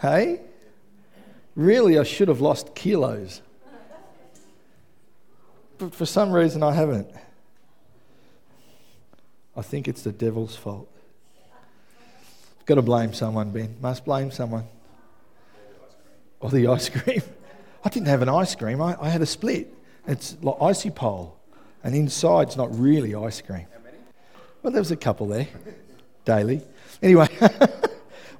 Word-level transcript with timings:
Hey? 0.00 0.40
Really, 1.56 1.98
I 1.98 2.04
should 2.04 2.28
have 2.28 2.40
lost 2.40 2.74
kilos. 2.74 3.42
But 5.78 5.94
for 5.94 6.06
some 6.06 6.32
reason, 6.32 6.62
I 6.62 6.72
haven't. 6.72 7.10
I 9.56 9.62
think 9.62 9.88
it's 9.88 10.02
the 10.02 10.12
devil's 10.12 10.54
fault. 10.54 10.88
Got 12.66 12.76
to 12.76 12.82
blame 12.82 13.12
someone, 13.12 13.50
Ben. 13.50 13.76
Must 13.80 14.04
blame 14.04 14.30
someone. 14.30 14.64
Or 16.40 16.50
the 16.50 16.68
ice 16.68 16.88
cream. 16.88 17.22
I 17.84 17.88
didn't 17.88 18.08
have 18.08 18.22
an 18.22 18.28
ice 18.28 18.54
cream, 18.54 18.82
I, 18.82 18.96
I 19.00 19.08
had 19.08 19.22
a 19.22 19.26
split. 19.26 19.72
It's 20.06 20.36
like 20.42 20.56
icy 20.60 20.90
pole, 20.90 21.38
and 21.82 21.94
inside's 21.94 22.56
not 22.56 22.76
really 22.78 23.14
ice 23.14 23.40
cream. 23.40 23.66
Well, 24.62 24.72
there 24.72 24.80
was 24.80 24.90
a 24.90 24.96
couple 24.96 25.28
there 25.28 25.48
daily. 26.24 26.60
Anyway, 27.02 27.28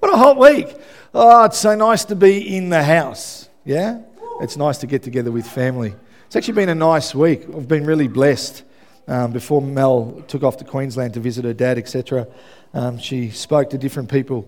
what 0.00 0.12
a 0.12 0.16
hot 0.16 0.38
week. 0.38 0.74
Oh, 1.14 1.44
it's 1.44 1.58
so 1.58 1.74
nice 1.74 2.04
to 2.06 2.16
be 2.16 2.56
in 2.56 2.68
the 2.68 2.82
house. 2.82 3.48
Yeah? 3.64 4.00
It's 4.40 4.56
nice 4.56 4.78
to 4.78 4.86
get 4.86 5.02
together 5.02 5.32
with 5.32 5.46
family. 5.46 5.94
It's 6.26 6.36
actually 6.36 6.54
been 6.54 6.68
a 6.68 6.74
nice 6.74 7.14
week. 7.14 7.44
I've 7.54 7.68
been 7.68 7.84
really 7.84 8.08
blessed. 8.08 8.62
Um, 9.08 9.32
before 9.32 9.62
Mel 9.62 10.22
took 10.28 10.42
off 10.42 10.58
to 10.58 10.64
Queensland 10.64 11.14
to 11.14 11.20
visit 11.20 11.44
her 11.44 11.54
dad, 11.54 11.78
etc., 11.78 12.28
um, 12.74 12.98
she 12.98 13.30
spoke 13.30 13.70
to 13.70 13.78
different 13.78 14.10
people 14.10 14.46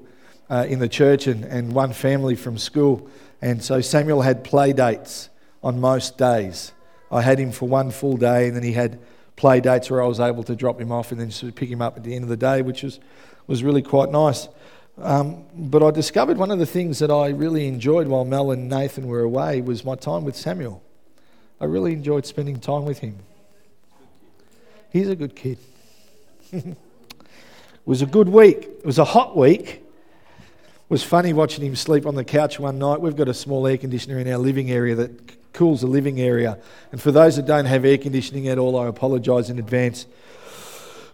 uh, 0.51 0.67
in 0.69 0.79
the 0.79 0.89
church 0.89 1.27
and, 1.27 1.45
and 1.45 1.73
one 1.73 1.95
family 1.95 2.37
from 2.37 2.59
school. 2.59 3.09
And 3.41 3.65
so 3.65 3.81
Samuel 3.81 4.21
had 4.21 4.45
play 4.45 4.75
dates 4.75 5.31
on 5.63 5.81
most 5.81 6.19
days. 6.19 6.73
I 7.11 7.23
had 7.23 7.39
him 7.39 7.53
for 7.53 7.67
one 7.67 7.91
full 7.91 8.19
day, 8.19 8.47
and 8.47 8.55
then 8.55 8.63
he 8.63 8.73
had 8.73 9.01
play 9.37 9.61
dates 9.61 9.91
where 9.91 10.03
I 10.03 10.07
was 10.07 10.21
able 10.21 10.43
to 10.45 10.55
drop 10.55 10.79
him 10.79 10.93
off 10.93 11.13
and 11.13 11.21
then 11.21 11.31
sort 11.31 11.49
of 11.49 11.57
pick 11.57 11.71
him 11.71 11.81
up 11.81 11.97
at 11.97 12.05
the 12.05 12.15
end 12.15 12.25
of 12.25 12.29
the 12.29 12.37
day, 12.37 12.61
which 12.61 12.83
was, 12.83 13.01
was 13.47 13.65
really 13.65 13.83
quite 13.83 14.11
nice. 14.11 14.49
Um, 15.03 15.45
but 15.55 15.83
I 15.83 15.91
discovered 15.91 16.37
one 16.37 16.51
of 16.51 16.59
the 16.59 16.67
things 16.67 16.99
that 16.99 17.11
I 17.11 17.29
really 17.29 17.67
enjoyed 17.67 18.07
while 18.07 18.27
Mel 18.27 18.51
and 18.51 18.69
Nathan 18.69 19.07
were 19.07 19.21
away 19.21 19.63
was 19.63 19.83
my 19.83 19.95
time 19.95 20.25
with 20.25 20.37
Samuel. 20.37 20.83
I 21.59 21.65
really 21.65 21.93
enjoyed 21.93 22.27
spending 22.27 22.61
time 22.61 22.85
with 22.85 22.99
him. 22.99 23.19
He's 24.91 25.09
a 25.09 25.17
good 25.17 25.35
kid. 25.35 25.59
it 26.53 26.77
was 27.87 28.03
a 28.03 28.07
good 28.07 28.29
week. 28.29 28.59
It 28.63 28.85
was 28.85 28.99
a 28.99 29.05
hot 29.05 29.37
week. 29.37 29.69
It 29.69 30.91
was 30.91 31.03
funny 31.03 31.33
watching 31.33 31.65
him 31.65 31.77
sleep 31.77 32.05
on 32.05 32.15
the 32.15 32.25
couch 32.25 32.59
one 32.59 32.79
night. 32.79 33.01
We've 33.01 33.17
got 33.17 33.29
a 33.29 33.35
small 33.35 33.67
air 33.67 33.79
conditioner 33.79 34.19
in 34.19 34.31
our 34.31 34.39
living 34.39 34.71
area 34.71 34.95
that 34.97 35.53
cools 35.55 35.81
the 35.81 35.87
living 35.87 36.21
area. 36.21 36.59
And 36.93 37.01
for 37.01 37.11
those 37.11 37.37
that 37.37 37.47
don't 37.47 37.67
have 37.67 37.87
air 37.87 37.97
conditioning 37.99 38.49
at 38.49 38.59
all, 38.59 38.79
I 38.79 38.87
apologise 38.87 39.49
in 39.49 39.59
advance 39.59 40.05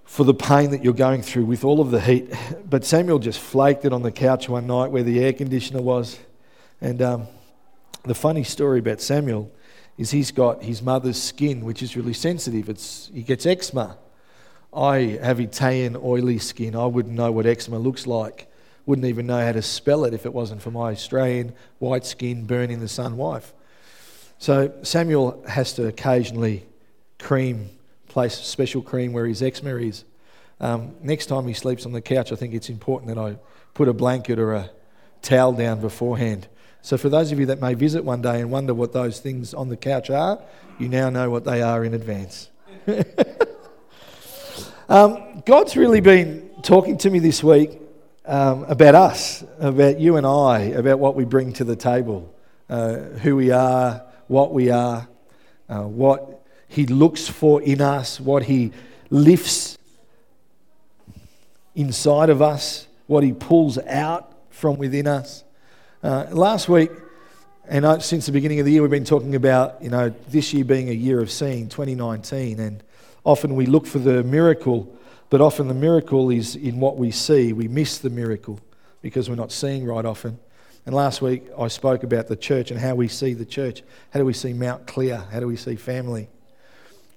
for 0.07 0.25
the 0.25 0.35
pain 0.35 0.71
that 0.71 0.83
you're 0.83 0.95
going 0.95 1.21
through 1.21 1.45
with 1.45 1.65
all 1.65 1.81
of 1.81 1.91
the 1.91 2.01
heat. 2.01 2.33
But 2.65 2.85
Samuel 2.85 3.19
just 3.19 3.41
flaked 3.41 3.85
it 3.85 3.93
on 3.93 4.03
the 4.03 4.13
couch 4.13 4.49
one 4.49 4.67
night 4.67 4.91
where 4.91 5.03
the 5.03 5.23
air 5.23 5.33
conditioner 5.33 5.83
was. 5.83 6.19
And 6.81 7.03
um, 7.03 7.27
the 8.05 8.15
funny 8.15 8.45
story 8.45 8.79
about 8.79 9.01
Samuel 9.01 9.51
is 9.99 10.13
he's 10.13 10.31
got 10.31 10.63
his 10.63 10.81
mother's 10.81 11.21
skin, 11.21 11.65
which 11.65 11.83
is 11.83 11.97
really 11.97 12.13
sensitive. 12.13 12.69
It's, 12.69 13.11
he 13.13 13.23
gets 13.23 13.47
eczema. 13.47 13.99
I 14.73 15.19
have 15.23 15.41
Italian 15.41 15.97
oily 15.97 16.39
skin. 16.39 16.77
I 16.77 16.87
wouldn't 16.87 17.15
know 17.15 17.33
what 17.33 17.47
eczema 17.47 17.79
looks 17.79 18.07
like. 18.07 18.51
Wouldn't 18.85 19.07
even 19.07 19.27
know 19.27 19.45
how 19.45 19.53
to 19.53 19.63
spell 19.63 20.05
it 20.05 20.15
if 20.15 20.25
it 20.27 20.33
wasn't 20.33 20.63
for 20.63 20.71
my 20.71 20.93
Australian 20.93 21.53
white 21.79 22.05
skin, 22.05 22.45
burning 22.45 22.79
the 22.79 22.89
sun 22.89 23.17
wife. 23.17 23.53
So 24.39 24.73
Samuel 24.83 25.43
has 25.49 25.73
to 25.75 25.87
occasionally 25.89 26.67
cream, 27.19 27.71
place 28.17 28.35
special 28.35 28.81
cream 28.81 29.13
where 29.13 29.27
his 29.27 29.43
eczema 29.43 29.77
is. 29.77 30.05
Um, 30.59 30.95
next 31.03 31.27
time 31.27 31.47
he 31.47 31.53
sleeps 31.53 31.85
on 31.85 31.93
the 31.93 32.01
couch, 32.01 32.33
I 32.33 32.37
think 32.37 32.55
it's 32.55 32.71
important 32.71 33.15
that 33.15 33.21
I 33.21 33.37
put 33.75 33.89
a 33.89 33.93
blanket 33.93 34.39
or 34.39 34.55
a 34.55 34.71
towel 35.21 35.53
down 35.53 35.81
beforehand 35.81 36.49
so, 36.87 36.97
for 36.97 37.09
those 37.09 37.33
of 37.33 37.41
you 37.41 37.47
that 37.47 37.61
may 37.61 37.75
visit 37.75 38.05
one 38.05 38.23
day 38.23 38.41
and 38.41 38.49
wonder 38.49 38.73
what 38.73 38.93
those 38.93 39.19
things 39.19 39.53
on 39.53 39.69
the 39.69 39.77
couch 39.77 40.09
are, 40.09 40.41
you 40.79 40.89
now 40.89 41.11
know 41.11 41.31
what 41.31 41.43
they 41.43 41.61
are 41.61 41.85
in 41.85 41.95
advance. 41.95 42.49
um, 44.89 45.43
God's 45.45 45.77
really 45.77 46.01
been 46.01 46.49
talking 46.63 46.97
to 46.99 47.11
me 47.11 47.19
this 47.19 47.43
week 47.43 47.81
um, 48.25 48.63
about 48.69 48.95
us, 48.95 49.43
about 49.59 49.99
you 49.99 50.17
and 50.17 50.25
I, 50.25 50.61
about 50.79 51.01
what 51.01 51.17
we 51.17 51.25
bring 51.25 51.55
to 51.55 51.65
the 51.65 51.75
table, 51.75 52.33
uh, 52.71 52.99
who 53.21 53.35
we 53.35 53.51
are, 53.51 54.05
what 54.29 54.55
we 54.55 54.71
are, 54.71 55.09
uh, 55.69 55.83
what 55.83 56.36
He 56.69 56.87
looks 56.87 57.29
for 57.29 57.63
in 57.63 57.81
us, 57.81 58.21
what 58.21 58.45
He 58.45 58.73
lifts 59.11 59.79
inside 61.75 62.31
of 62.31 62.43
us, 62.43 62.87
what 63.07 63.23
He 63.23 63.33
pulls 63.33 63.79
out 63.79 64.33
from 64.51 64.77
within 64.79 65.07
us. 65.07 65.45
Uh, 66.03 66.27
last 66.31 66.69
week, 66.69 66.91
and 67.69 67.87
I, 67.87 67.99
since 67.99 68.27
the 68.27 68.33
beginning 68.33 68.61
of 68.61 68.67
the 68.67 68.73
year, 68.73 68.83
we've 68.83 68.91
been 68.91 69.05
talking 69.05 69.35
about 69.35 69.83
you 69.83 69.91
know 69.91 70.15
this 70.29 70.53
year 70.55 70.65
being 70.65 70.89
a 70.89 70.93
year 70.93 71.21
of 71.21 71.31
seeing, 71.31 71.69
2019, 71.69 72.61
and 72.61 72.83
often 73.25 73.55
we 73.57 73.67
look 73.67 73.87
for 73.87 73.99
the 73.99 74.23
miracle, 74.23 74.93
but 75.31 75.41
often 75.41 75.69
the 75.69 75.75
miracle 75.75 76.31
is 76.31 76.55
in 76.57 76.79
what 76.79 76.97
we 76.97 77.11
see. 77.11 77.53
We 77.53 77.69
miss 77.69 77.99
the 77.99 78.11
miracle 78.11 78.61
because 79.03 79.29
we're 79.29 79.37
not 79.37 79.53
seeing 79.53 79.85
right 79.85 80.05
often. 80.05 80.39
And 80.85 80.95
last 80.95 81.21
week 81.21 81.45
I 81.59 81.67
spoke 81.67 82.05
about 82.05 82.29
the 82.29 82.37
church 82.37 82.71
and 82.71 82.79
how 82.79 82.95
we 82.95 83.09
see 83.09 83.35
the 83.35 83.45
church. 83.45 83.83
How 84.11 84.21
do 84.21 84.25
we 84.25 84.33
see 84.33 84.53
Mount 84.53 84.87
Clear? 84.87 85.25
How 85.33 85.41
do 85.41 85.49
we 85.49 85.57
see 85.57 85.75
family? 85.75 86.29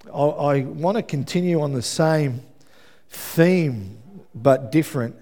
I, 0.06 0.18
I 0.18 0.60
want 0.62 0.96
to 0.96 1.02
continue 1.02 1.60
on 1.60 1.72
the 1.72 1.82
same 1.82 2.42
theme 3.08 3.98
but 4.34 4.72
different 4.72 5.16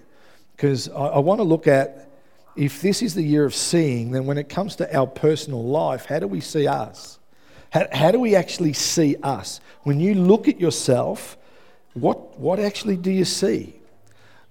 because 0.57 0.89
I, 0.89 1.07
I 1.07 1.19
want 1.19 1.39
to 1.41 1.45
look 1.45 1.67
at 1.67 2.11
if 2.57 2.83
this 2.83 3.03
is 3.03 3.15
the 3.15 3.23
year 3.23 3.45
of 3.45 3.55
seeing, 3.55 4.11
then 4.11 4.27
when 4.27 4.37
it 4.37 4.49
comes 4.49 4.77
to 4.77 4.97
our 4.97 5.07
personal 5.07 5.65
life, 5.65 6.07
how 6.07 6.19
do 6.19 6.27
we 6.27 6.41
see 6.41 6.67
us? 6.67 7.19
How, 7.71 7.87
how 7.93 8.11
do 8.11 8.19
we 8.19 8.35
actually 8.35 8.73
see 8.73 9.17
us? 9.23 9.61
When 9.83 10.01
you 10.01 10.15
look 10.15 10.49
at 10.49 10.61
yourself, 10.61 11.39
what, 11.95 12.39
what 12.39 12.59
actually 12.59 12.97
do 12.97 13.13
you 13.13 13.25
see? 13.25 13.75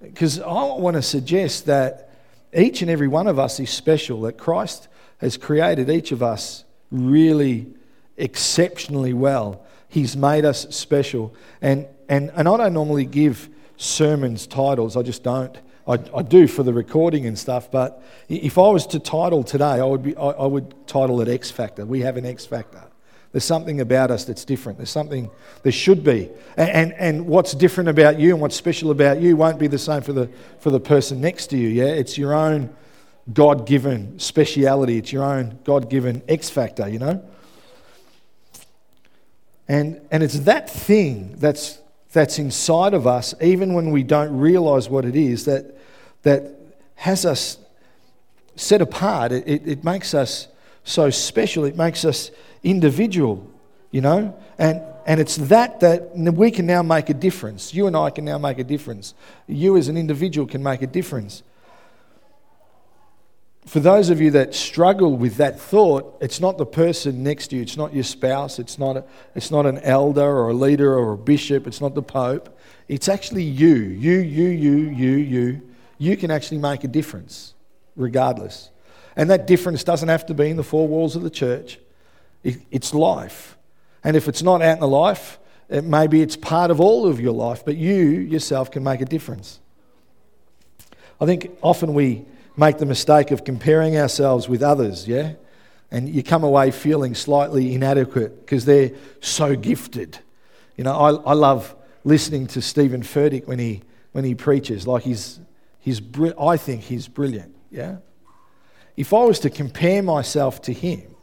Because 0.02 0.40
I 0.40 0.64
want 0.64 0.96
to 0.96 1.02
suggest 1.02 1.66
that 1.66 2.12
each 2.54 2.82
and 2.82 2.90
every 2.90 3.10
one 3.10 3.28
of 3.28 3.40
us 3.40 3.60
is 3.60 3.70
special, 3.70 4.22
that 4.22 4.38
Christ 4.38 4.88
has 5.18 5.36
created 5.36 5.90
each 5.90 6.14
of 6.14 6.24
us 6.24 6.64
really 6.92 7.68
exceptionally 8.16 9.14
well. 9.14 9.66
He's 9.88 10.18
made 10.18 10.46
us 10.46 10.68
special. 10.76 11.34
And, 11.62 11.88
and, 12.10 12.32
and 12.36 12.48
I 12.48 12.58
don't 12.58 12.74
normally 12.74 13.06
give 13.06 13.50
sermons 13.78 14.48
titles, 14.48 14.98
I 14.98 15.04
just 15.04 15.24
don't. 15.24 15.58
I, 15.88 15.94
I, 16.14 16.22
do 16.22 16.48
for 16.48 16.64
the 16.64 16.74
recording 16.74 17.26
and 17.26 17.40
stuff, 17.40 17.72
but 17.72 18.04
if 18.28 18.58
I 18.58 18.70
was 18.70 18.86
to 18.88 19.00
title 19.00 19.42
today, 19.42 19.66
I 19.66 19.84
would, 19.84 20.04
be, 20.04 20.18
I, 20.18 20.32
I 20.32 20.46
would 20.46 20.76
title 20.86 21.22
it 21.22 21.30
X 21.30 21.50
Factor. 21.50 21.86
We 21.86 22.02
have 22.02 22.18
an 22.18 22.26
X 22.26 22.46
Factor. 22.46 22.84
There's 23.32 23.46
something 23.46 23.80
about 23.80 24.12
us 24.12 24.26
that's 24.26 24.44
different. 24.44 24.80
There's 24.80 24.90
something, 24.90 25.30
there 25.64 25.72
should 25.72 26.04
be. 26.04 26.30
And, 26.58 26.70
and, 26.70 26.94
and, 26.94 27.28
what's 27.28 27.54
different 27.54 27.90
about 27.90 28.20
you 28.20 28.32
and 28.32 28.42
what's 28.42 28.56
special 28.56 28.92
about 28.92 29.22
you 29.22 29.38
won't 29.38 29.60
be 29.60 29.68
the 29.68 29.78
same 29.78 30.02
for 30.02 30.14
the, 30.14 30.30
for 30.60 30.72
the 30.72 30.80
person 30.80 31.22
next 31.22 31.48
to 31.48 31.58
you, 31.58 31.70
yeah? 31.70 31.86
It's 31.86 32.18
your 32.18 32.34
own 32.34 32.76
God 33.32 33.66
given 33.66 34.18
speciality, 34.20 34.98
it's 34.98 35.14
your 35.14 35.24
own 35.24 35.60
God 35.64 35.90
given 35.90 36.22
X 36.28 36.50
Factor, 36.50 36.88
you 36.88 37.00
know? 37.00 37.24
And, 39.68 40.02
and 40.12 40.24
it's 40.24 40.40
that 40.42 40.70
thing 40.70 41.36
that's, 41.38 41.80
that's 42.14 42.40
inside 42.40 42.94
of 42.94 43.06
us, 43.06 43.34
even 43.42 43.74
when 43.74 43.92
we 43.92 44.04
don't 44.04 44.38
realize 44.38 44.90
what 44.90 45.06
it 45.06 45.16
is, 45.16 45.46
that, 45.46 45.78
that 46.24 46.44
has 46.96 47.26
us 47.26 47.58
set 48.56 48.82
apart. 48.82 49.32
It, 49.32 49.48
it, 49.48 49.68
it 49.68 49.84
makes 49.84 50.14
us 50.14 50.48
so 50.84 51.10
special. 51.10 51.66
It 51.66 51.76
makes 51.76 52.06
us 52.06 52.32
individual, 52.64 53.46
you 53.92 54.02
know? 54.02 54.38
And, 54.58 54.82
and 55.06 55.20
it's 55.22 55.36
that 55.38 55.80
that 55.80 56.16
we 56.16 56.52
can 56.52 56.66
now 56.66 56.82
make 56.82 57.10
a 57.10 57.14
difference. 57.14 57.74
You 57.74 57.88
and 57.88 57.96
I 57.96 58.10
can 58.10 58.26
now 58.26 58.38
make 58.38 58.60
a 58.60 58.64
difference. 58.64 59.14
You 59.48 59.78
as 59.78 59.88
an 59.88 59.96
individual 59.96 60.48
can 60.48 60.62
make 60.62 60.82
a 60.82 60.88
difference. 60.88 61.44
For 63.68 63.82
those 63.82 64.10
of 64.10 64.22
you 64.22 64.32
that 64.32 64.56
struggle 64.56 65.18
with 65.18 65.36
that 65.38 65.60
thought, 65.60 66.18
it's 66.22 66.40
not 66.40 66.58
the 66.58 66.66
person 66.66 67.22
next 67.22 67.48
to 67.50 67.58
you, 67.58 67.62
it's 67.62 67.76
not 67.76 67.94
your 67.94 68.06
spouse, 68.06 68.60
it's 68.60 68.80
not, 68.80 68.98
a, 68.98 69.04
it's 69.36 69.52
not 69.52 69.66
an 69.66 69.80
elder 69.80 70.22
or 70.22 70.50
a 70.50 70.54
leader 70.54 70.98
or 70.98 71.14
a 71.14 71.18
bishop, 71.18 71.68
it's 71.68 71.82
not 71.82 71.94
the 71.94 72.02
Pope. 72.02 72.58
It's 72.88 73.10
actually 73.10 73.44
you. 73.44 73.76
You, 73.76 74.20
you, 74.20 74.48
you, 74.48 74.78
you, 74.78 75.16
you 75.18 75.62
you 75.98 76.16
can 76.18 76.32
actually 76.32 76.60
make 76.60 76.84
a 76.84 76.88
difference 76.88 77.54
regardless. 77.96 78.70
And 79.16 79.30
that 79.30 79.48
difference 79.48 79.84
doesn't 79.84 80.10
have 80.10 80.26
to 80.28 80.34
be 80.34 80.50
in 80.50 80.58
the 80.58 80.64
four 80.64 80.88
walls 80.88 81.16
of 81.16 81.24
the 81.24 81.30
church, 81.30 81.80
it's 82.44 82.94
life. 82.94 83.58
And 84.04 84.16
if 84.16 84.28
it's 84.28 84.44
not 84.44 84.62
out 84.62 84.76
in 84.76 84.80
the 84.80 84.88
life, 84.88 85.40
it, 85.70 85.84
maybe 85.84 86.22
it's 86.22 86.38
part 86.38 86.72
of 86.72 86.80
all 86.80 87.08
of 87.08 87.20
your 87.20 87.34
life, 87.34 87.66
but 87.66 87.76
you 87.76 87.96
yourself 87.96 88.72
can 88.72 88.84
make 88.84 89.02
a 89.02 89.06
difference. 89.06 89.60
I 91.20 91.26
think 91.26 91.52
often 91.62 91.94
we 91.94 92.26
make 92.58 92.80
the 92.80 92.86
mistake 92.86 93.32
of 93.32 93.44
comparing 93.44 93.98
ourselves 93.98 94.50
with 94.50 94.62
others, 94.62 95.08
yeah? 95.08 95.34
And 95.90 96.10
you 96.10 96.22
come 96.24 96.44
away 96.44 96.72
feeling 96.72 97.16
slightly 97.16 97.74
inadequate 97.74 98.42
because 98.42 98.66
they're 98.66 98.92
so 99.22 99.56
gifted. 99.56 100.20
You 100.76 100.84
know, 100.84 100.94
I, 100.94 101.12
I 101.12 101.34
love 101.34 101.74
listening 102.04 102.48
to 102.48 102.62
Steven 102.62 103.04
Furtick 103.04 103.48
when 103.48 103.60
he, 103.60 103.84
when 104.12 104.26
he 104.26 104.36
preaches. 104.36 104.86
Like 104.86 105.04
he's 105.04 105.40
He's, 105.80 106.02
I 106.38 106.58
think 106.58 106.82
he's 106.82 107.08
brilliant, 107.08 107.56
yeah? 107.72 108.00
if 108.98 109.14
I 109.14 109.24
was 109.24 109.40
to 109.40 109.50
compare 109.50 110.04
myself 110.04 110.62
to 110.64 110.74
him, 110.74 111.16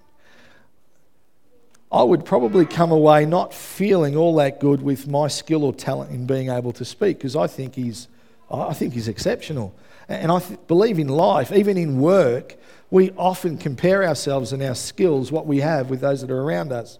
I 1.92 2.02
would 2.02 2.24
probably 2.24 2.64
come 2.64 2.90
away 2.90 3.26
not 3.26 3.52
feeling 3.52 4.16
all 4.16 4.34
that 4.36 4.60
good 4.60 4.80
with 4.80 5.06
my 5.06 5.28
skill 5.28 5.64
or 5.64 5.74
talent 5.74 6.12
in 6.12 6.26
being 6.26 6.48
able 6.48 6.72
to 6.72 6.84
speak 6.84 7.18
because 7.18 7.36
I 7.36 7.46
think 7.46 7.74
he's, 7.74 8.08
I 8.50 8.72
think 8.72 8.94
he's 8.94 9.06
exceptional. 9.06 9.74
And 10.08 10.30
I 10.30 10.38
th- 10.38 10.60
believe 10.66 10.98
in 10.98 11.08
life, 11.08 11.52
even 11.52 11.76
in 11.76 12.00
work, 12.00 12.56
we 12.90 13.10
often 13.12 13.58
compare 13.58 14.04
ourselves 14.04 14.52
and 14.52 14.62
our 14.62 14.74
skills, 14.74 15.32
what 15.32 15.46
we 15.46 15.60
have, 15.60 15.90
with 15.90 16.00
those 16.00 16.20
that 16.20 16.30
are 16.30 16.42
around 16.42 16.72
us. 16.72 16.98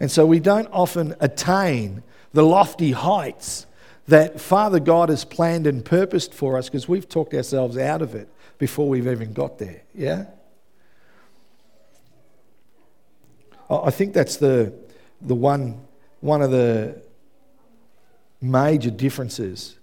And 0.00 0.10
so 0.10 0.26
we 0.26 0.40
don't 0.40 0.68
often 0.72 1.14
attain 1.20 2.02
the 2.32 2.42
lofty 2.42 2.92
heights 2.92 3.66
that 4.06 4.40
Father 4.40 4.80
God 4.80 5.08
has 5.08 5.24
planned 5.24 5.66
and 5.66 5.84
purposed 5.84 6.34
for 6.34 6.58
us 6.58 6.68
because 6.68 6.88
we've 6.88 7.08
talked 7.08 7.34
ourselves 7.34 7.78
out 7.78 8.02
of 8.02 8.14
it 8.14 8.28
before 8.58 8.88
we've 8.88 9.06
even 9.06 9.32
got 9.32 9.58
there. 9.58 9.82
Yeah? 9.94 10.26
I 13.70 13.90
think 13.90 14.12
that's 14.12 14.36
the, 14.36 14.72
the 15.20 15.34
one, 15.34 15.80
one 16.20 16.42
of 16.42 16.50
the 16.50 17.00
major 18.40 18.90
differences 18.90 19.76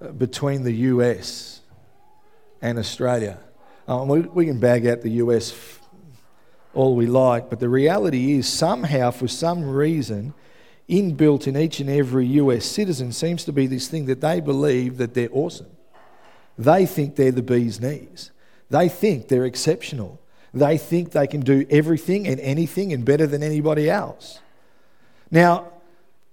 uh, 0.00 0.08
between 0.12 0.62
the 0.62 0.72
US 0.72 1.60
and 2.66 2.78
Australia. 2.78 3.38
Um, 3.86 4.08
we, 4.08 4.20
we, 4.20 4.46
can 4.46 4.58
bag 4.58 4.86
out 4.86 5.02
the 5.02 5.10
US 5.22 5.54
all 6.74 6.96
we 6.96 7.06
like, 7.06 7.48
but 7.48 7.60
the 7.60 7.68
reality 7.68 8.32
is 8.32 8.48
somehow, 8.48 9.12
for 9.12 9.28
some 9.28 9.62
reason, 9.62 10.34
inbuilt 10.88 11.46
in 11.46 11.56
each 11.56 11.78
and 11.78 11.88
every 11.88 12.26
US 12.26 12.64
citizen 12.66 13.12
seems 13.12 13.44
to 13.44 13.52
be 13.52 13.68
this 13.68 13.86
thing 13.88 14.06
that 14.06 14.20
they 14.20 14.40
believe 14.40 14.96
that 14.98 15.14
they're 15.14 15.28
awesome. 15.32 15.70
They 16.58 16.86
think 16.86 17.14
they're 17.14 17.30
the 17.30 17.42
bee's 17.42 17.80
knees. 17.80 18.32
They 18.68 18.88
think 18.88 19.28
they're 19.28 19.44
exceptional. 19.44 20.20
They 20.52 20.76
think 20.76 21.12
they 21.12 21.28
can 21.28 21.42
do 21.42 21.64
everything 21.70 22.26
and 22.26 22.40
anything 22.40 22.92
and 22.92 23.04
better 23.04 23.28
than 23.28 23.42
anybody 23.42 23.88
else. 23.88 24.40
Now, 25.30 25.68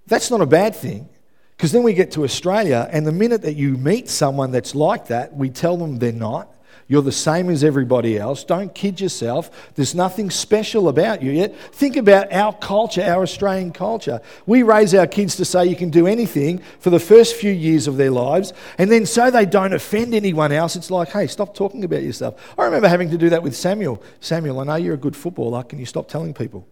that's 0.07 0.31
not 0.31 0.41
a 0.41 0.47
bad 0.47 0.75
thing 0.75 1.09
because 1.57 1.71
then 1.71 1.83
we 1.83 1.93
get 1.93 2.11
to 2.11 2.23
Australia, 2.23 2.89
and 2.91 3.05
the 3.05 3.11
minute 3.11 3.41
that 3.43 3.55
you 3.55 3.77
meet 3.77 4.09
someone 4.09 4.51
that's 4.51 4.75
like 4.75 5.07
that, 5.07 5.35
we 5.35 5.49
tell 5.49 5.77
them 5.77 5.99
they're 5.99 6.11
not. 6.11 6.49
You're 6.87 7.01
the 7.01 7.13
same 7.13 7.49
as 7.49 7.63
everybody 7.63 8.17
else. 8.17 8.43
Don't 8.43 8.75
kid 8.75 8.99
yourself. 8.99 9.73
There's 9.75 9.95
nothing 9.95 10.29
special 10.29 10.89
about 10.89 11.23
you 11.23 11.31
yet. 11.31 11.55
Think 11.71 11.95
about 11.95 12.31
our 12.33 12.51
culture, 12.53 13.01
our 13.01 13.23
Australian 13.23 13.71
culture. 13.71 14.19
We 14.45 14.63
raise 14.63 14.93
our 14.93 15.07
kids 15.07 15.37
to 15.37 15.45
say 15.45 15.65
you 15.65 15.77
can 15.77 15.89
do 15.89 16.07
anything 16.07 16.61
for 16.79 16.89
the 16.89 16.99
first 16.99 17.35
few 17.35 17.51
years 17.51 17.87
of 17.87 17.95
their 17.95 18.11
lives, 18.11 18.51
and 18.77 18.91
then 18.91 19.05
so 19.05 19.31
they 19.31 19.45
don't 19.45 19.73
offend 19.73 20.13
anyone 20.13 20.51
else, 20.51 20.75
it's 20.75 20.91
like, 20.91 21.09
hey, 21.09 21.27
stop 21.27 21.55
talking 21.55 21.85
about 21.85 22.03
yourself. 22.03 22.53
I 22.57 22.65
remember 22.65 22.89
having 22.89 23.09
to 23.11 23.17
do 23.17 23.29
that 23.29 23.41
with 23.41 23.55
Samuel. 23.55 24.03
Samuel, 24.19 24.59
I 24.59 24.63
know 24.65 24.75
you're 24.75 24.95
a 24.95 24.97
good 24.97 25.15
footballer. 25.15 25.63
Can 25.63 25.79
you 25.79 25.85
stop 25.85 26.09
telling 26.09 26.33
people? 26.33 26.67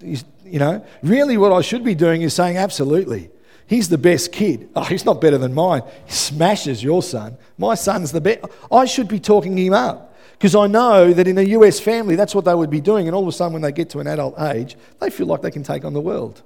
You 0.00 0.20
know, 0.44 0.86
really, 1.02 1.36
what 1.36 1.52
I 1.52 1.62
should 1.62 1.82
be 1.82 1.94
doing 1.94 2.22
is 2.22 2.32
saying, 2.32 2.58
absolutely. 2.58 3.30
He's 3.66 3.88
the 3.88 3.98
best 3.98 4.32
kid. 4.32 4.68
Oh, 4.76 4.84
he's 4.84 5.04
not 5.04 5.20
better 5.20 5.38
than 5.38 5.52
mine. 5.52 5.82
He 6.06 6.12
smashes 6.12 6.82
your 6.82 7.02
son. 7.02 7.36
My 7.58 7.74
son's 7.74 8.12
the 8.12 8.20
best. 8.20 8.44
I 8.70 8.84
should 8.84 9.08
be 9.08 9.18
talking 9.18 9.58
him 9.58 9.72
up 9.72 10.14
because 10.38 10.54
I 10.54 10.66
know 10.66 11.12
that 11.12 11.26
in 11.26 11.36
a 11.38 11.42
US 11.42 11.80
family, 11.80 12.14
that's 12.14 12.34
what 12.34 12.44
they 12.44 12.54
would 12.54 12.70
be 12.70 12.80
doing. 12.80 13.08
And 13.08 13.16
all 13.16 13.22
of 13.22 13.28
a 13.28 13.32
sudden, 13.32 13.54
when 13.54 13.62
they 13.62 13.72
get 13.72 13.90
to 13.90 14.00
an 14.00 14.06
adult 14.06 14.38
age, 14.40 14.76
they 15.00 15.10
feel 15.10 15.26
like 15.26 15.42
they 15.42 15.50
can 15.50 15.62
take 15.62 15.84
on 15.84 15.94
the 15.94 16.00
world. 16.00 16.42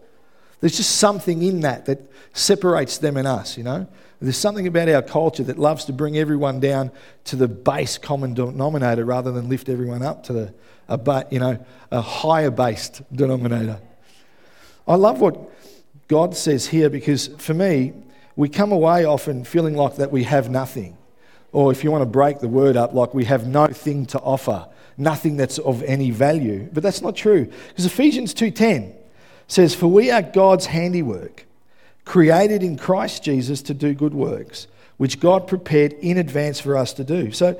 There's 0.60 0.76
just 0.76 0.96
something 0.96 1.42
in 1.42 1.60
that 1.60 1.86
that 1.86 2.00
separates 2.32 2.98
them 2.98 3.16
and 3.16 3.26
us, 3.26 3.56
you 3.58 3.64
know? 3.64 3.86
There's 4.22 4.36
something 4.36 4.66
about 4.66 4.88
our 4.90 5.00
culture 5.00 5.42
that 5.44 5.58
loves 5.58 5.86
to 5.86 5.94
bring 5.94 6.18
everyone 6.18 6.60
down 6.60 6.90
to 7.24 7.36
the 7.36 7.48
base 7.48 7.96
common 7.96 8.34
denominator 8.34 9.04
rather 9.06 9.32
than 9.32 9.48
lift 9.48 9.70
everyone 9.70 10.02
up 10.02 10.24
to 10.24 10.32
the, 10.34 10.54
a, 10.88 11.24
you 11.30 11.40
know, 11.40 11.64
a 11.90 12.02
higher 12.02 12.50
based 12.50 13.00
denominator. 13.14 13.80
I 14.86 14.96
love 14.96 15.20
what 15.20 15.38
God 16.10 16.36
says 16.36 16.66
here 16.66 16.90
because 16.90 17.28
for 17.38 17.54
me, 17.54 17.92
we 18.34 18.48
come 18.48 18.72
away 18.72 19.04
often 19.04 19.44
feeling 19.44 19.76
like 19.76 19.94
that 19.96 20.10
we 20.10 20.24
have 20.24 20.50
nothing. 20.50 20.98
Or 21.52 21.70
if 21.70 21.84
you 21.84 21.92
want 21.92 22.02
to 22.02 22.06
break 22.06 22.40
the 22.40 22.48
word 22.48 22.76
up, 22.76 22.92
like 22.92 23.14
we 23.14 23.26
have 23.26 23.46
no 23.46 23.68
thing 23.68 24.06
to 24.06 24.18
offer, 24.18 24.66
nothing 24.98 25.36
that's 25.36 25.58
of 25.58 25.84
any 25.84 26.10
value. 26.10 26.68
But 26.72 26.82
that's 26.82 27.00
not 27.00 27.14
true. 27.14 27.48
Because 27.68 27.86
Ephesians 27.86 28.34
2:10 28.34 28.92
says, 29.46 29.72
For 29.72 29.86
we 29.86 30.10
are 30.10 30.20
God's 30.20 30.66
handiwork, 30.66 31.46
created 32.04 32.64
in 32.64 32.76
Christ 32.76 33.22
Jesus 33.22 33.62
to 33.62 33.72
do 33.72 33.94
good 33.94 34.12
works, 34.12 34.66
which 34.96 35.20
God 35.20 35.46
prepared 35.46 35.92
in 35.92 36.18
advance 36.18 36.58
for 36.58 36.76
us 36.76 36.92
to 36.94 37.04
do. 37.04 37.30
So 37.30 37.56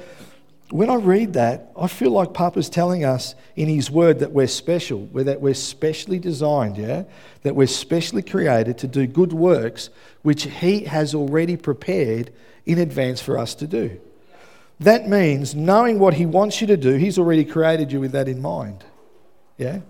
when 0.71 0.89
I 0.89 0.95
read 0.95 1.33
that, 1.33 1.73
I 1.77 1.89
feel 1.89 2.13
like 2.13 2.33
Papa's 2.33 2.69
telling 2.69 3.05
us 3.05 3.35
in 3.57 3.69
his 3.69 3.91
word 3.91 4.21
that 4.21 4.31
we're 4.31 4.47
special, 4.47 5.07
that 5.15 5.41
we're 5.41 5.55
specially 5.55 6.19
designed, 6.19 6.79
yeah? 6.79 7.05
That 7.43 7.57
we're 7.57 7.67
specially 7.67 8.23
created 8.23 8.79
to 8.79 8.87
do 8.87 9.07
good 9.07 9.33
works 9.33 9.91
which 10.23 10.45
he 10.45 10.85
has 10.85 11.15
already 11.15 11.57
prepared 11.57 12.33
in 12.67 12.79
advance 12.79 13.21
for 13.21 13.37
us 13.37 13.55
to 13.57 13.67
do. 13.67 14.01
That 14.79 15.09
means 15.09 15.55
knowing 15.55 15.99
what 15.99 16.15
he 16.15 16.25
wants 16.25 16.61
you 16.61 16.67
to 16.69 16.77
do, 16.77 16.95
he's 16.95 17.19
already 17.19 17.45
created 17.45 17.91
you 17.91 18.01
with 18.01 18.13
that 18.13 18.29
in 18.29 18.41
mind. 18.41 18.85
Yeah? 19.59 19.81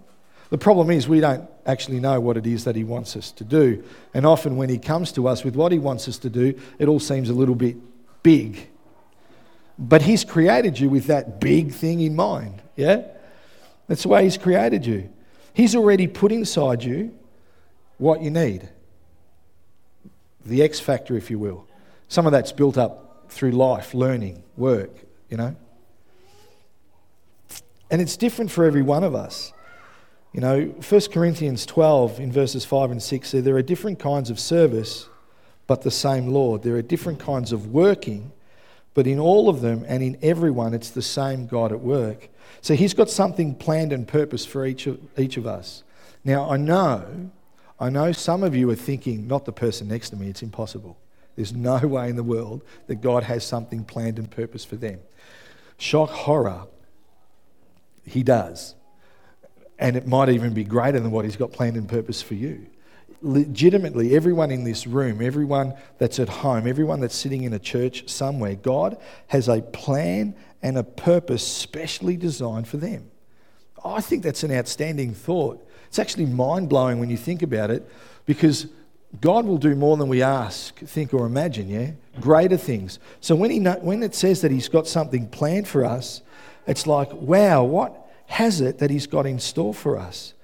The 0.49 0.59
problem 0.59 0.91
is 0.91 1.06
we 1.06 1.21
don't 1.21 1.49
actually 1.67 2.00
know 2.00 2.21
what 2.21 2.37
it 2.38 2.47
is 2.47 2.65
that 2.65 2.75
he 2.75 2.85
wants 2.85 3.17
us 3.17 3.31
to 3.32 3.44
do. 3.44 3.85
And 4.15 4.25
often 4.25 4.56
when 4.56 4.71
he 4.71 4.79
comes 4.79 5.12
to 5.12 5.29
us 5.29 5.44
with 5.44 5.56
what 5.56 5.73
he 5.73 5.79
wants 5.79 6.09
us 6.09 6.17
to 6.19 6.31
do, 6.31 6.59
it 6.79 6.88
all 6.88 6.99
seems 6.99 7.29
a 7.29 7.35
little 7.35 7.55
bit 7.55 7.77
big 8.23 8.69
but 9.81 10.03
He's 10.03 10.25
created 10.25 10.79
you 10.79 10.88
with 10.88 11.06
that 11.06 11.41
big 11.41 11.73
thing 11.73 12.00
in 12.00 12.15
mind. 12.15 12.62
Yeah? 12.77 13.03
That's 13.88 14.03
the 14.03 14.09
way 14.09 14.25
He's 14.25 14.38
created 14.38 14.87
you. 14.87 15.11
He's 15.55 15.75
already 15.75 16.06
put 16.06 16.31
inside 16.31 16.85
you 16.85 17.17
what 17.99 18.23
you 18.23 18.31
need 18.31 18.69
the 20.44 20.62
X 20.62 20.81
factor, 20.81 21.17
if 21.17 21.31
you 21.31 21.38
will. 21.38 21.67
Some 22.09 22.27
of 22.27 22.32
that's 22.32 22.53
built 22.53 22.79
up 22.79 23.27
through 23.29 23.53
life, 23.53 23.94
learning, 23.94 24.43
work, 24.56 24.91
you 25.29 25.37
know. 25.37 25.55
And 27.91 28.00
it's 28.00 28.17
different 28.17 28.50
for 28.50 28.65
every 28.65 28.82
one 28.82 29.05
of 29.05 29.15
us. 29.15 29.53
You 30.32 30.41
know, 30.41 30.61
1 30.62 31.00
Corinthians 31.12 31.67
12 31.67 32.21
in 32.21 32.32
verses 32.32 32.65
5 32.65 32.93
and 32.93 33.03
6 33.03 33.29
say 33.29 33.41
there 33.41 33.56
are 33.56 33.62
different 33.62 33.99
kinds 33.99 34.31
of 34.31 34.38
service, 34.38 35.09
but 35.67 35.82
the 35.82 35.91
same 35.91 36.29
Lord. 36.29 36.62
There 36.62 36.77
are 36.77 36.82
different 36.82 37.19
kinds 37.19 37.53
of 37.53 37.69
working, 37.69 38.32
but 38.95 39.07
in 39.07 39.19
all 39.19 39.49
of 39.49 39.61
them 39.61 39.85
and 39.87 40.03
in 40.03 40.19
everyone, 40.23 40.75
it's 40.75 40.91
the 40.91 41.03
same 41.03 41.47
God 41.47 41.73
at 41.73 41.81
work. 41.81 42.29
So 42.61 42.75
he's 42.75 42.95
got 42.95 43.09
something 43.09 43.55
planned 43.55 43.93
and 43.93 44.06
purpose 44.06 44.44
for 44.44 44.67
each 44.67 44.87
of, 44.87 44.99
each 45.19 45.37
of 45.37 45.47
us. 45.47 45.82
Now, 46.25 46.51
I 46.51 46.56
know, 46.56 47.31
I 47.79 47.89
know 47.89 48.13
some 48.13 48.43
of 48.43 48.55
you 48.55 48.69
are 48.70 48.77
thinking, 48.77 49.27
not 49.27 49.44
the 49.44 49.53
person 49.53 49.89
next 49.89 50.11
to 50.11 50.17
me, 50.17 50.29
it's 50.29 50.43
impossible. 50.43 50.99
There's 51.37 51.53
no 51.53 51.79
way 51.87 52.09
in 52.11 52.17
the 52.17 52.23
world 52.23 52.63
that 52.89 52.97
God 52.97 53.23
has 53.23 53.47
something 53.47 53.85
planned 53.85 54.19
and 54.19 54.31
purpose 54.31 54.65
for 54.65 54.77
them. 54.77 55.01
Shock 55.79 56.11
horror, 56.11 56.67
he 58.05 58.23
does. 58.23 58.75
And 59.79 59.97
it 59.97 60.06
might 60.06 60.29
even 60.29 60.53
be 60.53 60.65
greater 60.65 61.01
than 61.01 61.11
what 61.11 61.25
he's 61.25 61.37
got 61.37 61.53
planned 61.53 61.77
and 61.77 61.89
purpose 61.89 62.20
for 62.20 62.35
you 62.35 62.67
legitimately, 63.22 64.15
everyone 64.15 64.50
in 64.50 64.65
this 64.65 64.86
room, 64.86 65.20
everyone 65.20 65.74
that's 65.98 66.19
at 66.19 66.29
home, 66.29 66.67
everyone 66.67 67.00
that's 67.00 67.15
sitting 67.15 67.43
in 67.43 67.53
a 67.53 67.58
church 67.58 68.08
somewhere, 68.08 68.55
God 68.55 68.96
has 69.29 69.48
a 69.48 69.60
plan 69.60 70.34
and 70.62 70.79
a 70.79 70.82
purpose 70.82 71.46
specially 71.46 72.17
designed 72.17 72.69
for 72.69 72.77
them. 72.77 73.10
I 73.84 74.00
think 74.00 74.22
that's 74.22 74.43
an 74.43 74.53
outstanding 74.53 75.15
thought. 75.15 75.67
It's 75.89 75.98
actually 75.98 76.27
mind 76.27 76.69
blowing 76.69 76.98
when 76.98 77.10
you 77.10 77.17
think 77.17 77.43
about 77.43 77.70
it 77.70 77.89
because 78.27 78.67
God 79.20 79.44
will 79.44 79.58
do 79.58 79.74
more 79.74 79.96
than 79.96 80.08
we 80.08 80.22
ask, 80.22 80.79
think, 80.79 81.12
or 81.12 81.27
imagine, 81.27 81.69
yeah? 81.69 81.91
Greater 82.20 82.56
things. 82.56 82.98
So 83.20 83.34
when, 83.34 83.50
he 83.50 83.58
when 83.60 84.03
it 84.03 84.15
says 84.15 84.41
that 84.43 84.53
He's 84.53 84.69
got 84.69 84.86
something 84.86 85.29
planned 85.29 85.67
for 85.67 85.84
us, 85.84 86.22
it's 86.67 86.86
like, 86.86 87.12
wow, 87.12 87.65
what 87.65 88.08
has 88.27 88.60
it 88.60 88.79
that 88.79 88.91
He's 88.91 89.06
got 89.06 89.27
in 89.27 89.41
store 89.41 89.74
for 89.74 89.98
us? 89.98 90.34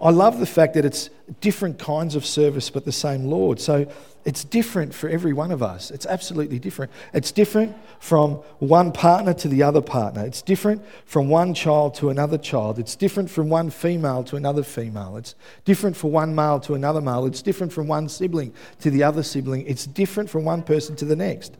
I 0.00 0.10
love 0.10 0.38
the 0.40 0.46
fact 0.46 0.74
that 0.74 0.84
it's 0.84 1.08
different 1.40 1.78
kinds 1.78 2.14
of 2.14 2.26
service 2.26 2.68
but 2.68 2.84
the 2.84 2.92
same 2.92 3.24
Lord. 3.24 3.58
So 3.58 3.90
it's 4.26 4.44
different 4.44 4.92
for 4.92 5.08
every 5.08 5.32
one 5.32 5.50
of 5.50 5.62
us. 5.62 5.90
It's 5.90 6.04
absolutely 6.04 6.58
different. 6.58 6.92
It's 7.14 7.32
different 7.32 7.74
from 7.98 8.34
one 8.58 8.92
partner 8.92 9.32
to 9.34 9.48
the 9.48 9.62
other 9.62 9.80
partner. 9.80 10.26
It's 10.26 10.42
different 10.42 10.84
from 11.06 11.28
one 11.28 11.54
child 11.54 11.94
to 11.96 12.10
another 12.10 12.36
child. 12.36 12.78
It's 12.78 12.94
different 12.94 13.30
from 13.30 13.48
one 13.48 13.70
female 13.70 14.22
to 14.24 14.36
another 14.36 14.62
female. 14.62 15.16
It's 15.16 15.34
different 15.64 15.96
from 15.96 16.12
one 16.12 16.34
male 16.34 16.60
to 16.60 16.74
another 16.74 17.00
male. 17.00 17.24
It's 17.24 17.40
different 17.40 17.72
from 17.72 17.86
one 17.86 18.08
sibling 18.08 18.52
to 18.80 18.90
the 18.90 19.02
other 19.02 19.22
sibling. 19.22 19.66
It's 19.66 19.86
different 19.86 20.28
from 20.28 20.44
one 20.44 20.62
person 20.62 20.94
to 20.96 21.06
the 21.06 21.16
next. 21.16 21.56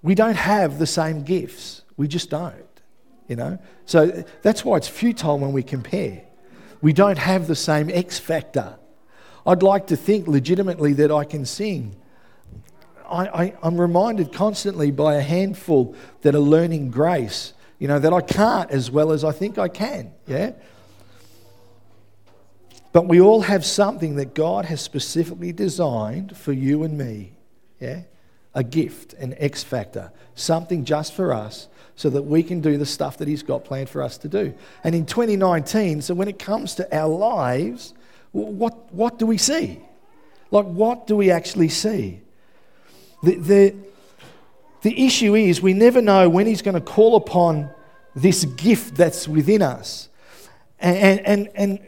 We 0.00 0.14
don't 0.14 0.36
have 0.36 0.78
the 0.78 0.86
same 0.86 1.24
gifts. 1.24 1.82
We 1.96 2.08
just 2.08 2.30
don't, 2.30 2.80
you 3.26 3.36
know? 3.36 3.58
So 3.84 4.24
that's 4.42 4.64
why 4.64 4.76
it's 4.76 4.88
futile 4.88 5.38
when 5.38 5.52
we 5.52 5.62
compare 5.62 6.22
we 6.80 6.92
don't 6.92 7.18
have 7.18 7.46
the 7.46 7.56
same 7.56 7.90
X 7.90 8.18
factor. 8.18 8.76
I'd 9.46 9.62
like 9.62 9.88
to 9.88 9.96
think 9.96 10.26
legitimately 10.28 10.92
that 10.94 11.10
I 11.10 11.24
can 11.24 11.44
sing. 11.44 11.96
I, 13.10 13.54
am 13.62 13.80
reminded 13.80 14.32
constantly 14.32 14.90
by 14.90 15.14
a 15.14 15.22
handful 15.22 15.94
that 16.20 16.34
are 16.34 16.40
learning 16.40 16.90
grace 16.90 17.54
you 17.78 17.86
know, 17.86 17.98
that 17.98 18.12
I 18.12 18.20
can't 18.20 18.70
as 18.70 18.90
well 18.90 19.12
as 19.12 19.24
I 19.24 19.32
think 19.32 19.58
I 19.58 19.68
can. 19.68 20.12
Yeah? 20.26 20.52
But 22.92 23.06
we 23.06 23.20
all 23.20 23.42
have 23.42 23.64
something 23.64 24.16
that 24.16 24.34
God 24.34 24.64
has 24.64 24.80
specifically 24.80 25.52
designed 25.52 26.36
for 26.36 26.52
you 26.52 26.82
and 26.82 26.98
me. 26.98 27.32
Yeah? 27.80 28.02
A 28.54 28.64
gift, 28.64 29.12
an 29.14 29.34
X 29.38 29.62
factor, 29.62 30.10
something 30.34 30.84
just 30.84 31.12
for 31.12 31.32
us 31.32 31.68
so 31.98 32.08
that 32.08 32.22
we 32.22 32.44
can 32.44 32.60
do 32.60 32.78
the 32.78 32.86
stuff 32.86 33.16
that 33.16 33.26
He's 33.26 33.42
got 33.42 33.64
planned 33.64 33.88
for 33.88 34.02
us 34.02 34.18
to 34.18 34.28
do. 34.28 34.54
And 34.84 34.94
in 34.94 35.04
2019, 35.04 36.00
so 36.00 36.14
when 36.14 36.28
it 36.28 36.38
comes 36.38 36.76
to 36.76 36.96
our 36.96 37.08
lives, 37.08 37.92
what, 38.30 38.94
what 38.94 39.18
do 39.18 39.26
we 39.26 39.36
see? 39.36 39.80
Like, 40.52 40.66
what 40.66 41.08
do 41.08 41.16
we 41.16 41.32
actually 41.32 41.70
see? 41.70 42.20
The, 43.24 43.34
the, 43.34 43.74
the 44.82 45.06
issue 45.06 45.34
is 45.34 45.60
we 45.60 45.72
never 45.72 46.00
know 46.00 46.28
when 46.28 46.46
He's 46.46 46.62
going 46.62 46.76
to 46.76 46.80
call 46.80 47.16
upon 47.16 47.68
this 48.14 48.44
gift 48.44 48.94
that's 48.94 49.26
within 49.26 49.60
us. 49.60 50.08
And, 50.78 51.18
and, 51.26 51.48
and, 51.56 51.80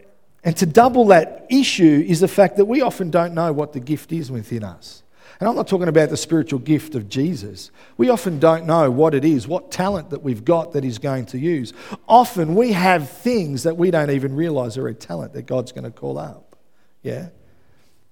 and 0.43 0.57
to 0.57 0.67
double 0.67 1.07
that 1.07 1.47
issue 1.51 2.05
is 2.05 2.19
the 2.19 2.27
fact 2.27 2.57
that 2.57 2.65
we 2.65 2.81
often 2.83 3.13
don't 3.13 3.33
know 3.33 3.53
what 3.53 3.75
the 3.75 3.81
gift 3.81 4.11
is 4.11 4.29
within 4.29 4.65
us. 4.65 5.00
And 5.41 5.49
I'm 5.49 5.57
not 5.57 5.67
talking 5.67 5.89
about 5.89 6.11
the 6.11 6.19
spiritual 6.19 6.59
gift 6.59 6.95
of 6.95 7.09
Jesus. 7.09 7.71
We 7.97 8.11
often 8.11 8.39
don't 8.39 8.67
know 8.67 8.91
what 8.91 9.15
it 9.15 9.25
is, 9.25 9.49
what 9.49 9.71
talent 9.71 10.11
that 10.11 10.23
we've 10.23 10.45
got 10.45 10.75
that 10.75 10.85
He's 10.85 10.99
going 10.99 11.25
to 11.27 11.39
use. 11.39 11.73
Often 12.07 12.55
we 12.55 12.73
have 12.73 13.09
things 13.09 13.63
that 13.63 13.79
we 13.79 13.91
don't 13.91 14.11
even 14.11 14.37
realize 14.37 14.77
are 14.77 14.87
a 14.87 14.95
talent 14.95 15.33
that 15.33 15.47
God's 15.47 15.73
going 15.73 15.85
to 15.85 15.91
call 15.91 16.19
up. 16.19 16.57
Yeah? 17.03 17.31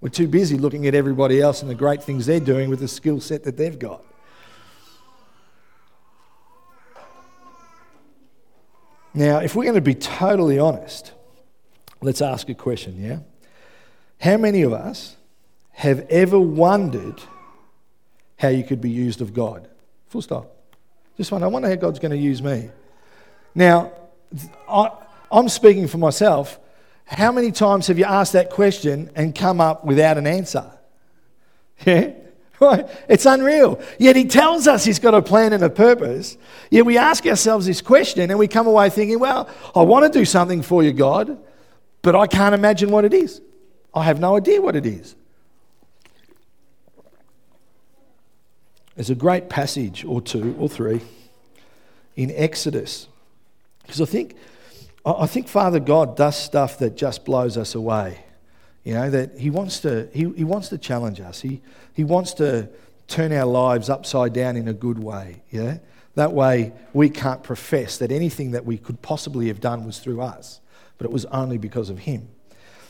We're 0.00 0.08
too 0.08 0.26
busy 0.26 0.56
looking 0.56 0.86
at 0.86 0.94
everybody 0.94 1.42
else 1.42 1.60
and 1.60 1.70
the 1.70 1.74
great 1.74 2.02
things 2.02 2.24
they're 2.24 2.40
doing 2.40 2.70
with 2.70 2.80
the 2.80 2.88
skill 2.88 3.20
set 3.20 3.44
that 3.44 3.58
they've 3.58 3.78
got. 3.78 4.02
Now, 9.12 9.40
if 9.40 9.54
we're 9.54 9.64
going 9.64 9.74
to 9.74 9.82
be 9.82 9.94
totally 9.94 10.58
honest, 10.58 11.12
let's 12.00 12.22
ask 12.22 12.48
a 12.48 12.54
question, 12.54 12.98
yeah? 12.98 13.18
How 14.18 14.38
many 14.38 14.62
of 14.62 14.72
us 14.72 15.17
have 15.78 16.00
ever 16.10 16.40
wondered 16.40 17.22
how 18.36 18.48
you 18.48 18.64
could 18.64 18.80
be 18.80 18.90
used 18.90 19.20
of 19.20 19.32
God? 19.32 19.68
Full 20.08 20.22
stop. 20.22 20.52
Just 21.16 21.30
wonder, 21.30 21.46
I 21.46 21.50
wonder 21.50 21.68
how 21.68 21.76
God's 21.76 22.00
going 22.00 22.10
to 22.10 22.16
use 22.16 22.42
me. 22.42 22.68
Now, 23.54 23.92
I, 24.68 24.90
I'm 25.30 25.48
speaking 25.48 25.86
for 25.86 25.98
myself. 25.98 26.58
How 27.04 27.30
many 27.30 27.52
times 27.52 27.86
have 27.86 27.96
you 27.96 28.06
asked 28.06 28.32
that 28.32 28.50
question 28.50 29.12
and 29.14 29.32
come 29.32 29.60
up 29.60 29.84
without 29.84 30.18
an 30.18 30.26
answer? 30.26 30.68
Yeah? 31.86 32.10
Right? 32.58 32.88
It's 33.08 33.24
unreal. 33.24 33.80
Yet 34.00 34.16
he 34.16 34.24
tells 34.24 34.66
us 34.66 34.84
he's 34.84 34.98
got 34.98 35.14
a 35.14 35.22
plan 35.22 35.52
and 35.52 35.62
a 35.62 35.70
purpose. 35.70 36.36
Yet 36.72 36.84
we 36.86 36.98
ask 36.98 37.24
ourselves 37.24 37.66
this 37.66 37.80
question 37.80 38.30
and 38.30 38.36
we 38.36 38.48
come 38.48 38.66
away 38.66 38.90
thinking, 38.90 39.20
well, 39.20 39.48
I 39.76 39.82
want 39.82 40.12
to 40.12 40.18
do 40.18 40.24
something 40.24 40.62
for 40.62 40.82
you, 40.82 40.92
God, 40.92 41.38
but 42.02 42.16
I 42.16 42.26
can't 42.26 42.56
imagine 42.56 42.90
what 42.90 43.04
it 43.04 43.14
is. 43.14 43.40
I 43.94 44.02
have 44.02 44.18
no 44.18 44.36
idea 44.36 44.60
what 44.60 44.74
it 44.74 44.86
is. 44.86 45.14
There's 48.98 49.10
a 49.10 49.14
great 49.14 49.48
passage 49.48 50.04
or 50.04 50.20
two 50.20 50.56
or 50.58 50.68
three 50.68 51.00
in 52.16 52.32
Exodus. 52.34 53.06
Because 53.82 54.00
I 54.00 54.06
think 54.06 54.34
I 55.06 55.26
think 55.26 55.46
Father 55.46 55.78
God 55.78 56.16
does 56.16 56.36
stuff 56.36 56.80
that 56.80 56.96
just 56.96 57.24
blows 57.24 57.56
us 57.56 57.76
away. 57.76 58.24
You 58.82 58.94
know, 58.94 59.08
that 59.08 59.38
He 59.38 59.50
wants 59.50 59.78
to, 59.82 60.08
he, 60.12 60.28
he 60.30 60.42
wants 60.42 60.68
to 60.70 60.78
challenge 60.78 61.20
us. 61.20 61.40
He, 61.42 61.62
he 61.94 62.02
wants 62.02 62.34
to 62.34 62.70
turn 63.06 63.32
our 63.32 63.46
lives 63.46 63.88
upside 63.88 64.32
down 64.32 64.56
in 64.56 64.66
a 64.66 64.74
good 64.74 64.98
way. 64.98 65.42
Yeah? 65.52 65.78
That 66.16 66.32
way 66.32 66.72
we 66.92 67.08
can't 67.08 67.44
profess 67.44 67.98
that 67.98 68.10
anything 68.10 68.50
that 68.50 68.64
we 68.64 68.78
could 68.78 69.00
possibly 69.00 69.46
have 69.46 69.60
done 69.60 69.84
was 69.84 70.00
through 70.00 70.22
us, 70.22 70.60
but 70.96 71.04
it 71.04 71.12
was 71.12 71.24
only 71.26 71.56
because 71.56 71.88
of 71.88 72.00
Him. 72.00 72.26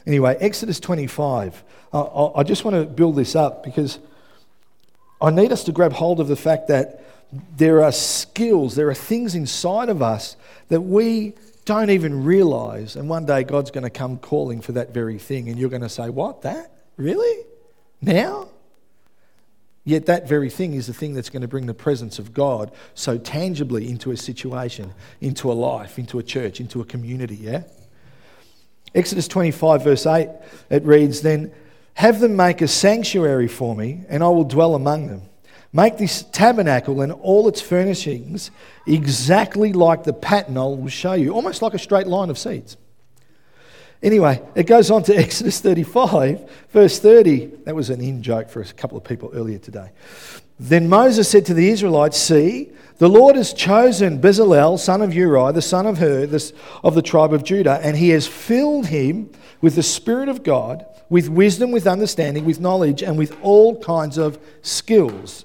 Anyway, 0.07 0.39
Exodus 0.41 0.81
25. 0.81 1.63
I, 1.93 1.99
I 1.99 2.43
just 2.45 2.65
want 2.65 2.77
to 2.77 2.87
build 2.87 3.15
this 3.15 3.37
up 3.37 3.63
because 3.63 3.99
I 5.21 5.31
need 5.31 5.53
us 5.53 5.65
to 5.65 5.73
grab 5.73 5.93
hold 5.93 6.21
of 6.21 6.29
the 6.29 6.37
fact 6.37 6.69
that 6.69 7.05
there 7.57 7.83
are 7.83 7.93
skills, 7.93 8.75
there 8.75 8.89
are 8.89 8.95
things 8.95 9.35
inside 9.35 9.89
of 9.89 10.03
us 10.03 10.37
that 10.69 10.81
we 10.81 11.35
don't 11.65 11.91
even 11.91 12.25
realize. 12.25 12.97
And 12.97 13.09
one 13.09 13.27
day 13.27 13.45
God's 13.45 13.71
going 13.71 13.85
to 13.85 13.91
come 13.91 14.19
calling 14.19 14.61
for 14.61 14.73
that 14.73 14.95
very 14.95 15.19
thing, 15.19 15.49
and 15.49 15.59
you're 15.59 15.69
going 15.69 15.83
to 15.83 15.89
say, 15.89 16.09
What? 16.09 16.43
That? 16.43 16.73
Really? 16.97 17.45
Now? 18.01 18.49
Yet 19.85 20.07
that 20.07 20.29
very 20.29 20.51
thing 20.51 20.75
is 20.75 20.87
the 20.87 20.93
thing 20.93 21.15
that's 21.15 21.31
going 21.31 21.43
to 21.43 21.49
bring 21.49 21.65
the 21.65 21.73
presence 21.73 22.19
of 22.19 22.35
God 22.35 22.73
so 22.95 23.17
tangibly 23.17 23.89
into 23.89 24.11
a 24.11 24.19
situation, 24.19 24.93
into 25.23 25.51
a 25.51 25.55
life, 25.55 25.99
into 25.99 26.19
a 26.19 26.23
church, 26.23 26.61
into 26.61 26.83
a 26.83 26.85
community, 26.85 27.37
yeah? 27.37 27.63
Exodus 28.95 29.29
25, 29.29 29.85
verse 29.85 30.07
8, 30.07 30.29
it 30.69 30.85
reads, 30.85 31.23
Then 31.23 31.53
have 31.99 32.21
them 32.21 32.37
make 32.37 32.63
a 32.63 32.69
sanctuary 32.69 33.49
for 33.49 33.75
me, 33.75 34.05
and 34.09 34.23
I 34.23 34.29
will 34.29 34.45
dwell 34.45 34.77
among 34.77 35.09
them. 35.09 35.23
Make 35.73 35.99
this 35.99 36.23
tabernacle 36.23 37.01
and 37.01 37.11
all 37.11 37.49
its 37.49 37.61
furnishings 37.61 38.53
exactly 38.87 39.73
like 39.73 40.05
the 40.05 40.13
pattern 40.13 40.57
I 40.57 40.63
will 40.63 40.87
show 40.87 41.15
you, 41.15 41.33
almost 41.33 41.61
like 41.61 41.75
a 41.75 41.79
straight 41.79 42.07
line 42.07 42.31
of 42.31 42.39
seats. 42.39 42.77
Anyway, 44.01 44.41
it 44.55 44.69
goes 44.69 44.93
on 44.93 45.03
to 45.03 45.17
Exodus 45.19 45.61
35, 45.61 46.49
verse 46.71 47.01
30. 47.01 47.47
That 47.65 47.75
was 47.75 47.91
an 47.91 48.01
in 48.01 48.23
joke 48.23 48.49
for 48.49 48.61
a 48.61 48.67
couple 48.67 48.97
of 48.97 49.03
people 49.03 49.33
earlier 49.35 49.59
today. 49.59 49.91
Then 50.61 50.89
Moses 50.89 51.29
said 51.29 51.47
to 51.47 51.55
the 51.55 51.69
Israelites, 51.69 52.17
See, 52.17 52.71
the 52.99 53.09
Lord 53.09 53.35
has 53.35 53.53
chosen 53.53 54.21
Bezalel, 54.21 54.79
son 54.79 55.03
of 55.03 55.13
Uri, 55.15 55.53
the 55.53 55.63
son 55.63 55.85
of 55.85 55.99
Hur, 55.99 56.29
of 56.85 56.95
the 56.95 57.03
tribe 57.03 57.33
of 57.33 57.43
Judah, 57.43 57.81
and 57.83 57.97
he 57.97 58.11
has 58.11 58.29
filled 58.29 58.87
him 58.87 59.33
with 59.61 59.75
the 59.75 59.83
Spirit 59.83 60.29
of 60.29 60.45
God, 60.45 60.87
with 61.11 61.29
wisdom, 61.29 61.71
with 61.71 61.87
understanding, 61.87 62.45
with 62.45 62.61
knowledge, 62.61 63.03
and 63.03 63.17
with 63.19 63.37
all 63.43 63.81
kinds 63.81 64.19
of 64.19 64.39
skills 64.63 65.45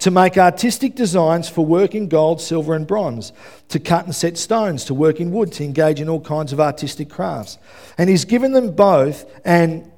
to 0.00 0.10
make 0.10 0.38
artistic 0.38 0.94
designs 0.94 1.48
for 1.48 1.64
work 1.64 1.94
in 1.94 2.08
gold, 2.08 2.40
silver, 2.40 2.74
and 2.74 2.86
bronze, 2.86 3.32
to 3.68 3.78
cut 3.78 4.06
and 4.06 4.14
set 4.14 4.38
stones, 4.38 4.84
to 4.86 4.94
work 4.94 5.20
in 5.20 5.30
wood, 5.30 5.52
to 5.52 5.62
engage 5.62 6.00
in 6.00 6.08
all 6.08 6.20
kinds 6.20 6.52
of 6.52 6.60
artistic 6.60 7.10
crafts. 7.10 7.58
And 7.98 8.08
he's 8.08 8.24
given 8.24 8.52
them 8.52 8.72
both 8.72 9.30
an 9.44 9.92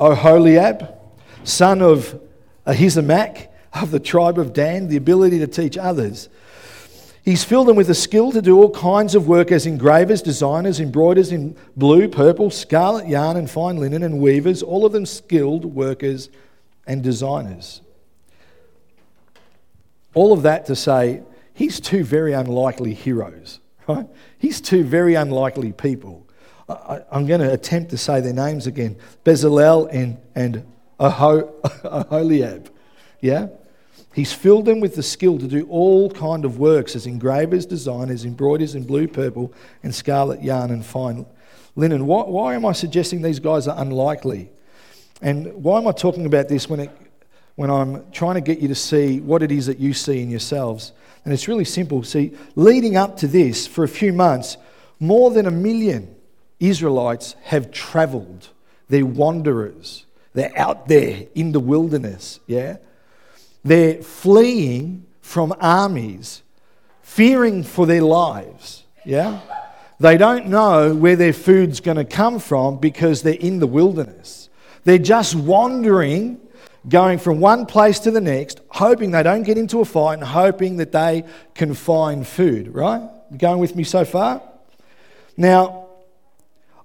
Oholiab, 0.00 0.96
son 1.44 1.82
of 1.82 2.18
Ahisamach 2.66 3.48
of 3.74 3.90
the 3.90 4.00
tribe 4.00 4.38
of 4.38 4.54
Dan, 4.54 4.88
the 4.88 4.96
ability 4.96 5.38
to 5.40 5.46
teach 5.46 5.76
others. 5.76 6.30
He's 7.28 7.44
filled 7.44 7.68
them 7.68 7.76
with 7.76 7.88
the 7.88 7.94
skill 7.94 8.32
to 8.32 8.40
do 8.40 8.56
all 8.56 8.70
kinds 8.70 9.14
of 9.14 9.28
work 9.28 9.52
as 9.52 9.66
engravers, 9.66 10.22
designers, 10.22 10.80
embroiders 10.80 11.30
in 11.30 11.58
blue, 11.76 12.08
purple, 12.08 12.48
scarlet 12.48 13.06
yarn, 13.06 13.36
and 13.36 13.50
fine 13.50 13.76
linen, 13.76 14.02
and 14.02 14.18
weavers, 14.18 14.62
all 14.62 14.86
of 14.86 14.92
them 14.92 15.04
skilled 15.04 15.66
workers 15.66 16.30
and 16.86 17.02
designers. 17.02 17.82
All 20.14 20.32
of 20.32 20.40
that 20.44 20.64
to 20.68 20.74
say, 20.74 21.20
he's 21.52 21.80
two 21.80 22.02
very 22.02 22.32
unlikely 22.32 22.94
heroes, 22.94 23.60
right? 23.86 24.06
He's 24.38 24.62
two 24.62 24.82
very 24.82 25.14
unlikely 25.14 25.72
people. 25.72 26.26
I, 26.66 27.02
am 27.12 27.26
going 27.26 27.42
to 27.42 27.52
attempt 27.52 27.90
to 27.90 27.98
say 27.98 28.22
their 28.22 28.32
names 28.32 28.66
again 28.66 28.96
Bezalel 29.26 29.92
and, 29.92 30.16
and 30.34 30.64
Aholiab. 30.98 32.70
Yeah? 33.20 33.48
He's 34.14 34.32
filled 34.32 34.64
them 34.64 34.80
with 34.80 34.94
the 34.96 35.02
skill 35.02 35.38
to 35.38 35.46
do 35.46 35.66
all 35.70 36.10
kind 36.10 36.44
of 36.44 36.58
works 36.58 36.96
as 36.96 37.06
engravers, 37.06 37.66
designers, 37.66 38.24
embroiderers 38.24 38.74
in 38.74 38.84
blue, 38.84 39.06
purple, 39.06 39.52
and 39.82 39.94
scarlet 39.94 40.42
yarn 40.42 40.70
and 40.70 40.84
fine 40.84 41.26
linen. 41.76 42.06
Why, 42.06 42.22
why 42.22 42.54
am 42.54 42.66
I 42.66 42.72
suggesting 42.72 43.22
these 43.22 43.38
guys 43.38 43.68
are 43.68 43.80
unlikely? 43.80 44.50
And 45.22 45.62
why 45.62 45.78
am 45.78 45.86
I 45.86 45.92
talking 45.92 46.26
about 46.26 46.48
this 46.48 46.68
when 46.68 46.80
it 46.80 46.90
when 47.58 47.70
I'm 47.70 48.08
trying 48.12 48.36
to 48.36 48.40
get 48.40 48.60
you 48.60 48.68
to 48.68 48.74
see 48.76 49.18
what 49.18 49.42
it 49.42 49.50
is 49.50 49.66
that 49.66 49.80
you 49.80 49.92
see 49.92 50.22
in 50.22 50.30
yourselves. 50.30 50.92
And 51.24 51.34
it's 51.34 51.48
really 51.48 51.64
simple. 51.64 52.04
See, 52.04 52.36
leading 52.54 52.96
up 52.96 53.16
to 53.16 53.26
this, 53.26 53.66
for 53.66 53.82
a 53.82 53.88
few 53.88 54.12
months, 54.12 54.56
more 55.00 55.32
than 55.32 55.44
a 55.44 55.50
million 55.50 56.14
Israelites 56.60 57.34
have 57.42 57.72
traveled. 57.72 58.50
They're 58.88 59.04
wanderers. 59.04 60.06
They're 60.34 60.56
out 60.56 60.86
there 60.86 61.24
in 61.34 61.50
the 61.50 61.58
wilderness, 61.58 62.38
yeah? 62.46 62.76
They're 63.68 64.02
fleeing 64.02 65.06
from 65.20 65.54
armies, 65.60 66.42
fearing 67.02 67.62
for 67.62 67.84
their 67.84 68.02
lives, 68.02 68.84
yeah? 69.04 69.40
They 70.00 70.16
don't 70.16 70.46
know 70.46 70.94
where 70.94 71.16
their 71.16 71.32
food's 71.32 71.80
going 71.80 71.98
to 71.98 72.04
come 72.04 72.38
from 72.38 72.78
because 72.78 73.22
they're 73.22 73.34
in 73.34 73.58
the 73.58 73.66
wilderness. 73.66 74.48
They're 74.84 74.96
just 74.96 75.34
wandering 75.34 76.40
going 76.88 77.18
from 77.18 77.40
one 77.40 77.66
place 77.66 77.98
to 78.00 78.10
the 78.10 78.20
next, 78.22 78.60
hoping 78.68 79.10
they 79.10 79.22
don't 79.22 79.42
get 79.42 79.58
into 79.58 79.80
a 79.80 79.84
fight 79.84 80.14
and 80.14 80.24
hoping 80.24 80.78
that 80.78 80.92
they 80.92 81.24
can 81.54 81.74
find 81.74 82.26
food, 82.26 82.74
right? 82.74 83.02
You 83.30 83.36
going 83.36 83.58
with 83.58 83.76
me 83.76 83.84
so 83.84 84.06
far? 84.06 84.40
Now, 85.36 85.88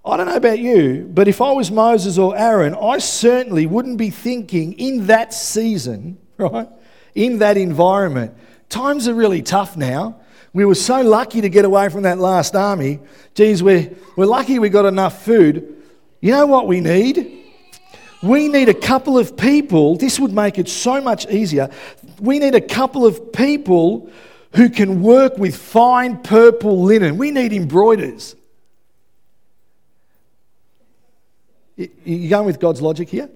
I 0.04 0.18
don't 0.18 0.26
know 0.26 0.36
about 0.36 0.60
you, 0.60 1.10
but 1.14 1.30
if 1.30 1.40
I 1.40 1.54
was 1.54 1.72
Moses 1.72 2.18
or 2.18 2.36
Aaron, 2.36 2.76
I 2.76 2.98
certainly 2.98 3.66
wouldn't 3.66 3.98
be 3.98 4.10
thinking 4.10 4.74
in 4.74 5.08
that 5.08 5.34
season, 5.34 6.18
right? 6.50 6.68
In 7.16 7.40
that 7.40 7.58
environment. 7.58 8.36
Times 8.70 9.08
are 9.08 9.14
really 9.14 9.42
tough 9.42 9.78
now. 9.78 10.20
We 10.54 10.66
were 10.66 10.76
so 10.76 11.02
lucky 11.02 11.42
to 11.42 11.50
get 11.50 11.66
away 11.66 11.90
from 11.90 12.04
that 12.04 12.20
last 12.20 12.56
army. 12.56 13.00
Geez, 13.34 13.64
we're, 13.64 13.92
we're 14.16 14.26
lucky 14.26 14.60
we 14.60 14.70
got 14.70 14.86
enough 14.86 15.24
food. 15.26 15.82
You 16.22 16.32
know 16.32 16.46
what 16.46 16.68
we 16.68 16.80
need? 16.80 17.42
We 18.22 18.48
need 18.48 18.70
a 18.70 18.74
couple 18.74 19.18
of 19.18 19.36
people. 19.36 19.98
This 19.98 20.20
would 20.20 20.32
make 20.32 20.58
it 20.58 20.70
so 20.70 21.02
much 21.02 21.28
easier. 21.28 21.70
We 22.20 22.40
need 22.40 22.56
a 22.56 22.62
couple 22.62 23.06
of 23.06 23.34
people 23.34 24.10
who 24.56 24.70
can 24.70 25.02
work 25.02 25.38
with 25.38 25.56
fine 25.56 26.22
purple 26.22 26.84
linen. 26.84 27.18
We 27.18 27.32
need 27.32 27.52
embroiders. 27.52 28.36
You 31.76 32.30
going 32.30 32.46
with 32.46 32.60
God's 32.60 32.82
logic 32.82 33.10
here? 33.10 33.30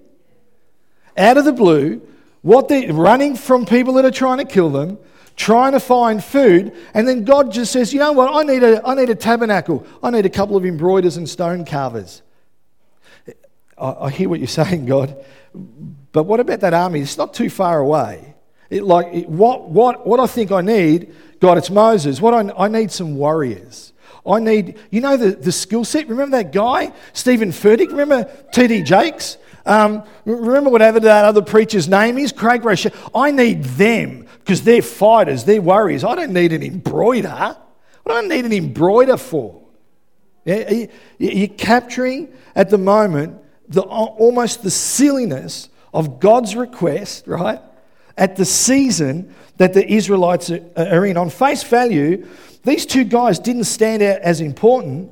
Out 1.18 1.38
of 1.38 1.46
the 1.46 1.54
blue, 1.54 2.02
what 2.48 2.70
they're 2.70 2.94
running 2.94 3.36
from 3.36 3.66
people 3.66 3.96
that 3.96 4.06
are 4.06 4.12
trying 4.12 4.38
to 4.38 4.46
kill 4.46 4.70
them, 4.70 4.98
trying 5.36 5.74
to 5.74 5.82
find 5.82 6.24
food, 6.24 6.74
and 6.94 7.06
then 7.06 7.26
God 7.26 7.52
just 7.52 7.74
says, 7.74 7.94
you 7.94 8.00
know 8.00 8.14
what, 8.14 8.34
I 8.34 8.44
need 8.44 8.64
a, 8.64 8.88
I 8.88 8.96
need 8.96 9.10
a 9.10 9.16
tabernacle. 9.16 9.86
I 10.02 10.12
need 10.12 10.26
a 10.26 10.30
couple 10.30 10.56
of 10.56 10.66
embroiders 10.66 11.18
and 11.18 11.28
stone 11.28 11.66
carvers. 11.66 12.22
I, 13.78 13.96
I 14.00 14.10
hear 14.10 14.30
what 14.30 14.40
you're 14.40 14.48
saying, 14.64 14.86
God, 14.86 15.22
but 16.14 16.24
what 16.24 16.40
about 16.40 16.62
that 16.62 16.74
army? 16.74 17.02
It's 17.02 17.18
not 17.18 17.34
too 17.34 17.50
far 17.50 17.80
away. 17.80 18.34
It, 18.70 18.84
like, 18.84 19.14
it, 19.14 19.28
what, 19.28 19.68
what, 19.68 20.08
what 20.08 20.22
I 20.22 20.28
think 20.28 20.54
I 20.54 20.62
need, 20.62 21.14
God, 21.42 21.58
it's 21.58 21.70
Moses. 21.70 22.22
What 22.22 22.34
I, 22.34 22.66
I 22.66 22.70
need 22.70 22.92
some 22.94 23.18
warriors. 23.18 23.92
I 24.26 24.40
need, 24.40 24.78
you 24.90 25.02
know, 25.02 25.18
the, 25.18 25.32
the 25.32 25.52
skill 25.52 25.84
set. 25.84 26.08
Remember 26.08 26.38
that 26.38 26.54
guy, 26.54 26.94
Steven 27.12 27.50
Furtick? 27.50 27.90
Remember 27.90 28.24
TD 28.54 28.86
Jakes? 28.86 29.38
Um, 29.68 30.04
remember 30.26 30.70
whatever 30.70 31.00
that 31.02 31.26
other 31.26 31.42
preacher's 31.42 31.90
name 31.90 32.18
is, 32.18 32.32
Craig 32.32 32.64
Roche. 32.64 32.88
I 33.14 33.32
need 33.32 33.64
them 33.64 34.26
because 34.40 34.64
they're 34.64 34.82
fighters, 34.82 35.44
they're 35.44 35.62
warriors. 35.62 36.04
I 36.04 36.16
don't 36.16 36.32
need 36.32 36.54
an 36.54 36.64
embroider. 36.64 37.58
What 38.04 38.14
do 38.14 38.14
I 38.14 38.22
need 38.22 38.46
an 38.46 38.54
embroider 38.54 39.18
for? 39.18 39.62
You're 40.46 41.48
capturing 41.50 42.34
at 42.56 42.70
the 42.70 42.78
moment 42.78 43.42
the, 43.68 43.82
almost 43.82 44.64
the 44.64 44.72
silliness 44.72 45.68
of 45.94 46.22
God's 46.22 46.56
request, 46.56 47.28
right? 47.28 47.62
At 48.18 48.38
the 48.38 48.46
season 48.46 49.36
that 49.58 49.74
the 49.74 49.86
Israelites 49.86 50.50
are 50.50 51.06
in. 51.06 51.18
On 51.18 51.30
face 51.30 51.64
value, 51.64 52.26
these 52.64 52.86
two 52.86 53.04
guys 53.04 53.40
didn't 53.40 53.66
stand 53.66 54.02
out 54.02 54.22
as 54.22 54.40
important, 54.40 55.12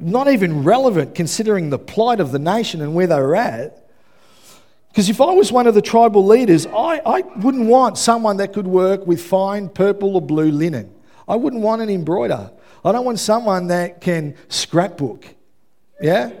not 0.00 0.28
even 0.28 0.64
relevant 0.64 1.14
considering 1.14 1.70
the 1.70 1.78
plight 1.78 2.20
of 2.20 2.32
the 2.32 2.38
nation 2.38 2.80
and 2.80 2.94
where 2.94 3.06
they 3.06 3.20
were 3.20 3.36
at. 3.36 3.88
Because 4.90 5.08
if 5.08 5.20
I 5.20 5.32
was 5.32 5.52
one 5.52 5.66
of 5.66 5.74
the 5.74 5.82
tribal 5.82 6.26
leaders, 6.26 6.66
I, 6.66 7.00
I 7.06 7.20
wouldn't 7.36 7.66
want 7.66 7.96
someone 7.96 8.38
that 8.38 8.52
could 8.52 8.66
work 8.66 9.06
with 9.06 9.22
fine 9.22 9.68
purple 9.68 10.16
or 10.16 10.22
blue 10.22 10.50
linen. 10.50 10.92
I 11.28 11.36
wouldn't 11.36 11.62
want 11.62 11.80
an 11.80 11.90
embroider. 11.90 12.50
I 12.84 12.92
don't 12.92 13.04
want 13.04 13.20
someone 13.20 13.68
that 13.68 14.00
can 14.00 14.34
scrapbook. 14.48 15.26
Yeah? 16.00 16.32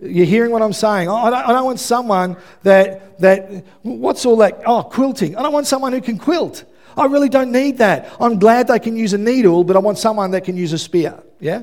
You're 0.00 0.26
hearing 0.26 0.52
what 0.52 0.60
I'm 0.60 0.74
saying? 0.74 1.08
I 1.08 1.30
don't, 1.30 1.48
I 1.48 1.52
don't 1.52 1.64
want 1.64 1.80
someone 1.80 2.36
that, 2.64 3.18
that, 3.20 3.64
what's 3.82 4.26
all 4.26 4.36
that? 4.38 4.62
Oh, 4.66 4.82
quilting. 4.82 5.36
I 5.36 5.42
don't 5.42 5.54
want 5.54 5.66
someone 5.66 5.94
who 5.94 6.02
can 6.02 6.18
quilt. 6.18 6.64
I 6.98 7.06
really 7.06 7.28
don't 7.30 7.52
need 7.52 7.78
that. 7.78 8.14
I'm 8.20 8.38
glad 8.38 8.68
they 8.68 8.78
can 8.78 8.96
use 8.96 9.14
a 9.14 9.18
needle, 9.18 9.64
but 9.64 9.76
I 9.76 9.78
want 9.78 9.98
someone 9.98 10.32
that 10.32 10.44
can 10.44 10.56
use 10.56 10.72
a 10.74 10.78
spear. 10.78 11.22
Yeah? 11.40 11.62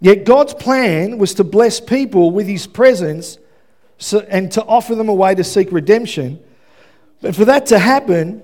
Yet 0.00 0.24
God's 0.24 0.54
plan 0.54 1.18
was 1.18 1.34
to 1.34 1.44
bless 1.44 1.80
people 1.80 2.30
with 2.30 2.46
his 2.46 2.66
presence 2.66 3.38
and 4.28 4.50
to 4.52 4.64
offer 4.64 4.94
them 4.94 5.08
a 5.08 5.14
way 5.14 5.34
to 5.34 5.42
seek 5.42 5.72
redemption. 5.72 6.40
But 7.20 7.34
for 7.34 7.44
that 7.46 7.66
to 7.66 7.78
happen, 7.78 8.42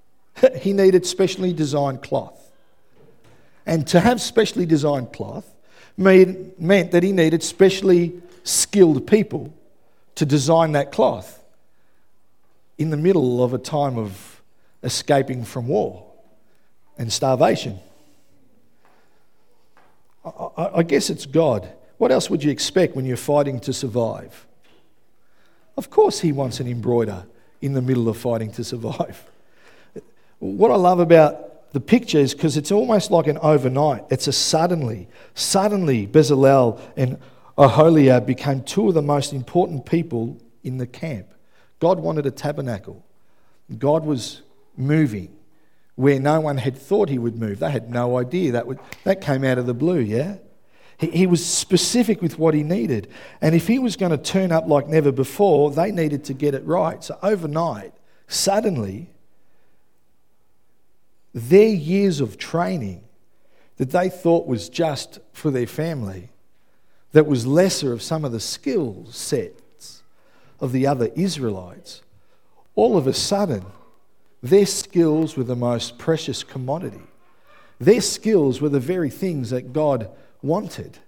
he 0.56 0.72
needed 0.72 1.06
specially 1.06 1.52
designed 1.52 2.02
cloth. 2.02 2.36
And 3.66 3.86
to 3.88 4.00
have 4.00 4.20
specially 4.20 4.66
designed 4.66 5.12
cloth 5.12 5.46
made, 5.96 6.58
meant 6.60 6.90
that 6.90 7.02
he 7.02 7.12
needed 7.12 7.42
specially 7.42 8.20
skilled 8.42 9.06
people 9.06 9.52
to 10.16 10.26
design 10.26 10.72
that 10.72 10.90
cloth 10.90 11.40
in 12.78 12.90
the 12.90 12.96
middle 12.96 13.44
of 13.44 13.54
a 13.54 13.58
time 13.58 13.96
of 13.96 14.42
escaping 14.82 15.44
from 15.44 15.68
war 15.68 16.04
and 16.98 17.12
starvation. 17.12 17.78
I, 20.24 20.70
I, 20.76 20.82
guess 20.82 21.10
it's 21.10 21.26
God. 21.26 21.70
What 21.98 22.12
else 22.12 22.28
would 22.28 22.44
you 22.44 22.50
expect 22.50 22.94
when 22.94 23.06
you're 23.06 23.16
fighting 23.16 23.60
to 23.60 23.72
survive? 23.72 24.46
Of 25.76 25.90
course, 25.90 26.20
He 26.20 26.32
wants 26.32 26.60
an 26.60 26.66
embroider 26.66 27.24
in 27.60 27.72
the 27.72 27.82
middle 27.82 28.08
of 28.08 28.16
fighting 28.16 28.52
to 28.52 28.64
survive. 28.64 29.24
What 30.38 30.70
I 30.70 30.76
love 30.76 31.00
about 31.00 31.72
the 31.72 31.80
picture 31.80 32.18
is 32.18 32.34
because 32.34 32.56
it's 32.56 32.72
almost 32.72 33.10
like 33.10 33.26
an 33.26 33.38
overnight. 33.38 34.04
It's 34.10 34.26
a 34.26 34.32
suddenly. 34.32 35.08
Suddenly, 35.34 36.06
Bezalel 36.06 36.80
and 36.96 37.18
Aholiab 37.56 38.26
became 38.26 38.62
two 38.62 38.88
of 38.88 38.94
the 38.94 39.02
most 39.02 39.32
important 39.32 39.86
people 39.86 40.38
in 40.64 40.78
the 40.78 40.86
camp. 40.86 41.26
God 41.78 42.00
wanted 42.00 42.26
a 42.26 42.30
tabernacle. 42.30 43.04
God 43.78 44.04
was 44.04 44.42
moving 44.76 45.34
where 46.00 46.18
no 46.18 46.40
one 46.40 46.56
had 46.56 46.76
thought 46.76 47.08
he 47.08 47.18
would 47.18 47.36
move. 47.36 47.58
They 47.58 47.70
had 47.70 47.90
no 47.90 48.18
idea. 48.18 48.52
That, 48.52 48.66
would, 48.66 48.78
that 49.04 49.20
came 49.20 49.44
out 49.44 49.58
of 49.58 49.66
the 49.66 49.74
blue, 49.74 49.98
yeah? 49.98 50.36
He, 50.96 51.10
he 51.10 51.26
was 51.26 51.44
specific 51.44 52.22
with 52.22 52.38
what 52.38 52.54
he 52.54 52.62
needed. 52.62 53.08
And 53.40 53.54
if 53.54 53.66
he 53.66 53.78
was 53.78 53.96
going 53.96 54.10
to 54.10 54.18
turn 54.18 54.50
up 54.50 54.66
like 54.66 54.88
never 54.88 55.12
before, 55.12 55.70
they 55.70 55.92
needed 55.92 56.24
to 56.24 56.34
get 56.34 56.54
it 56.54 56.64
right. 56.64 57.02
So 57.04 57.18
overnight, 57.22 57.92
suddenly, 58.28 59.10
their 61.34 61.68
years 61.68 62.20
of 62.20 62.38
training 62.38 63.04
that 63.76 63.90
they 63.90 64.08
thought 64.08 64.46
was 64.46 64.68
just 64.68 65.18
for 65.32 65.50
their 65.50 65.66
family, 65.66 66.30
that 67.12 67.26
was 67.26 67.46
lesser 67.46 67.92
of 67.92 68.02
some 68.02 68.24
of 68.24 68.32
the 68.32 68.40
skill 68.40 69.06
sets 69.10 70.02
of 70.60 70.72
the 70.72 70.86
other 70.86 71.10
Israelites, 71.14 72.02
all 72.74 72.96
of 72.96 73.06
a 73.06 73.12
sudden, 73.12 73.64
their 74.42 74.66
skills 74.66 75.36
were 75.36 75.44
the 75.44 75.56
most 75.56 75.98
precious 75.98 76.42
commodity. 76.42 77.02
Their 77.78 78.00
skills 78.00 78.60
were 78.60 78.68
the 78.68 78.80
very 78.80 79.10
things 79.10 79.50
that 79.50 79.72
God 79.72 80.10
wanted. 80.42 80.98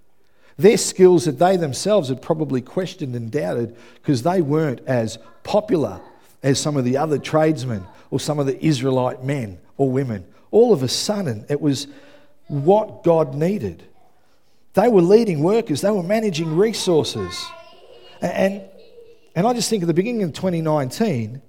Their 0.57 0.77
skills 0.77 1.25
that 1.25 1.39
they 1.39 1.57
themselves 1.57 2.09
had 2.09 2.21
probably 2.21 2.61
questioned 2.61 3.15
and 3.15 3.31
doubted 3.31 3.75
because 3.95 4.23
they 4.23 4.41
weren't 4.41 4.81
as 4.85 5.17
popular 5.43 5.99
as 6.43 6.59
some 6.59 6.77
of 6.77 6.85
the 6.85 6.97
other 6.97 7.17
tradesmen 7.17 7.85
or 8.11 8.19
some 8.19 8.37
of 8.37 8.45
the 8.45 8.63
Israelite 8.63 9.23
men 9.23 9.59
or 9.77 9.89
women. 9.89 10.25
All 10.51 10.73
of 10.73 10.83
a 10.83 10.87
sudden, 10.87 11.45
it 11.49 11.59
was 11.59 11.87
what 12.47 13.03
God 13.03 13.33
needed. 13.33 13.83
They 14.73 14.89
were 14.89 15.01
leading 15.01 15.41
workers, 15.41 15.81
they 15.81 15.91
were 15.91 16.03
managing 16.03 16.55
resources. 16.55 17.43
And 18.21 18.63
and 19.35 19.47
I 19.47 19.53
just 19.53 19.69
think 19.69 19.81
at 19.81 19.87
the 19.87 19.93
beginning 19.93 20.23
of 20.23 20.33
2019, 20.33 21.41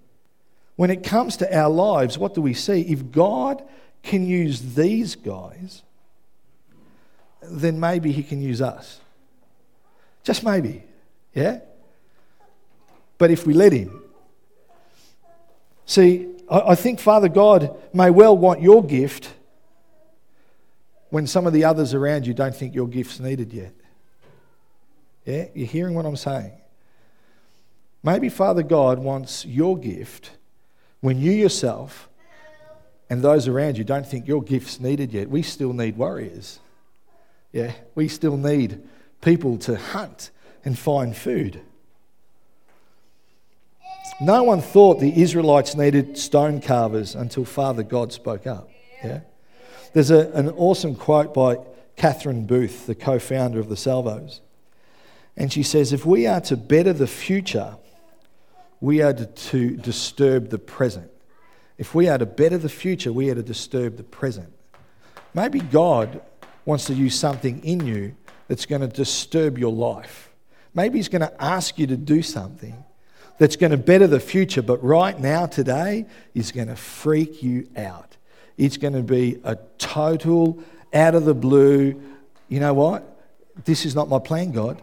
when 0.76 0.90
it 0.90 1.02
comes 1.02 1.36
to 1.38 1.56
our 1.56 1.70
lives, 1.70 2.18
what 2.18 2.34
do 2.34 2.40
we 2.40 2.54
see? 2.54 2.80
If 2.82 3.10
God 3.10 3.62
can 4.02 4.26
use 4.26 4.74
these 4.74 5.14
guys, 5.14 5.82
then 7.42 7.78
maybe 7.78 8.12
He 8.12 8.22
can 8.22 8.42
use 8.42 8.60
us. 8.60 9.00
Just 10.22 10.42
maybe, 10.42 10.82
yeah? 11.34 11.60
But 13.18 13.30
if 13.30 13.46
we 13.46 13.54
let 13.54 13.72
Him. 13.72 14.02
See, 15.86 16.28
I 16.50 16.74
think 16.74 16.98
Father 16.98 17.28
God 17.28 17.76
may 17.92 18.10
well 18.10 18.36
want 18.36 18.60
your 18.60 18.84
gift 18.84 19.32
when 21.10 21.26
some 21.26 21.46
of 21.46 21.52
the 21.52 21.64
others 21.64 21.94
around 21.94 22.26
you 22.26 22.34
don't 22.34 22.54
think 22.54 22.74
your 22.74 22.88
gift's 22.88 23.20
needed 23.20 23.52
yet. 23.52 23.72
Yeah? 25.24 25.46
You're 25.54 25.68
hearing 25.68 25.94
what 25.94 26.04
I'm 26.04 26.16
saying? 26.16 26.52
Maybe 28.02 28.28
Father 28.28 28.62
God 28.62 28.98
wants 28.98 29.44
your 29.46 29.78
gift 29.78 30.32
when 31.04 31.20
you 31.20 31.32
yourself 31.32 32.08
and 33.10 33.20
those 33.20 33.46
around 33.46 33.76
you 33.76 33.84
don't 33.84 34.06
think 34.06 34.26
your 34.26 34.42
gift's 34.42 34.80
needed 34.80 35.12
yet. 35.12 35.28
We 35.28 35.42
still 35.42 35.74
need 35.74 35.98
warriors. 35.98 36.60
Yeah, 37.52 37.72
we 37.94 38.08
still 38.08 38.38
need 38.38 38.82
people 39.20 39.58
to 39.58 39.76
hunt 39.76 40.30
and 40.64 40.78
find 40.78 41.14
food. 41.14 41.60
No 44.18 44.44
one 44.44 44.62
thought 44.62 44.98
the 44.98 45.20
Israelites 45.20 45.74
needed 45.74 46.16
stone 46.16 46.62
carvers 46.62 47.14
until 47.14 47.44
Father 47.44 47.82
God 47.82 48.10
spoke 48.10 48.46
up. 48.46 48.70
Yeah? 49.04 49.20
There's 49.92 50.10
a, 50.10 50.30
an 50.30 50.48
awesome 50.56 50.96
quote 50.96 51.34
by 51.34 51.58
Catherine 51.96 52.46
Booth, 52.46 52.86
the 52.86 52.94
co 52.94 53.18
founder 53.18 53.60
of 53.60 53.68
the 53.68 53.76
Salvos. 53.76 54.40
And 55.36 55.52
she 55.52 55.64
says, 55.64 55.92
If 55.92 56.06
we 56.06 56.26
are 56.26 56.40
to 56.40 56.56
better 56.56 56.94
the 56.94 57.06
future, 57.06 57.76
we 58.84 59.00
are 59.00 59.14
to 59.14 59.76
disturb 59.78 60.50
the 60.50 60.58
present. 60.58 61.10
If 61.78 61.94
we 61.94 62.06
are 62.10 62.18
to 62.18 62.26
better 62.26 62.58
the 62.58 62.68
future, 62.68 63.14
we 63.14 63.30
are 63.30 63.34
to 63.34 63.42
disturb 63.42 63.96
the 63.96 64.02
present. 64.02 64.52
Maybe 65.32 65.60
God 65.60 66.20
wants 66.66 66.84
to 66.86 66.94
use 66.94 67.18
something 67.18 67.64
in 67.64 67.86
you 67.86 68.14
that's 68.46 68.66
going 68.66 68.82
to 68.82 68.86
disturb 68.86 69.56
your 69.56 69.72
life. 69.72 70.30
Maybe 70.74 70.98
He's 70.98 71.08
going 71.08 71.22
to 71.22 71.42
ask 71.42 71.78
you 71.78 71.86
to 71.86 71.96
do 71.96 72.20
something 72.20 72.84
that's 73.38 73.56
going 73.56 73.72
to 73.72 73.78
better 73.78 74.06
the 74.06 74.20
future, 74.20 74.60
but 74.60 74.84
right 74.84 75.18
now, 75.18 75.46
today, 75.46 76.04
is 76.34 76.52
going 76.52 76.68
to 76.68 76.76
freak 76.76 77.42
you 77.42 77.66
out. 77.78 78.18
It's 78.58 78.76
going 78.76 78.92
to 78.92 79.02
be 79.02 79.40
a 79.44 79.56
total, 79.78 80.62
out 80.92 81.14
of 81.14 81.24
the 81.24 81.34
blue, 81.34 82.00
you 82.50 82.60
know 82.60 82.74
what? 82.74 83.18
This 83.64 83.86
is 83.86 83.94
not 83.94 84.10
my 84.10 84.18
plan, 84.18 84.52
God. 84.52 84.82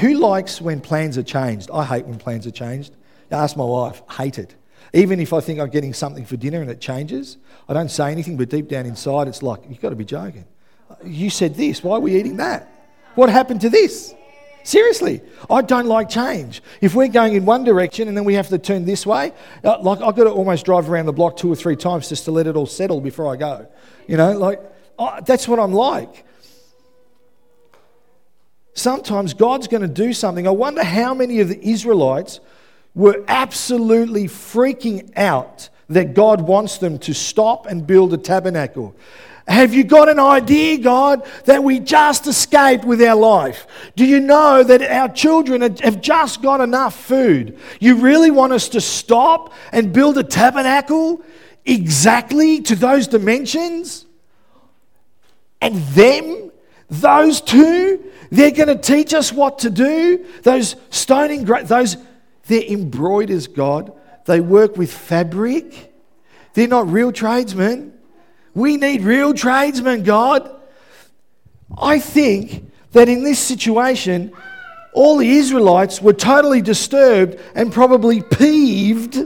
Who 0.00 0.18
likes 0.18 0.60
when 0.60 0.82
plans 0.82 1.16
are 1.16 1.22
changed? 1.22 1.70
I 1.72 1.86
hate 1.86 2.06
when 2.06 2.18
plans 2.18 2.46
are 2.46 2.52
changed. 2.52 2.92
Ask 3.30 3.56
my 3.56 3.64
wife, 3.64 4.02
hate 4.10 4.38
it. 4.38 4.54
Even 4.94 5.20
if 5.20 5.32
I 5.32 5.40
think 5.40 5.60
I'm 5.60 5.68
getting 5.68 5.92
something 5.92 6.24
for 6.24 6.36
dinner 6.36 6.62
and 6.62 6.70
it 6.70 6.80
changes, 6.80 7.36
I 7.68 7.74
don't 7.74 7.90
say 7.90 8.10
anything, 8.10 8.36
but 8.36 8.48
deep 8.48 8.68
down 8.68 8.86
inside, 8.86 9.28
it's 9.28 9.42
like, 9.42 9.60
you've 9.68 9.80
got 9.80 9.90
to 9.90 9.96
be 9.96 10.04
joking. 10.04 10.46
You 11.04 11.28
said 11.28 11.54
this, 11.54 11.84
why 11.84 11.96
are 11.96 12.00
we 12.00 12.18
eating 12.18 12.38
that? 12.38 12.72
What 13.14 13.28
happened 13.28 13.60
to 13.62 13.70
this? 13.70 14.14
Seriously, 14.62 15.22
I 15.48 15.62
don't 15.62 15.86
like 15.86 16.08
change. 16.08 16.62
If 16.80 16.94
we're 16.94 17.08
going 17.08 17.34
in 17.34 17.46
one 17.46 17.64
direction 17.64 18.08
and 18.08 18.16
then 18.16 18.24
we 18.24 18.34
have 18.34 18.48
to 18.48 18.58
turn 18.58 18.84
this 18.84 19.06
way, 19.06 19.32
uh, 19.64 19.80
like 19.80 20.00
I've 20.00 20.14
got 20.14 20.24
to 20.24 20.30
almost 20.30 20.64
drive 20.66 20.90
around 20.90 21.06
the 21.06 21.12
block 21.12 21.36
two 21.36 21.50
or 21.50 21.56
three 21.56 21.76
times 21.76 22.08
just 22.08 22.24
to 22.26 22.32
let 22.32 22.46
it 22.46 22.56
all 22.56 22.66
settle 22.66 23.00
before 23.00 23.32
I 23.32 23.36
go. 23.36 23.66
You 24.06 24.16
know, 24.16 24.36
like 24.36 24.60
oh, 24.98 25.20
that's 25.24 25.48
what 25.48 25.58
I'm 25.58 25.72
like. 25.72 26.24
Sometimes 28.74 29.34
God's 29.34 29.68
going 29.68 29.82
to 29.82 29.88
do 29.88 30.12
something. 30.12 30.46
I 30.46 30.50
wonder 30.50 30.84
how 30.84 31.14
many 31.14 31.40
of 31.40 31.48
the 31.48 31.58
Israelites 31.66 32.40
were 32.98 33.24
absolutely 33.28 34.24
freaking 34.24 35.08
out 35.16 35.68
that 35.88 36.14
God 36.14 36.40
wants 36.40 36.78
them 36.78 36.98
to 36.98 37.14
stop 37.14 37.66
and 37.66 37.86
build 37.86 38.12
a 38.12 38.16
tabernacle. 38.16 38.94
Have 39.46 39.72
you 39.72 39.84
got 39.84 40.08
an 40.08 40.18
idea, 40.18 40.78
God, 40.78 41.24
that 41.44 41.62
we 41.62 41.78
just 41.78 42.26
escaped 42.26 42.84
with 42.84 43.00
our 43.00 43.14
life? 43.14 43.68
Do 43.94 44.04
you 44.04 44.18
know 44.18 44.64
that 44.64 44.82
our 44.82 45.08
children 45.08 45.62
have 45.62 46.00
just 46.00 46.42
got 46.42 46.60
enough 46.60 46.94
food? 46.94 47.56
You 47.78 47.94
really 47.94 48.32
want 48.32 48.52
us 48.52 48.68
to 48.70 48.80
stop 48.80 49.54
and 49.70 49.92
build 49.92 50.18
a 50.18 50.24
tabernacle 50.24 51.22
exactly 51.64 52.62
to 52.62 52.74
those 52.74 53.06
dimensions? 53.06 54.06
And 55.60 55.76
them, 55.94 56.50
those 56.90 57.40
two, 57.40 58.04
they're 58.30 58.50
going 58.50 58.68
to 58.68 58.76
teach 58.76 59.14
us 59.14 59.32
what 59.32 59.60
to 59.60 59.70
do. 59.70 60.26
Those 60.42 60.74
stoning, 60.90 61.44
those, 61.44 61.96
they're 62.48 62.62
embroiders, 62.62 63.46
God. 63.46 63.92
They 64.24 64.40
work 64.40 64.76
with 64.76 64.92
fabric. 64.92 65.94
They're 66.54 66.66
not 66.66 66.88
real 66.88 67.12
tradesmen. 67.12 67.94
We 68.54 68.76
need 68.76 69.02
real 69.02 69.32
tradesmen, 69.32 70.02
God. 70.02 70.54
I 71.80 71.98
think 71.98 72.70
that 72.92 73.08
in 73.08 73.22
this 73.22 73.38
situation, 73.38 74.32
all 74.92 75.18
the 75.18 75.28
Israelites 75.28 76.02
were 76.02 76.14
totally 76.14 76.62
disturbed 76.62 77.38
and 77.54 77.72
probably 77.72 78.22
peeved 78.22 79.18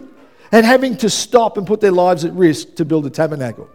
at 0.51 0.65
having 0.65 0.97
to 0.99 1.09
stop 1.09 1.57
and 1.57 1.67
put 1.67 1.81
their 1.81 1.93
lives 1.93 2.25
at 2.25 2.33
risk 2.35 2.75
to 2.75 2.85
build 2.85 3.07
a 3.07 3.11
tabernacle. 3.11 3.71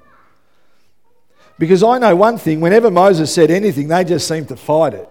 Because 1.58 1.82
I 1.82 1.98
know 1.98 2.16
one 2.16 2.38
thing 2.38 2.62
whenever 2.62 2.92
Moses 2.92 3.34
said 3.34 3.50
anything, 3.50 3.88
they 3.88 4.04
just 4.04 4.28
seemed 4.28 4.50
to 4.50 4.56
fight 4.56 4.94
it. 4.94 5.10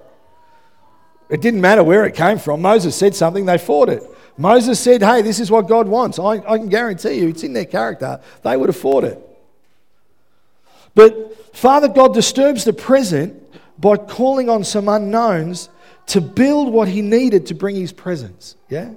It 1.28 1.40
didn't 1.40 1.60
matter 1.60 1.82
where 1.82 2.04
it 2.04 2.14
came 2.14 2.38
from. 2.38 2.62
Moses 2.62 2.94
said 2.94 3.14
something, 3.16 3.46
they 3.46 3.58
fought 3.58 3.88
it. 3.88 4.02
Moses 4.38 4.78
said, 4.78 5.02
Hey, 5.02 5.22
this 5.22 5.40
is 5.40 5.50
what 5.50 5.68
God 5.68 5.88
wants. 5.88 6.18
I, 6.18 6.42
I 6.46 6.58
can 6.58 6.68
guarantee 6.68 7.14
you, 7.14 7.28
it's 7.28 7.42
in 7.42 7.52
their 7.52 7.64
character. 7.64 8.20
They 8.42 8.56
would 8.56 8.70
afford 8.70 9.04
it. 9.04 9.22
But 10.94 11.54
Father 11.56 11.88
God 11.88 12.14
disturbs 12.14 12.64
the 12.64 12.72
present 12.72 13.42
by 13.78 13.96
calling 13.96 14.48
on 14.48 14.64
some 14.64 14.88
unknowns 14.88 15.68
to 16.06 16.20
build 16.20 16.72
what 16.72 16.88
he 16.88 17.02
needed 17.02 17.46
to 17.46 17.54
bring 17.54 17.76
his 17.76 17.92
presence. 17.92 18.56
Yeah? 18.68 18.92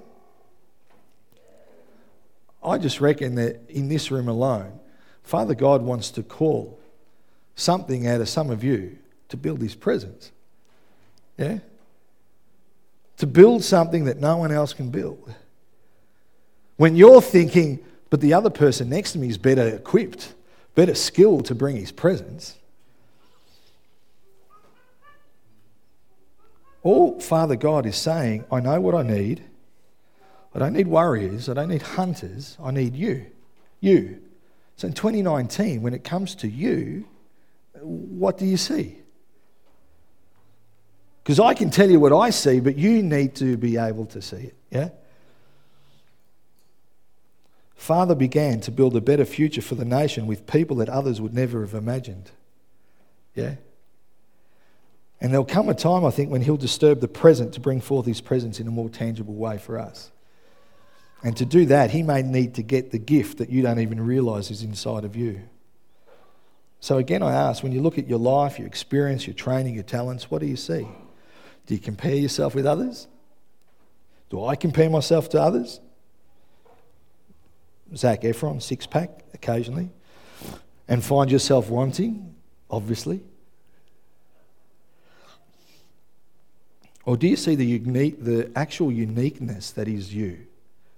I 2.64 2.78
just 2.78 3.02
reckon 3.02 3.36
that 3.36 3.70
in 3.70 3.90
this 3.90 4.12
room 4.12 4.28
alone, 4.28 4.80
Father 5.24 5.56
God 5.56 5.82
wants 5.82 6.12
to 6.12 6.24
call 6.24 6.80
something 7.56 8.08
out 8.08 8.22
of 8.22 8.30
some 8.30 8.50
of 8.50 8.64
you 8.64 8.98
to 9.30 9.38
build 9.38 9.62
his 9.62 9.76
presence. 9.76 10.32
Yeah? 11.38 11.60
To 13.20 13.28
build 13.28 13.64
something 13.64 14.06
that 14.06 14.20
no 14.20 14.38
one 14.38 14.52
else 14.52 14.74
can 14.74 14.90
build. 14.90 15.34
When 16.78 16.96
you're 16.96 17.22
thinking, 17.22 17.80
but 18.10 18.22
the 18.22 18.34
other 18.34 18.50
person 18.50 18.90
next 18.90 19.14
to 19.14 19.20
me 19.20 19.30
is 19.30 19.38
better 19.38 19.68
equipped 19.68 20.34
better 20.80 20.96
skilled 20.96 21.46
to 21.46 21.54
bring 21.54 21.76
his 21.76 21.92
presence. 21.92 22.56
All 26.84 27.20
Father 27.20 27.58
God 27.58 27.86
is 27.86 27.98
saying, 27.98 28.46
I 28.50 28.62
know 28.62 28.80
what 28.80 28.96
I 28.96 29.04
need. 29.04 29.44
I 30.56 30.60
don't 30.60 30.72
need 30.72 30.88
warriors. 30.88 31.50
I 31.50 31.54
don't 31.54 31.68
need 31.68 31.82
hunters. 31.82 32.58
I 32.64 32.72
need 32.72 32.96
you. 32.96 33.26
You. 33.82 34.22
So 34.78 34.88
in 34.88 34.94
2019, 34.94 35.82
when 35.82 35.94
it 35.94 36.06
comes 36.06 36.34
to 36.36 36.48
you, 36.48 37.06
what 37.82 38.38
do 38.38 38.46
you 38.46 38.56
see? 38.56 39.00
Because 41.30 41.40
I 41.40 41.54
can 41.54 41.70
tell 41.70 41.88
you 41.88 42.00
what 42.00 42.12
I 42.12 42.32
see, 42.32 42.60
but 42.60 42.76
you 42.76 43.04
need 43.04 43.36
to 43.36 43.56
be 43.56 43.78
able 43.78 44.08
to 44.08 44.20
see 44.20 44.38
it. 44.38 44.56
Yeah? 44.72 44.90
Father 47.76 48.16
began 48.16 48.62
to 48.62 48.72
build 48.72 48.96
a 48.96 49.00
better 49.00 49.26
future 49.26 49.62
for 49.62 49.76
the 49.76 49.86
nation 49.86 50.26
with 50.26 50.48
people 50.48 50.78
that 50.78 50.90
others 50.90 51.22
would 51.22 51.36
never 51.36 51.62
have 51.62 51.76
imagined. 51.76 52.32
Yeah? 53.36 53.58
And 55.22 55.32
there'll 55.32 55.46
come 55.46 55.70
a 55.70 55.76
time, 55.76 56.04
I 56.04 56.10
think, 56.10 56.32
when 56.32 56.42
He'll 56.42 56.58
disturb 56.58 57.00
the 57.00 57.08
present 57.08 57.54
to 57.54 57.60
bring 57.60 57.80
forth 57.80 58.08
His 58.08 58.22
presence 58.22 58.60
in 58.60 58.68
a 58.68 58.72
more 58.72 58.90
tangible 58.90 59.36
way 59.36 59.60
for 59.60 59.78
us. 59.78 60.10
And 61.22 61.38
to 61.38 61.46
do 61.46 61.68
that, 61.68 61.92
He 61.92 62.02
may 62.02 62.24
need 62.24 62.56
to 62.56 62.64
get 62.64 62.90
the 62.90 62.98
gift 62.98 63.38
that 63.38 63.52
you 63.52 63.62
don't 63.62 63.82
even 63.82 64.02
realize 64.02 64.50
is 64.50 64.64
inside 64.64 65.04
of 65.06 65.16
you. 65.16 65.42
So, 66.80 66.98
again, 66.98 67.22
I 67.22 67.34
ask 67.34 67.62
when 67.62 67.72
you 67.72 67.84
look 67.84 68.00
at 68.00 68.08
your 68.08 68.18
life, 68.18 68.58
your 68.58 68.66
experience, 68.66 69.28
your 69.28 69.36
training, 69.36 69.76
your 69.76 69.84
talents, 69.84 70.32
what 70.32 70.42
do 70.42 70.48
you 70.48 70.56
see? 70.56 70.88
Do 71.70 71.76
you 71.76 71.82
compare 71.82 72.16
yourself 72.16 72.56
with 72.56 72.66
others? 72.66 73.08
Do 74.32 74.44
I 74.44 74.56
compare 74.56 74.90
myself 74.90 75.30
to 75.30 75.40
others? 75.40 75.80
Zac 77.96 78.24
Efron, 78.24 78.60
six 78.60 78.88
pack 78.88 79.20
occasionally, 79.36 79.92
and 80.88 81.04
find 81.04 81.30
yourself 81.30 81.70
wanting, 81.70 82.34
obviously? 82.72 83.22
Or 87.06 87.16
do 87.16 87.28
you 87.28 87.36
see 87.36 87.54
the, 87.54 87.68
unique, 87.68 88.24
the 88.26 88.52
actual 88.56 88.92
uniqueness 88.92 89.70
that 89.74 89.88
is 89.88 90.12
you? 90.12 90.40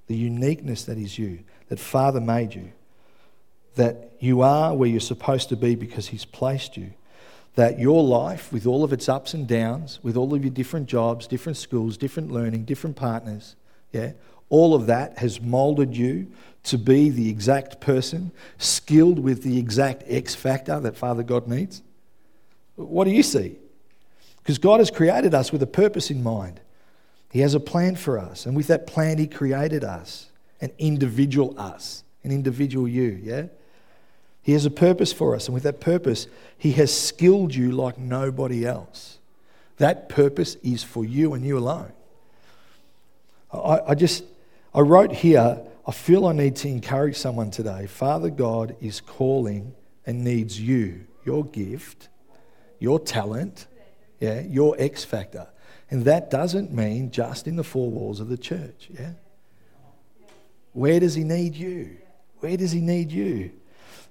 The 0.07 0.15
uniqueness 0.15 0.86
that 0.86 0.97
is 0.97 1.19
you, 1.19 1.39
that 1.67 1.81
Father 1.81 2.21
made 2.21 2.55
you, 2.55 2.71
that 3.75 4.13
you 4.21 4.39
are 4.39 4.73
where 4.73 4.88
you're 4.88 5.01
supposed 5.01 5.49
to 5.49 5.57
be 5.57 5.75
because 5.75 6.07
He's 6.07 6.23
placed 6.23 6.77
you, 6.77 6.93
that 7.55 7.79
your 7.79 8.03
life, 8.03 8.51
with 8.53 8.65
all 8.65 8.83
of 8.83 8.93
its 8.93 9.09
ups 9.09 9.33
and 9.33 9.47
downs, 9.47 9.99
with 10.01 10.15
all 10.15 10.33
of 10.33 10.43
your 10.43 10.53
different 10.53 10.87
jobs, 10.87 11.27
different 11.27 11.57
schools, 11.57 11.97
different 11.97 12.31
learning, 12.31 12.63
different 12.63 12.95
partners, 12.95 13.55
yeah, 13.91 14.13
all 14.49 14.73
of 14.73 14.85
that 14.87 15.17
has 15.17 15.41
molded 15.41 15.95
you 15.95 16.27
to 16.63 16.77
be 16.77 17.09
the 17.09 17.29
exact 17.29 17.79
person, 17.79 18.31
skilled 18.57 19.19
with 19.19 19.43
the 19.43 19.57
exact 19.57 20.03
X 20.07 20.35
factor 20.35 20.79
that 20.79 20.95
Father 20.95 21.23
God 21.23 21.47
needs? 21.47 21.81
What 22.75 23.05
do 23.05 23.11
you 23.11 23.23
see? 23.23 23.57
Because 24.37 24.57
God 24.57 24.79
has 24.79 24.91
created 24.91 25.33
us 25.33 25.51
with 25.51 25.61
a 25.63 25.67
purpose 25.67 26.11
in 26.11 26.21
mind. 26.23 26.59
He 27.31 27.39
has 27.39 27.53
a 27.53 27.59
plan 27.59 27.95
for 27.95 28.19
us. 28.19 28.45
And 28.45 28.55
with 28.55 28.67
that 28.67 28.87
plan, 28.87 29.17
He 29.17 29.27
created 29.27 29.83
us, 29.83 30.29
an 30.59 30.71
individual 30.77 31.57
us, 31.57 32.03
an 32.23 32.31
individual 32.31 32.87
you, 32.87 33.19
yeah? 33.23 33.45
He 34.41 34.54
has 34.54 34.65
a 34.65 34.71
purpose 34.71 35.13
for 35.13 35.36
us. 35.36 35.47
And 35.47 35.54
with 35.54 35.63
that 35.63 35.80
purpose, 35.80 36.27
He 36.58 36.71
has 36.73 36.95
skilled 36.95 37.54
you 37.54 37.71
like 37.71 37.97
nobody 37.97 38.65
else. 38.65 39.19
That 39.77 40.10
purpose 40.10 40.56
is 40.63 40.84
for 40.84 41.06
you 41.06 41.34
and 41.34 41.45
you 41.45 41.58
alone. 41.58 41.91
I, 43.54 43.82
I 43.89 43.95
just, 43.95 44.23
I 44.73 44.82
wrote 44.82 45.12
here 45.12 45.62
I 45.86 45.91
feel 45.91 46.27
I 46.27 46.34
need 46.34 46.56
to 46.58 46.67
encourage 46.67 47.17
someone 47.17 47.49
today. 47.49 47.88
Father 47.88 48.30
God 48.30 48.75
is 48.80 49.01
calling 49.01 49.73
and 50.06 50.23
needs 50.23 50.60
you, 50.60 51.06
your 51.25 51.43
gift, 51.43 52.10
your 52.80 52.99
talent, 52.99 53.67
yeah, 54.19 54.41
your 54.41 54.75
X 54.77 55.04
factor. 55.04 55.47
And 55.89 56.06
that 56.06 56.30
doesn't 56.30 56.71
mean 56.71 57.12
just 57.12 57.47
in 57.47 57.56
the 57.56 57.63
four 57.63 57.89
walls 57.89 58.19
of 58.19 58.30
the 58.30 58.38
church, 58.38 58.89
yeah? 58.91 59.13
Where 60.73 60.99
does 60.99 61.15
he 61.15 61.23
need 61.23 61.56
you? 61.56 61.97
Where 62.39 62.56
does 62.56 62.71
he 62.71 62.80
need 62.80 63.12
you? 63.12 63.51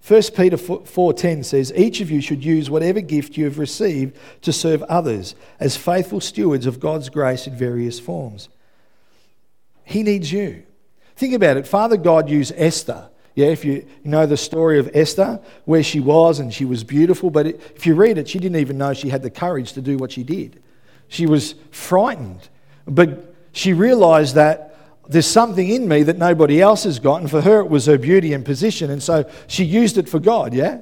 1 0.07 0.23
Peter 0.35 0.57
4:10 0.57 1.45
says 1.45 1.73
each 1.77 2.01
of 2.01 2.11
you 2.11 2.21
should 2.21 2.45
use 2.45 2.71
whatever 2.71 3.01
gift 3.01 3.37
you 3.37 3.45
have 3.45 3.59
received 3.59 4.17
to 4.43 4.53
serve 4.53 4.83
others 4.85 5.35
as 5.59 5.77
faithful 5.77 6.21
stewards 6.21 6.67
of 6.67 6.81
God's 6.81 7.09
grace 7.09 7.47
in 7.47 7.55
various 7.55 8.01
forms. 8.01 8.49
He 9.85 10.03
needs 10.03 10.33
you. 10.33 10.63
Think 11.17 11.35
about 11.35 11.59
it. 11.59 11.67
Father 11.67 11.97
God 11.97 12.31
used 12.31 12.53
Esther. 12.57 13.09
Yeah, 13.35 13.49
if 13.49 13.65
you, 13.65 13.87
know 14.03 14.27
the 14.27 14.37
story 14.37 14.79
of 14.79 14.91
Esther, 14.95 15.41
where 15.65 15.83
she 15.83 16.01
was 16.01 16.41
and 16.41 16.53
she 16.53 16.65
was 16.65 16.83
beautiful, 16.83 17.31
but 17.31 17.47
if 17.47 17.87
you 17.87 17.95
read 17.95 18.19
it, 18.19 18.29
she 18.29 18.39
didn't 18.39 18.61
even 18.61 18.79
know 18.79 18.93
she 18.93 19.09
had 19.09 19.23
the 19.23 19.31
courage 19.31 19.73
to 19.75 19.81
do 19.81 19.97
what 19.97 20.13
she 20.13 20.25
did. 20.25 20.63
She 21.09 21.27
was 21.27 21.55
frightened, 21.71 22.49
but 22.87 23.35
she 23.53 23.73
realized 23.73 24.35
that 24.35 24.70
there's 25.11 25.27
something 25.27 25.68
in 25.68 25.88
me 25.88 26.03
that 26.05 26.18
nobody 26.18 26.61
else 26.61 26.85
has 26.85 26.99
got. 26.99 27.20
And 27.20 27.31
for 27.31 27.40
her, 27.40 27.61
it 27.61 27.68
was 27.68 27.87
her 27.87 27.99
beauty 27.99 28.33
and 28.33 28.44
position. 28.44 28.90
And 28.90 29.03
so 29.03 29.29
she 29.46 29.64
used 29.64 29.99
it 29.99 30.09
for 30.09 30.18
God, 30.18 30.55
yeah? 30.55 30.81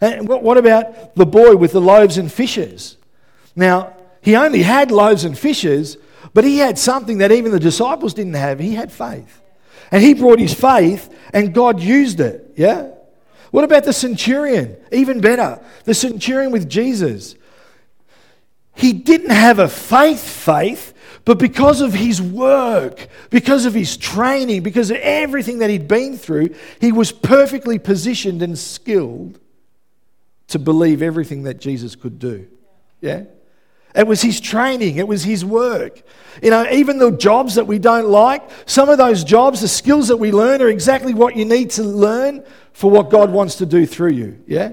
And 0.00 0.26
what 0.28 0.56
about 0.56 1.14
the 1.14 1.26
boy 1.26 1.56
with 1.56 1.72
the 1.72 1.80
loaves 1.80 2.16
and 2.18 2.32
fishes? 2.32 2.96
Now, 3.54 3.96
he 4.22 4.34
only 4.34 4.62
had 4.62 4.90
loaves 4.90 5.24
and 5.24 5.38
fishes, 5.38 5.98
but 6.32 6.44
he 6.44 6.58
had 6.58 6.78
something 6.78 7.18
that 7.18 7.32
even 7.32 7.52
the 7.52 7.60
disciples 7.60 8.14
didn't 8.14 8.34
have. 8.34 8.58
He 8.58 8.74
had 8.74 8.90
faith. 8.90 9.40
And 9.90 10.02
he 10.02 10.14
brought 10.14 10.38
his 10.38 10.54
faith, 10.54 11.14
and 11.32 11.52
God 11.52 11.80
used 11.80 12.20
it, 12.20 12.52
yeah? 12.56 12.90
What 13.50 13.64
about 13.64 13.84
the 13.84 13.92
centurion? 13.92 14.76
Even 14.92 15.20
better, 15.20 15.60
the 15.84 15.94
centurion 15.94 16.52
with 16.52 16.68
Jesus. 16.68 17.34
He 18.74 18.92
didn't 18.92 19.30
have 19.30 19.58
a 19.58 19.68
faith 19.68 20.22
faith, 20.22 20.94
but 21.30 21.38
because 21.38 21.80
of 21.80 21.94
his 21.94 22.20
work, 22.20 23.06
because 23.30 23.64
of 23.64 23.72
his 23.72 23.96
training, 23.96 24.64
because 24.64 24.90
of 24.90 24.96
everything 24.96 25.60
that 25.60 25.70
he'd 25.70 25.86
been 25.86 26.18
through, 26.18 26.56
he 26.80 26.90
was 26.90 27.12
perfectly 27.12 27.78
positioned 27.78 28.42
and 28.42 28.58
skilled 28.58 29.38
to 30.48 30.58
believe 30.58 31.02
everything 31.02 31.44
that 31.44 31.60
Jesus 31.60 31.94
could 31.94 32.18
do. 32.18 32.48
Yeah? 33.00 33.26
It 33.94 34.08
was 34.08 34.20
his 34.20 34.40
training, 34.40 34.96
it 34.96 35.06
was 35.06 35.22
his 35.22 35.44
work. 35.44 36.02
You 36.42 36.50
know, 36.50 36.68
even 36.68 36.98
the 36.98 37.12
jobs 37.12 37.54
that 37.54 37.68
we 37.68 37.78
don't 37.78 38.08
like, 38.08 38.42
some 38.66 38.88
of 38.88 38.98
those 38.98 39.22
jobs, 39.22 39.60
the 39.60 39.68
skills 39.68 40.08
that 40.08 40.16
we 40.16 40.32
learn, 40.32 40.60
are 40.60 40.68
exactly 40.68 41.14
what 41.14 41.36
you 41.36 41.44
need 41.44 41.70
to 41.70 41.84
learn 41.84 42.42
for 42.72 42.90
what 42.90 43.08
God 43.08 43.30
wants 43.30 43.54
to 43.58 43.66
do 43.66 43.86
through 43.86 44.14
you. 44.14 44.42
Yeah? 44.48 44.72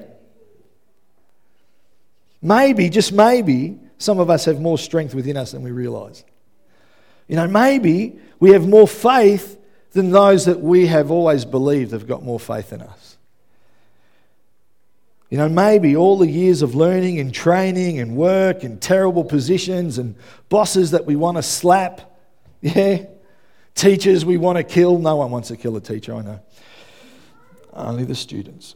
Maybe, 2.41 2.89
just 2.89 3.13
maybe, 3.13 3.77
some 3.99 4.17
of 4.17 4.31
us 4.31 4.45
have 4.45 4.59
more 4.59 4.79
strength 4.79 5.13
within 5.13 5.37
us 5.37 5.51
than 5.51 5.61
we 5.61 5.69
realize. 5.69 6.23
You 7.27 7.35
know, 7.35 7.47
maybe 7.47 8.19
we 8.39 8.51
have 8.51 8.67
more 8.67 8.87
faith 8.87 9.59
than 9.91 10.11
those 10.11 10.45
that 10.45 10.61
we 10.61 10.87
have 10.87 11.11
always 11.11 11.45
believed 11.45 11.91
have 11.91 12.07
got 12.07 12.23
more 12.23 12.39
faith 12.39 12.71
in 12.71 12.81
us. 12.81 13.17
You 15.29 15.37
know, 15.37 15.49
maybe 15.49 15.95
all 15.95 16.17
the 16.17 16.29
years 16.29 16.61
of 16.61 16.73
learning 16.73 17.19
and 17.19 17.33
training 17.33 17.99
and 17.99 18.15
work 18.15 18.63
and 18.63 18.81
terrible 18.81 19.25
positions 19.25 19.97
and 19.97 20.15
bosses 20.47 20.91
that 20.91 21.05
we 21.05 21.17
want 21.17 21.35
to 21.35 21.43
slap, 21.43 22.17
yeah, 22.61 23.05
teachers 23.75 24.23
we 24.23 24.37
want 24.37 24.57
to 24.57 24.63
kill. 24.63 24.99
No 24.99 25.17
one 25.17 25.31
wants 25.31 25.49
to 25.49 25.57
kill 25.57 25.75
a 25.75 25.81
teacher, 25.81 26.15
I 26.15 26.21
know. 26.21 26.39
Only 27.73 28.05
the 28.05 28.15
students. 28.15 28.75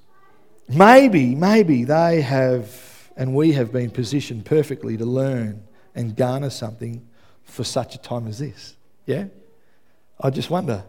Maybe, 0.67 1.35
maybe 1.35 1.85
they 1.85 2.21
have, 2.21 3.09
and 3.15 3.33
we 3.33 3.53
have 3.53 3.71
been 3.71 3.89
positioned 3.89 4.45
perfectly 4.45 4.97
to 4.97 5.05
learn 5.05 5.63
and 5.95 6.15
garner 6.15 6.49
something 6.49 7.07
for 7.45 7.63
such 7.63 7.95
a 7.95 7.97
time 7.97 8.27
as 8.27 8.39
this. 8.39 8.75
Yeah? 9.05 9.25
I 10.19 10.29
just 10.29 10.49
wonder. 10.49 10.83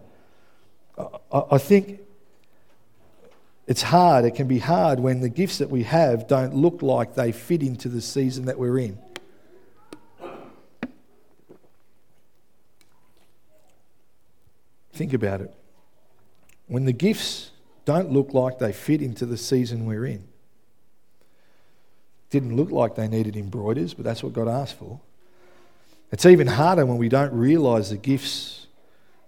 I, 0.99 1.43
I 1.53 1.59
think 1.59 2.01
it's 3.67 3.83
hard, 3.83 4.25
it 4.25 4.35
can 4.35 4.49
be 4.49 4.59
hard 4.59 5.01
when 5.01 5.21
the 5.21 5.29
gifts 5.29 5.59
that 5.59 5.71
we 5.71 5.85
have 5.85 6.27
don't 6.27 6.55
look 6.55 6.83
like 6.83 7.15
they 7.15 7.33
fit 7.33 7.63
into 7.63 7.89
the 7.89 8.01
season 8.01 8.47
that 8.47 8.59
we're 8.59 8.79
in. 8.79 8.99
Think 14.93 15.15
about 15.15 15.41
it. 15.41 15.55
When 16.67 16.85
the 16.85 16.93
gifts 16.93 17.51
don't 17.85 18.11
look 18.11 18.35
like 18.35 18.59
they 18.59 18.73
fit 18.73 19.01
into 19.01 19.27
the 19.27 19.37
season 19.37 19.87
we're 19.87 20.07
in, 20.07 20.25
didn't 22.31 22.57
look 22.57 22.71
like 22.71 22.95
they 22.95 23.09
needed 23.09 23.37
embroiders, 23.37 23.95
but 23.95 24.05
that's 24.05 24.23
what 24.23 24.33
God 24.33 24.49
asked 24.49 24.79
for. 24.79 25.01
It's 26.13 26.27
even 26.27 26.47
harder 26.47 26.85
when 26.85 26.99
we 26.99 27.09
don't 27.09 27.33
realize 27.33 27.89
the 27.89 27.97
gifts 27.97 28.67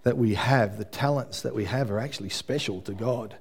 that 0.03 0.17
we 0.17 0.35
have, 0.35 0.77
the 0.77 0.85
talents 0.85 1.41
that 1.41 1.55
we 1.55 1.65
have, 1.65 1.89
are 1.89 1.99
actually 1.99 2.29
special 2.29 2.79
to 2.81 2.93
God. 2.93 3.35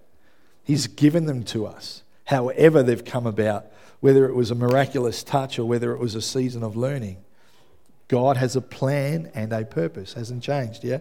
He's 0.65 0.87
given 0.87 1.27
them 1.27 1.45
to 1.45 1.67
us, 1.67 2.03
however, 2.25 2.83
they've 2.83 3.05
come 3.05 3.27
about, 3.27 3.67
whether 4.01 4.27
it 4.27 4.35
was 4.35 4.51
a 4.51 4.55
miraculous 4.55 5.23
touch 5.23 5.59
or 5.59 5.67
whether 5.67 5.93
it 5.93 5.99
was 5.99 6.15
a 6.15 6.23
season 6.23 6.63
of 6.63 6.75
learning. 6.75 7.19
God 8.09 8.39
has 8.39 8.57
a 8.57 8.63
plan 8.63 9.31
and 9.35 9.53
a 9.53 9.65
purpose, 9.65 10.15
hasn't 10.15 10.43
changed, 10.43 10.83
yeah? 10.83 11.01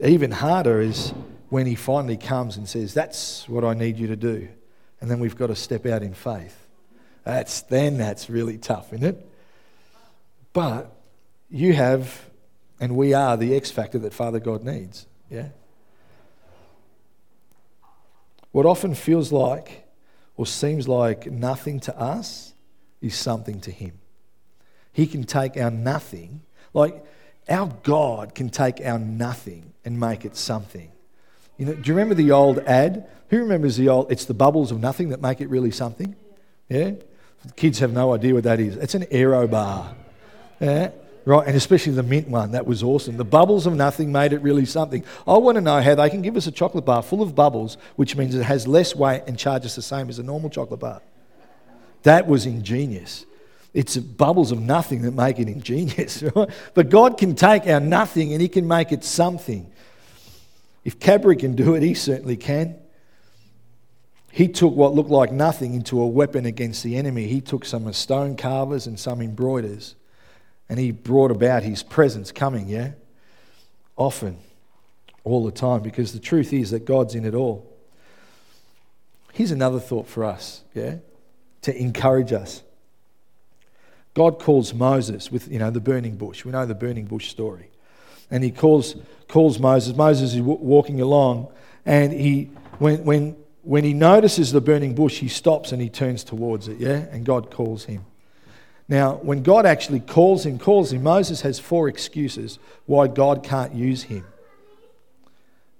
Even 0.00 0.32
harder 0.32 0.82
is 0.82 1.14
when 1.48 1.66
He 1.66 1.76
finally 1.76 2.16
comes 2.18 2.58
and 2.58 2.68
says, 2.68 2.92
That's 2.92 3.48
what 3.48 3.64
I 3.64 3.72
need 3.72 3.98
you 3.98 4.08
to 4.08 4.16
do. 4.16 4.48
And 5.00 5.10
then 5.10 5.18
we've 5.18 5.36
got 5.36 5.46
to 5.46 5.56
step 5.56 5.86
out 5.86 6.02
in 6.02 6.12
faith. 6.12 6.58
That's, 7.24 7.62
then 7.62 7.96
that's 7.96 8.28
really 8.28 8.58
tough, 8.58 8.92
isn't 8.92 9.06
it? 9.06 9.31
But 10.52 10.92
you 11.50 11.72
have, 11.72 12.28
and 12.80 12.96
we 12.96 13.14
are 13.14 13.36
the 13.36 13.54
X 13.54 13.70
factor 13.70 13.98
that 14.00 14.12
Father 14.12 14.40
God 14.40 14.62
needs. 14.64 15.06
Yeah? 15.30 15.48
What 18.50 18.66
often 18.66 18.94
feels 18.94 19.32
like 19.32 19.84
or 20.36 20.46
seems 20.46 20.88
like 20.88 21.26
nothing 21.26 21.80
to 21.80 21.98
us 21.98 22.54
is 23.00 23.14
something 23.14 23.60
to 23.60 23.70
Him. 23.70 23.98
He 24.92 25.06
can 25.06 25.24
take 25.24 25.56
our 25.56 25.70
nothing, 25.70 26.42
like 26.74 27.04
our 27.48 27.72
God 27.82 28.34
can 28.34 28.50
take 28.50 28.80
our 28.84 28.98
nothing 28.98 29.72
and 29.84 29.98
make 29.98 30.24
it 30.24 30.36
something. 30.36 30.92
You 31.56 31.66
know, 31.66 31.74
do 31.74 31.88
you 31.88 31.94
remember 31.94 32.14
the 32.14 32.30
old 32.30 32.58
ad? 32.60 33.08
Who 33.28 33.38
remembers 33.38 33.76
the 33.76 33.88
old, 33.88 34.12
it's 34.12 34.26
the 34.26 34.34
bubbles 34.34 34.70
of 34.70 34.80
nothing 34.80 35.08
that 35.10 35.22
make 35.22 35.40
it 35.40 35.48
really 35.48 35.70
something? 35.70 36.14
Yeah? 36.68 36.92
Kids 37.56 37.78
have 37.78 37.92
no 37.92 38.14
idea 38.14 38.34
what 38.34 38.44
that 38.44 38.60
is. 38.60 38.76
It's 38.76 38.94
an 38.94 39.06
aero 39.10 39.46
bar. 39.46 39.94
Yeah? 40.62 40.92
Right, 41.24 41.46
and 41.46 41.56
especially 41.56 41.92
the 41.92 42.02
mint 42.02 42.28
one, 42.28 42.52
that 42.52 42.66
was 42.66 42.82
awesome. 42.82 43.16
The 43.16 43.24
bubbles 43.24 43.66
of 43.66 43.74
nothing 43.74 44.10
made 44.10 44.32
it 44.32 44.42
really 44.42 44.64
something. 44.64 45.04
I 45.26 45.36
want 45.36 45.56
to 45.56 45.60
know 45.60 45.80
how 45.80 45.94
they 45.94 46.10
can 46.10 46.22
give 46.22 46.36
us 46.36 46.46
a 46.46 46.52
chocolate 46.52 46.84
bar 46.84 47.02
full 47.02 47.22
of 47.22 47.34
bubbles, 47.34 47.76
which 47.94 48.16
means 48.16 48.34
it 48.34 48.42
has 48.42 48.66
less 48.66 48.94
weight 48.94 49.22
and 49.26 49.38
charges 49.38 49.76
the 49.76 49.82
same 49.82 50.08
as 50.08 50.18
a 50.18 50.22
normal 50.22 50.50
chocolate 50.50 50.80
bar. 50.80 51.00
That 52.02 52.26
was 52.26 52.46
ingenious. 52.46 53.24
It's 53.72 53.96
bubbles 53.96 54.50
of 54.50 54.60
nothing 54.60 55.02
that 55.02 55.12
make 55.12 55.38
it 55.38 55.48
ingenious. 55.48 56.22
Right? 56.34 56.50
But 56.74 56.90
God 56.90 57.18
can 57.18 57.36
take 57.36 57.66
our 57.66 57.80
nothing 57.80 58.32
and 58.32 58.42
He 58.42 58.48
can 58.48 58.66
make 58.66 58.90
it 58.90 59.04
something. 59.04 59.70
If 60.84 60.98
Cadbury 60.98 61.36
can 61.36 61.54
do 61.54 61.74
it, 61.74 61.82
He 61.82 61.94
certainly 61.94 62.36
can. 62.36 62.76
He 64.32 64.48
took 64.48 64.74
what 64.74 64.94
looked 64.94 65.10
like 65.10 65.30
nothing 65.30 65.74
into 65.74 66.00
a 66.00 66.06
weapon 66.06 66.46
against 66.46 66.82
the 66.82 66.96
enemy. 66.96 67.28
He 67.28 67.40
took 67.40 67.64
some 67.64 67.92
stone 67.92 68.36
carvers 68.36 68.86
and 68.88 68.98
some 68.98 69.20
embroiders 69.20 69.94
and 70.68 70.78
he 70.78 70.90
brought 70.90 71.30
about 71.30 71.62
his 71.62 71.82
presence 71.82 72.32
coming, 72.32 72.68
yeah? 72.68 72.92
Often, 73.96 74.38
all 75.24 75.44
the 75.44 75.52
time, 75.52 75.82
because 75.82 76.12
the 76.12 76.18
truth 76.18 76.52
is 76.52 76.70
that 76.70 76.84
God's 76.84 77.14
in 77.14 77.24
it 77.24 77.34
all. 77.34 77.70
Here's 79.32 79.50
another 79.50 79.80
thought 79.80 80.06
for 80.06 80.24
us, 80.24 80.62
yeah? 80.74 80.96
To 81.62 81.76
encourage 81.76 82.32
us. 82.32 82.62
God 84.14 84.38
calls 84.38 84.74
Moses 84.74 85.30
with, 85.30 85.50
you 85.50 85.58
know, 85.58 85.70
the 85.70 85.80
burning 85.80 86.16
bush. 86.16 86.44
We 86.44 86.52
know 86.52 86.66
the 86.66 86.74
burning 86.74 87.06
bush 87.06 87.30
story. 87.30 87.70
And 88.30 88.44
he 88.44 88.50
calls, 88.50 88.96
calls 89.28 89.58
Moses. 89.58 89.96
Moses 89.96 90.34
is 90.34 90.40
walking 90.40 91.00
along, 91.00 91.48
and 91.86 92.12
he, 92.12 92.50
when, 92.78 93.04
when, 93.04 93.36
when 93.62 93.84
he 93.84 93.94
notices 93.94 94.52
the 94.52 94.60
burning 94.60 94.94
bush, 94.94 95.18
he 95.18 95.28
stops 95.28 95.72
and 95.72 95.80
he 95.80 95.88
turns 95.88 96.24
towards 96.24 96.68
it, 96.68 96.78
yeah? 96.78 97.06
And 97.10 97.24
God 97.24 97.50
calls 97.50 97.84
him. 97.84 98.04
Now, 98.88 99.14
when 99.14 99.42
God 99.42 99.64
actually 99.64 100.00
calls 100.00 100.44
him, 100.44 100.58
calls 100.58 100.92
him, 100.92 101.02
Moses 101.02 101.42
has 101.42 101.58
four 101.58 101.88
excuses 101.88 102.58
why 102.86 103.06
God 103.06 103.42
can't 103.42 103.74
use 103.74 104.04
him. 104.04 104.26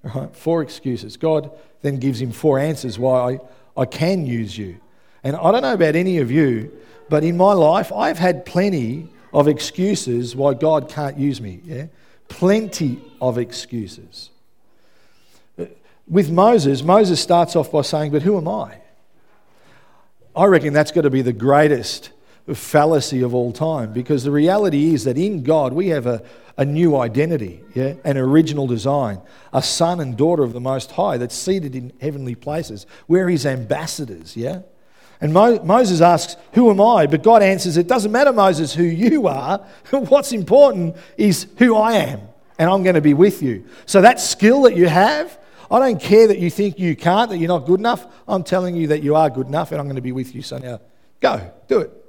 Right? 0.02 0.34
Four 0.34 0.62
excuses. 0.62 1.16
God 1.16 1.50
then 1.82 1.98
gives 1.98 2.20
him 2.20 2.32
four 2.32 2.58
answers 2.58 2.98
why 2.98 3.34
I, 3.76 3.82
I 3.82 3.84
can 3.84 4.26
use 4.26 4.56
you. 4.56 4.76
And 5.24 5.36
I 5.36 5.52
don't 5.52 5.62
know 5.62 5.74
about 5.74 5.94
any 5.94 6.18
of 6.18 6.30
you, 6.30 6.72
but 7.08 7.22
in 7.24 7.36
my 7.36 7.52
life, 7.52 7.92
I've 7.92 8.18
had 8.18 8.44
plenty 8.44 9.08
of 9.32 9.48
excuses 9.48 10.34
why 10.34 10.54
God 10.54 10.88
can't 10.88 11.16
use 11.18 11.40
me. 11.40 11.60
Yeah? 11.64 11.86
Plenty 12.28 13.00
of 13.20 13.38
excuses. 13.38 14.30
With 16.08 16.30
Moses, 16.30 16.82
Moses 16.82 17.20
starts 17.20 17.54
off 17.54 17.70
by 17.70 17.82
saying, 17.82 18.12
But 18.12 18.22
who 18.22 18.36
am 18.36 18.48
I? 18.48 18.78
I 20.34 20.46
reckon 20.46 20.72
that's 20.72 20.90
got 20.90 21.02
to 21.02 21.10
be 21.10 21.22
the 21.22 21.32
greatest 21.32 22.10
fallacy 22.54 23.22
of 23.22 23.34
all 23.34 23.52
time 23.52 23.92
because 23.92 24.24
the 24.24 24.30
reality 24.30 24.92
is 24.94 25.04
that 25.04 25.16
in 25.16 25.42
God 25.42 25.72
we 25.72 25.88
have 25.88 26.06
a, 26.06 26.22
a 26.56 26.64
new 26.64 26.96
identity, 26.96 27.62
yeah, 27.74 27.94
an 28.04 28.18
original 28.18 28.66
design, 28.66 29.20
a 29.52 29.62
son 29.62 30.00
and 30.00 30.16
daughter 30.16 30.42
of 30.42 30.52
the 30.52 30.60
Most 30.60 30.90
High 30.92 31.16
that's 31.16 31.34
seated 31.34 31.74
in 31.74 31.92
heavenly 32.00 32.34
places. 32.34 32.86
We're 33.08 33.28
his 33.28 33.46
ambassadors, 33.46 34.36
yeah? 34.36 34.62
And 35.20 35.32
Mo- 35.32 35.62
Moses 35.62 36.00
asks, 36.00 36.36
Who 36.54 36.70
am 36.70 36.80
I? 36.80 37.06
But 37.06 37.22
God 37.22 37.42
answers, 37.42 37.76
It 37.76 37.86
doesn't 37.86 38.10
matter, 38.10 38.32
Moses, 38.32 38.74
who 38.74 38.82
you 38.82 39.28
are. 39.28 39.58
What's 39.90 40.32
important 40.32 40.96
is 41.16 41.46
who 41.58 41.76
I 41.76 41.92
am, 41.94 42.20
and 42.58 42.68
I'm 42.68 42.82
going 42.82 42.96
to 42.96 43.00
be 43.00 43.14
with 43.14 43.40
you. 43.40 43.64
So 43.86 44.00
that 44.00 44.18
skill 44.18 44.62
that 44.62 44.76
you 44.76 44.88
have, 44.88 45.38
I 45.70 45.78
don't 45.78 46.00
care 46.00 46.26
that 46.26 46.38
you 46.38 46.50
think 46.50 46.78
you 46.78 46.96
can't, 46.96 47.30
that 47.30 47.38
you're 47.38 47.48
not 47.48 47.66
good 47.66 47.78
enough. 47.78 48.04
I'm 48.26 48.42
telling 48.42 48.74
you 48.74 48.88
that 48.88 49.02
you 49.02 49.14
are 49.14 49.30
good 49.30 49.46
enough, 49.46 49.70
and 49.70 49.80
I'm 49.80 49.86
going 49.86 49.96
to 49.96 50.02
be 50.02 50.12
with 50.12 50.34
you. 50.34 50.42
So 50.42 50.58
now, 50.58 50.80
go, 51.20 51.52
do 51.68 51.80
it. 51.80 52.01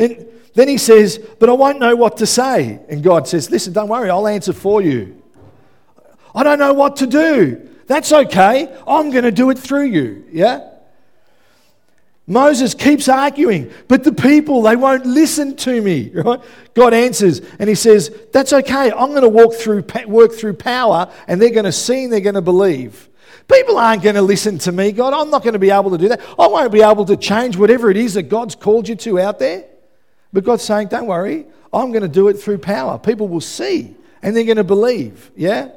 Then, 0.00 0.26
then 0.54 0.68
he 0.68 0.78
says, 0.78 1.18
But 1.38 1.50
I 1.50 1.52
won't 1.52 1.78
know 1.78 1.94
what 1.94 2.16
to 2.16 2.26
say. 2.26 2.80
And 2.88 3.02
God 3.02 3.28
says, 3.28 3.50
Listen, 3.50 3.74
don't 3.74 3.88
worry, 3.88 4.08
I'll 4.08 4.26
answer 4.26 4.54
for 4.54 4.80
you. 4.80 5.22
I 6.34 6.42
don't 6.42 6.58
know 6.58 6.72
what 6.72 6.96
to 6.96 7.06
do. 7.06 7.68
That's 7.86 8.10
okay. 8.10 8.74
I'm 8.86 9.10
going 9.10 9.24
to 9.24 9.30
do 9.30 9.50
it 9.50 9.58
through 9.58 9.88
you. 9.88 10.24
Yeah? 10.32 10.66
Moses 12.26 12.72
keeps 12.72 13.08
arguing, 13.08 13.70
but 13.88 14.04
the 14.04 14.12
people, 14.12 14.62
they 14.62 14.76
won't 14.76 15.04
listen 15.04 15.54
to 15.56 15.82
me. 15.82 16.10
Right? 16.14 16.40
God 16.72 16.94
answers 16.94 17.42
and 17.58 17.68
he 17.68 17.74
says, 17.74 18.10
That's 18.32 18.54
okay. 18.54 18.90
I'm 18.90 19.10
going 19.10 19.20
to 19.20 19.28
walk 19.28 19.52
through, 19.52 19.84
work 20.06 20.32
through 20.32 20.54
power 20.54 21.12
and 21.28 21.42
they're 21.42 21.50
going 21.50 21.66
to 21.66 21.72
see 21.72 22.04
and 22.04 22.12
they're 22.12 22.20
going 22.20 22.36
to 22.36 22.40
believe. 22.40 23.10
People 23.52 23.76
aren't 23.76 24.02
going 24.02 24.14
to 24.14 24.22
listen 24.22 24.56
to 24.58 24.72
me, 24.72 24.92
God. 24.92 25.12
I'm 25.12 25.28
not 25.28 25.42
going 25.42 25.52
to 25.52 25.58
be 25.58 25.70
able 25.70 25.90
to 25.90 25.98
do 25.98 26.08
that. 26.08 26.22
I 26.38 26.46
won't 26.46 26.72
be 26.72 26.80
able 26.80 27.04
to 27.04 27.18
change 27.18 27.58
whatever 27.58 27.90
it 27.90 27.98
is 27.98 28.14
that 28.14 28.30
God's 28.30 28.54
called 28.54 28.88
you 28.88 28.94
to 28.96 29.20
out 29.20 29.38
there. 29.38 29.66
But 30.32 30.44
God's 30.44 30.62
saying, 30.62 30.88
Don't 30.88 31.06
worry. 31.06 31.46
I'm 31.72 31.90
going 31.90 32.02
to 32.02 32.08
do 32.08 32.28
it 32.28 32.34
through 32.34 32.58
power. 32.58 32.98
People 32.98 33.28
will 33.28 33.40
see 33.40 33.94
and 34.22 34.36
they're 34.36 34.44
going 34.44 34.56
to 34.56 34.64
believe. 34.64 35.30
Yeah? 35.36 35.70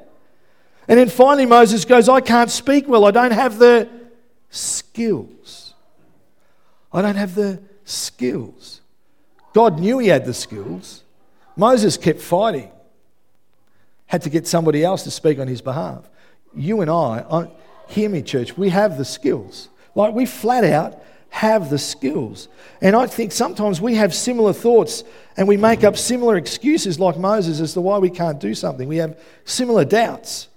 And 0.88 1.00
then 1.00 1.10
finally, 1.10 1.46
Moses 1.46 1.86
goes, 1.86 2.10
I 2.10 2.22
can't 2.22 2.52
speak 2.52 2.88
well. 2.88 3.06
I 3.06 3.12
don't 3.12 3.32
have 3.32 3.58
the 3.58 3.90
skills. 4.50 5.74
I 6.92 7.02
don't 7.02 7.16
have 7.16 7.36
the 7.36 7.62
skills. 7.86 8.82
God 9.54 9.80
knew 9.80 10.00
he 10.00 10.08
had 10.08 10.26
the 10.26 10.34
skills. 10.34 11.04
Moses 11.56 11.98
kept 11.98 12.20
fighting, 12.20 12.72
had 14.08 14.24
to 14.24 14.30
get 14.30 14.48
somebody 14.48 14.84
else 14.84 15.04
to 15.04 15.12
speak 15.12 15.40
on 15.40 15.48
his 15.48 15.62
behalf. 15.62 16.10
You 16.56 16.82
and 16.82 16.90
I, 16.90 17.26
I 17.30 17.52
hear 17.88 18.10
me, 18.10 18.22
church, 18.24 18.58
we 18.58 18.70
have 18.70 18.98
the 18.98 19.06
skills. 19.06 19.70
Like 19.96 20.14
we 20.14 20.26
flat 20.26 20.64
out 20.64 21.02
have 21.34 21.72
the 21.72 21.80
skills. 21.80 22.48
And 22.80 22.96
I 22.96 23.08
think 23.08 23.32
sometimes 23.32 23.82
we 23.82 23.96
have 23.96 24.14
similar 24.14 24.54
thoughts 24.54 25.04
and 25.36 25.48
we 25.48 25.58
make 25.58 25.84
up 25.84 25.98
similar 25.98 26.38
excuses 26.38 27.00
like 27.00 27.18
Moses 27.18 27.60
as 27.60 27.74
to 27.74 27.82
why 27.82 27.98
we 27.98 28.12
can't 28.12 28.40
do 28.40 28.54
something. 28.54 28.88
We 28.88 28.98
have 28.98 29.20
similar 29.44 29.84
doubts. 29.84 30.48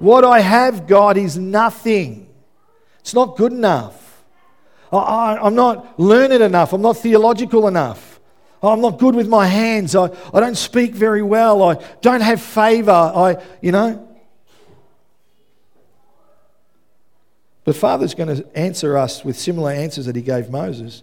What 0.00 0.24
I 0.24 0.40
have, 0.40 0.88
God, 0.88 1.16
is 1.16 1.38
nothing. 1.38 2.28
It's 2.98 3.14
not 3.14 3.36
good 3.36 3.52
enough. 3.52 4.24
I, 4.90 5.38
am 5.46 5.54
not 5.54 6.00
learned 6.00 6.32
enough. 6.32 6.72
I'm 6.72 6.82
not 6.82 6.96
theological 6.96 7.68
enough. 7.68 8.18
I'm 8.60 8.80
not 8.80 8.98
good 8.98 9.14
with 9.14 9.28
my 9.28 9.46
hands. 9.46 9.94
I, 9.94 10.10
I 10.34 10.40
don't 10.40 10.56
speak 10.56 10.96
very 10.96 11.22
well. 11.22 11.62
I 11.62 11.74
don't 12.00 12.22
have 12.22 12.42
favor. 12.42 12.90
I, 12.90 13.40
you 13.60 13.70
know. 13.70 14.08
But 17.64 17.76
Father's 17.76 18.14
going 18.14 18.36
to 18.36 18.58
answer 18.58 18.96
us 18.96 19.24
with 19.24 19.38
similar 19.38 19.70
answers 19.70 20.06
that 20.06 20.16
He 20.16 20.22
gave 20.22 20.50
Moses. 20.50 21.02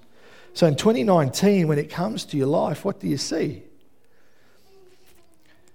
So 0.53 0.67
in 0.67 0.75
2019, 0.75 1.67
when 1.67 1.79
it 1.79 1.89
comes 1.89 2.25
to 2.25 2.37
your 2.37 2.47
life, 2.47 2.83
what 2.83 2.99
do 2.99 3.07
you 3.07 3.17
see? 3.17 3.63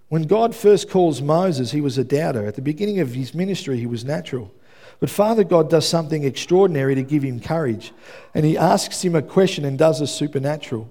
When 0.09 0.25
God 0.25 0.55
first 0.55 0.91
calls 0.91 1.23
Moses, 1.23 1.71
he 1.71 1.81
was 1.81 1.99
a 1.99 2.05
doubter. 2.05 2.47
At 2.47 2.55
the 2.55 2.63
beginning 2.63 3.01
of 3.01 3.15
his 3.15 3.35
ministry, 3.35 3.79
he 3.79 3.87
was 3.87 4.05
natural. 4.05 4.53
But 5.01 5.11
Father 5.11 5.43
God 5.43 5.71
does 5.71 5.89
something 5.89 6.23
extraordinary 6.23 6.95
to 6.95 7.03
give 7.03 7.23
him 7.23 7.41
courage. 7.41 7.93
And 8.35 8.45
he 8.45 8.57
asks 8.57 9.03
him 9.03 9.17
a 9.17 9.23
question 9.23 9.65
and 9.65 9.79
does 9.79 10.01
a 10.01 10.07
supernatural. 10.07 10.89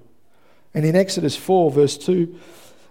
And 0.73 0.85
in 0.85 0.95
Exodus 0.95 1.35
4, 1.35 1.71
verse 1.71 1.97
2, 1.97 2.37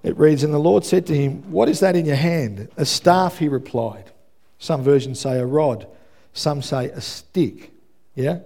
it 0.05 0.17
reads, 0.17 0.43
And 0.43 0.55
the 0.55 0.59
Lord 0.59 0.85
said 0.85 1.07
to 1.07 1.15
him, 1.15 1.51
What 1.51 1.69
is 1.69 1.81
that 1.81 1.97
in 1.97 2.07
your 2.07 2.17
hand? 2.17 2.69
A 2.77 2.85
staff, 2.85 3.39
he 3.39 3.49
replied. 3.49 4.11
Some 4.59 4.83
versions 4.83 5.21
say 5.21 5.39
a 5.39 5.45
rod, 5.45 5.87
some 6.33 6.63
say 6.63 6.87
a 6.87 7.01
stick. 7.01 7.73
Yeah? 8.15 8.41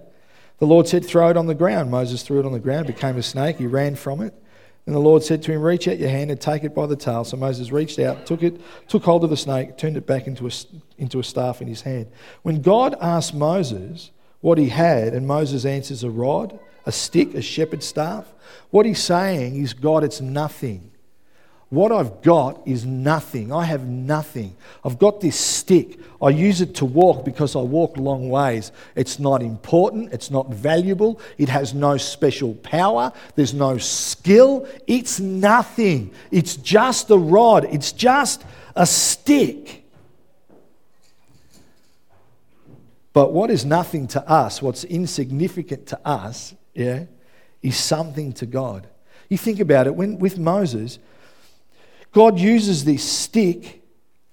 The 0.59 0.65
Lord 0.65 0.87
said, 0.87 1.05
Throw 1.05 1.29
it 1.29 1.37
on 1.37 1.47
the 1.47 1.55
ground. 1.55 1.91
Moses 1.91 2.23
threw 2.23 2.39
it 2.39 2.45
on 2.45 2.53
the 2.53 2.59
ground, 2.59 2.87
became 2.87 3.17
a 3.17 3.23
snake. 3.23 3.57
He 3.57 3.67
ran 3.67 3.95
from 3.95 4.21
it. 4.21 4.33
And 4.85 4.95
the 4.95 4.99
Lord 4.99 5.21
said 5.21 5.43
to 5.43 5.51
him, 5.51 5.61
Reach 5.61 5.87
out 5.87 5.99
your 5.99 6.09
hand 6.09 6.31
and 6.31 6.39
take 6.39 6.63
it 6.63 6.73
by 6.73 6.85
the 6.85 6.95
tail. 6.95 7.23
So 7.23 7.37
Moses 7.37 7.71
reached 7.71 7.99
out, 7.99 8.25
took 8.25 8.41
it, 8.41 8.59
took 8.87 9.03
hold 9.03 9.23
of 9.23 9.29
the 9.29 9.37
snake, 9.37 9.77
turned 9.77 9.97
it 9.97 10.07
back 10.07 10.27
into 10.27 10.47
a, 10.47 10.51
into 10.97 11.19
a 11.19 11.23
staff 11.23 11.61
in 11.61 11.67
his 11.67 11.81
hand. 11.81 12.07
When 12.43 12.61
God 12.61 12.95
asked 13.01 13.33
Moses 13.33 14.11
what 14.39 14.57
he 14.57 14.69
had, 14.69 15.13
and 15.13 15.27
Moses 15.27 15.65
answers 15.65 16.03
a 16.03 16.09
rod, 16.09 16.57
a 16.85 16.91
stick, 16.91 17.33
a 17.33 17.41
shepherd's 17.41 17.85
staff, 17.85 18.33
what 18.69 18.85
he's 18.85 19.03
saying 19.03 19.61
is, 19.61 19.73
God, 19.73 20.03
it's 20.05 20.21
nothing. 20.21 20.91
What 21.69 21.91
I've 21.91 22.21
got 22.21 22.65
is 22.65 22.85
nothing. 22.85 23.51
I 23.51 23.65
have 23.65 23.85
nothing. 23.85 24.55
I've 24.85 24.97
got 24.97 25.19
this 25.19 25.37
stick. 25.37 25.99
I 26.21 26.29
use 26.29 26.61
it 26.61 26.75
to 26.75 26.85
walk 26.85 27.25
because 27.25 27.57
I 27.57 27.59
walk 27.59 27.97
long 27.97 28.29
ways. 28.29 28.71
It's 28.95 29.19
not 29.19 29.43
important. 29.43 30.13
It's 30.13 30.31
not 30.31 30.49
valuable. 30.49 31.19
It 31.37 31.49
has 31.49 31.73
no 31.73 31.97
special 31.97 32.53
power. 32.55 33.11
There's 33.35 33.53
no 33.53 33.77
skill. 33.77 34.65
It's 34.87 35.19
nothing. 35.19 36.13
It's 36.31 36.55
just 36.55 37.11
a 37.11 37.17
rod. 37.17 37.65
It's 37.65 37.91
just 37.91 38.45
a 38.73 38.85
stick. 38.85 39.83
But 43.11 43.33
what 43.33 43.51
is 43.51 43.65
nothing 43.65 44.07
to 44.09 44.29
us, 44.29 44.61
what's 44.61 44.85
insignificant 44.85 45.87
to 45.87 45.99
us, 46.07 46.53
yeah, 46.73 47.05
is 47.61 47.75
something 47.75 48.31
to 48.33 48.45
God. 48.45 48.87
You 49.27 49.37
think 49.37 49.59
about 49.59 49.87
it, 49.87 49.95
when, 49.95 50.19
with 50.19 50.37
Moses, 50.37 50.99
God 52.17 52.39
uses 52.39 52.83
this 52.83 53.03
stick 53.03 53.83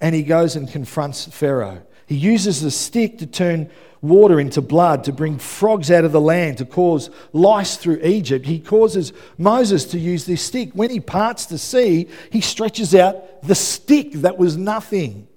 and 0.00 0.14
he 0.14 0.22
goes 0.22 0.56
and 0.56 0.66
confronts 0.66 1.26
Pharaoh. 1.26 1.82
He 2.06 2.14
uses 2.14 2.62
the 2.62 2.70
stick 2.70 3.18
to 3.18 3.26
turn 3.26 3.70
water 4.00 4.40
into 4.40 4.62
blood, 4.62 5.04
to 5.04 5.12
bring 5.12 5.36
frogs 5.36 5.90
out 5.90 6.06
of 6.06 6.10
the 6.10 6.18
land, 6.18 6.56
to 6.56 6.64
cause 6.64 7.10
lice 7.34 7.76
through 7.76 8.00
Egypt. 8.02 8.46
He 8.46 8.58
causes 8.58 9.12
Moses 9.36 9.84
to 9.88 9.98
use 9.98 10.24
this 10.24 10.40
stick. 10.40 10.70
When 10.72 10.88
he 10.88 10.98
parts 10.98 11.44
the 11.44 11.58
sea, 11.58 12.08
he 12.30 12.40
stretches 12.40 12.94
out 12.94 13.42
the 13.42 13.54
stick 13.54 14.12
that 14.12 14.38
was 14.38 14.56
nothing. 14.56 15.28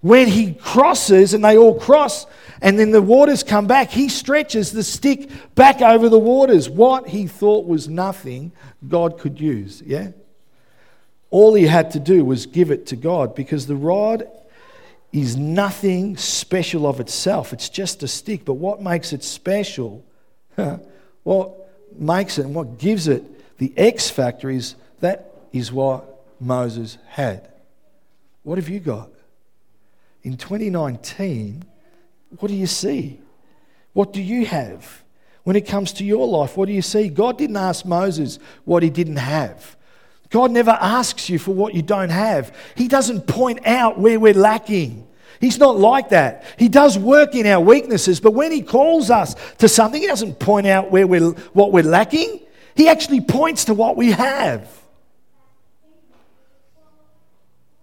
When 0.00 0.28
he 0.28 0.54
crosses 0.54 1.34
and 1.34 1.44
they 1.44 1.58
all 1.58 1.78
cross, 1.78 2.24
and 2.62 2.78
then 2.78 2.92
the 2.92 3.02
waters 3.02 3.42
come 3.42 3.66
back, 3.66 3.90
he 3.90 4.08
stretches 4.08 4.72
the 4.72 4.82
stick 4.82 5.28
back 5.54 5.82
over 5.82 6.08
the 6.08 6.18
waters. 6.18 6.70
What 6.70 7.08
he 7.08 7.26
thought 7.26 7.66
was 7.66 7.90
nothing, 7.90 8.52
God 8.88 9.18
could 9.18 9.38
use. 9.38 9.82
Yeah? 9.84 10.12
All 11.30 11.54
he 11.54 11.66
had 11.66 11.90
to 11.92 12.00
do 12.00 12.24
was 12.24 12.46
give 12.46 12.70
it 12.70 12.86
to 12.86 12.96
God 12.96 13.34
because 13.34 13.66
the 13.66 13.76
rod 13.76 14.26
is 15.12 15.36
nothing 15.36 16.16
special 16.16 16.86
of 16.86 17.00
itself. 17.00 17.52
It's 17.52 17.68
just 17.68 18.02
a 18.02 18.08
stick. 18.08 18.44
But 18.44 18.54
what 18.54 18.82
makes 18.82 19.12
it 19.12 19.22
special, 19.24 20.04
what 21.22 21.54
makes 21.96 22.38
it 22.38 22.46
and 22.46 22.54
what 22.54 22.78
gives 22.78 23.08
it 23.08 23.24
the 23.58 23.72
X 23.76 24.08
factor 24.08 24.48
is 24.48 24.76
that 25.00 25.32
is 25.52 25.72
what 25.72 26.24
Moses 26.40 26.98
had. 27.08 27.48
What 28.42 28.58
have 28.58 28.68
you 28.68 28.80
got? 28.80 29.10
In 30.22 30.36
2019, 30.36 31.64
what 32.38 32.48
do 32.48 32.54
you 32.54 32.66
see? 32.66 33.20
What 33.92 34.12
do 34.12 34.22
you 34.22 34.46
have? 34.46 35.02
When 35.44 35.56
it 35.56 35.66
comes 35.66 35.92
to 35.94 36.04
your 36.04 36.26
life, 36.26 36.56
what 36.56 36.66
do 36.66 36.72
you 36.72 36.82
see? 36.82 37.08
God 37.08 37.38
didn't 37.38 37.56
ask 37.56 37.84
Moses 37.84 38.38
what 38.64 38.82
he 38.82 38.90
didn't 38.90 39.16
have. 39.16 39.76
God 40.30 40.50
never 40.50 40.72
asks 40.72 41.28
you 41.28 41.38
for 41.38 41.52
what 41.54 41.74
you 41.74 41.82
don't 41.82 42.10
have. 42.10 42.54
He 42.74 42.88
doesn't 42.88 43.26
point 43.26 43.66
out 43.66 43.98
where 43.98 44.20
we're 44.20 44.34
lacking. 44.34 45.06
He's 45.40 45.58
not 45.58 45.78
like 45.78 46.10
that. 46.10 46.44
He 46.58 46.68
does 46.68 46.98
work 46.98 47.34
in 47.34 47.46
our 47.46 47.60
weaknesses, 47.60 48.20
but 48.20 48.32
when 48.32 48.52
He 48.52 48.62
calls 48.62 49.10
us 49.10 49.34
to 49.58 49.68
something, 49.68 50.00
He 50.00 50.06
doesn't 50.06 50.38
point 50.38 50.66
out 50.66 50.90
where 50.90 51.06
we're, 51.06 51.30
what 51.52 51.72
we're 51.72 51.84
lacking. 51.84 52.40
He 52.74 52.88
actually 52.88 53.20
points 53.20 53.66
to 53.66 53.74
what 53.74 53.96
we 53.96 54.10
have. 54.10 54.68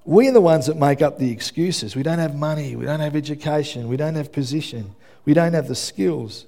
We're 0.03 0.31
the 0.31 0.41
ones 0.41 0.67
that 0.67 0.77
make 0.77 1.01
up 1.01 1.17
the 1.17 1.31
excuses. 1.31 1.95
We 1.95 2.03
don't 2.03 2.19
have 2.19 2.35
money, 2.35 2.75
we 2.75 2.85
don't 2.85 2.99
have 2.99 3.15
education, 3.15 3.87
we 3.87 3.97
don't 3.97 4.15
have 4.15 4.31
position, 4.31 4.95
we 5.25 5.33
don't 5.33 5.53
have 5.53 5.67
the 5.67 5.75
skills. 5.75 6.45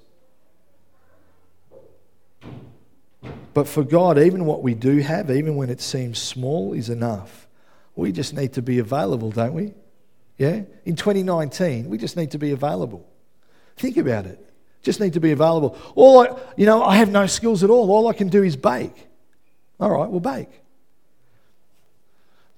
But 3.58 3.68
for 3.68 3.84
God, 3.84 4.20
even 4.20 4.46
what 4.46 4.62
we 4.62 4.76
do 4.76 5.00
have, 5.00 5.32
even 5.32 5.56
when 5.56 5.72
it 5.72 5.82
seems 5.82 6.20
small, 6.20 6.74
is 6.74 6.90
enough. 6.90 7.48
We 7.96 8.12
just 8.12 8.36
need 8.36 8.54
to 8.54 8.62
be 8.62 8.78
available, 8.78 9.32
don't 9.32 9.56
we? 9.56 9.74
Yeah? 10.38 10.62
In 10.86 10.96
2019, 10.96 11.90
we 11.90 11.98
just 11.98 12.16
need 12.16 12.30
to 12.30 12.38
be 12.38 12.52
available. 12.52 13.04
Think 13.76 13.98
about 13.98 14.28
it. 14.28 14.48
Just 14.84 15.00
need 15.00 15.14
to 15.14 15.20
be 15.20 15.32
available. 15.32 15.76
All 15.96 16.20
I, 16.20 16.40
you 16.56 16.68
know, 16.68 16.84
I 16.84 16.98
have 16.98 17.10
no 17.10 17.26
skills 17.26 17.64
at 17.64 17.72
all. 17.72 17.90
All 17.90 18.08
I 18.08 18.14
can 18.14 18.30
do 18.30 18.44
is 18.44 18.56
bake. 18.56 19.08
All 19.80 19.90
right, 19.90 20.08
we'll 20.08 20.20
bake. 20.20 20.52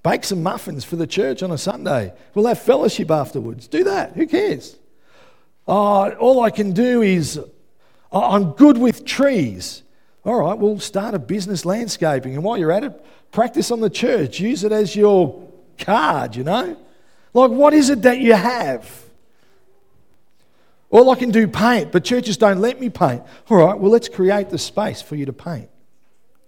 Bake 0.04 0.26
some 0.26 0.44
muffins 0.44 0.84
for 0.84 0.98
the 0.98 1.08
church 1.08 1.42
on 1.42 1.52
a 1.52 1.58
Sunday. 1.58 2.12
We'll 2.34 2.48
have 2.48 2.62
fellowship 2.62 3.10
afterwards. 3.10 3.70
Do 3.70 3.86
that. 3.86 4.18
Who 4.18 4.28
cares? 4.28 4.76
Oh, 5.66 6.12
all 6.16 6.44
I 6.44 6.50
can 6.50 6.74
do 6.74 7.02
is 7.02 7.40
I'm 8.12 8.52
good 8.52 8.78
with 8.78 9.06
trees. 9.06 9.84
All 10.26 10.42
right, 10.42 10.58
we'll 10.58 10.80
start 10.80 11.16
a 11.16 11.20
business 11.20 11.66
landscaping. 11.66 12.36
And 12.36 12.44
while 12.44 12.58
you're 12.58 12.72
at 12.72 12.84
it, 12.84 13.06
practice 13.32 13.72
on 13.72 13.80
the 13.80 13.90
church. 13.90 14.40
Use 14.40 14.64
it 14.64 14.72
as 14.72 14.96
your 14.96 15.48
card, 15.78 16.36
you 16.36 16.44
know? 16.44 16.78
Like, 17.34 17.52
what 17.52 17.74
is 17.74 17.90
it 17.90 18.02
that 18.02 18.20
you 18.20 18.34
have? 18.34 18.90
All 20.90 21.10
I 21.12 21.16
can 21.16 21.32
do 21.32 21.48
paint, 21.48 21.92
but 21.92 22.04
churches 22.04 22.38
don't 22.38 22.60
let 22.60 22.80
me 22.80 22.90
paint. 22.90 23.22
All 23.50 23.58
right, 23.58 23.78
well, 23.78 23.92
let's 23.92 24.10
create 24.10 24.50
the 24.50 24.58
space 24.58 25.02
for 25.02 25.16
you 25.16 25.26
to 25.26 25.34
paint. 25.34 25.70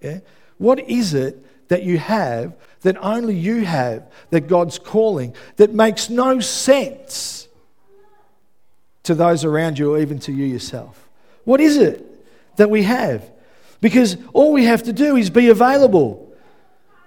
Yeah? 0.01 0.19
What 0.57 0.79
is 0.89 1.13
it 1.13 1.69
that 1.69 1.83
you 1.83 1.97
have 1.97 2.53
that 2.81 2.97
only 2.97 3.35
you 3.35 3.63
have 3.63 4.11
that 4.31 4.41
God's 4.47 4.79
calling 4.79 5.35
that 5.57 5.73
makes 5.73 6.09
no 6.09 6.39
sense 6.39 7.47
to 9.03 9.15
those 9.15 9.45
around 9.45 9.79
you 9.79 9.93
or 9.93 9.99
even 9.99 10.19
to 10.19 10.31
you 10.31 10.45
yourself? 10.45 11.07
What 11.45 11.61
is 11.61 11.77
it 11.77 12.05
that 12.57 12.69
we 12.69 12.83
have? 12.83 13.30
Because 13.81 14.15
all 14.33 14.53
we 14.53 14.65
have 14.65 14.83
to 14.83 14.93
do 14.93 15.17
is 15.17 15.29
be 15.29 15.49
available. 15.49 16.31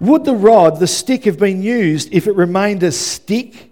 Would 0.01 0.25
the 0.25 0.35
rod, 0.35 0.81
the 0.81 0.87
stick, 0.89 1.25
have 1.25 1.39
been 1.39 1.63
used 1.63 2.13
if 2.13 2.27
it 2.27 2.35
remained 2.35 2.83
a 2.83 2.93
stick? 2.93 3.71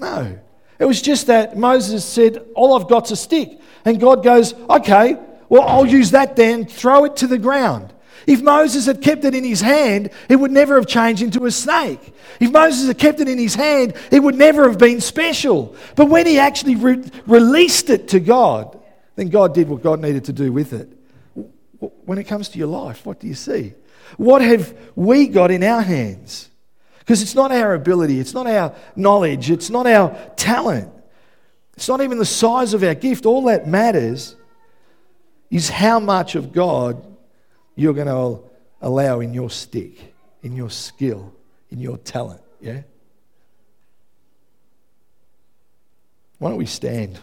No. 0.00 0.38
It 0.78 0.84
was 0.84 1.02
just 1.02 1.26
that 1.26 1.56
Moses 1.56 2.04
said, 2.04 2.44
All 2.54 2.80
I've 2.80 2.88
got's 2.88 3.10
a 3.10 3.16
stick. 3.16 3.60
And 3.84 4.00
God 4.00 4.24
goes, 4.24 4.54
Okay, 4.54 5.16
well, 5.48 5.62
I'll 5.62 5.86
use 5.86 6.12
that 6.12 6.34
then, 6.34 6.64
throw 6.64 7.04
it 7.04 7.16
to 7.16 7.26
the 7.26 7.38
ground. 7.38 7.92
If 8.26 8.42
Moses 8.42 8.86
had 8.86 9.00
kept 9.00 9.24
it 9.24 9.34
in 9.34 9.44
his 9.44 9.60
hand, 9.60 10.10
it 10.28 10.36
would 10.36 10.50
never 10.50 10.76
have 10.76 10.86
changed 10.86 11.22
into 11.22 11.46
a 11.46 11.50
snake. 11.50 12.14
If 12.40 12.50
Moses 12.50 12.86
had 12.86 12.98
kept 12.98 13.20
it 13.20 13.28
in 13.28 13.38
his 13.38 13.54
hand, 13.54 13.94
it 14.10 14.20
would 14.20 14.34
never 14.34 14.68
have 14.68 14.78
been 14.78 15.00
special. 15.00 15.74
But 15.96 16.06
when 16.06 16.26
he 16.26 16.38
actually 16.38 16.76
re- 16.76 17.02
released 17.26 17.88
it 17.88 18.08
to 18.08 18.20
God, 18.20 18.78
then 19.16 19.30
God 19.30 19.54
did 19.54 19.68
what 19.68 19.82
God 19.82 20.00
needed 20.00 20.26
to 20.26 20.32
do 20.32 20.52
with 20.52 20.74
it. 20.74 20.97
When 21.80 22.18
it 22.18 22.24
comes 22.24 22.48
to 22.50 22.58
your 22.58 22.68
life, 22.68 23.06
what 23.06 23.20
do 23.20 23.26
you 23.26 23.34
see? 23.34 23.74
What 24.16 24.42
have 24.42 24.76
we 24.96 25.28
got 25.28 25.50
in 25.50 25.62
our 25.62 25.82
hands? 25.82 26.50
Because 26.98 27.22
it's 27.22 27.34
not 27.34 27.52
our 27.52 27.74
ability, 27.74 28.20
it's 28.20 28.34
not 28.34 28.46
our 28.46 28.74
knowledge, 28.96 29.50
it's 29.50 29.70
not 29.70 29.86
our 29.86 30.14
talent, 30.36 30.92
it's 31.74 31.88
not 31.88 32.00
even 32.00 32.18
the 32.18 32.26
size 32.26 32.74
of 32.74 32.82
our 32.82 32.94
gift. 32.94 33.24
All 33.24 33.44
that 33.44 33.66
matters 33.66 34.36
is 35.50 35.70
how 35.70 36.00
much 36.00 36.34
of 36.34 36.52
God 36.52 37.02
you're 37.76 37.94
going 37.94 38.08
to 38.08 38.42
allow 38.82 39.20
in 39.20 39.32
your 39.32 39.50
stick, 39.50 40.14
in 40.42 40.54
your 40.54 40.70
skill, 40.70 41.32
in 41.70 41.78
your 41.78 41.96
talent. 41.98 42.42
Yeah? 42.60 42.82
Why 46.38 46.50
don't 46.50 46.58
we 46.58 46.66
stand? 46.66 47.18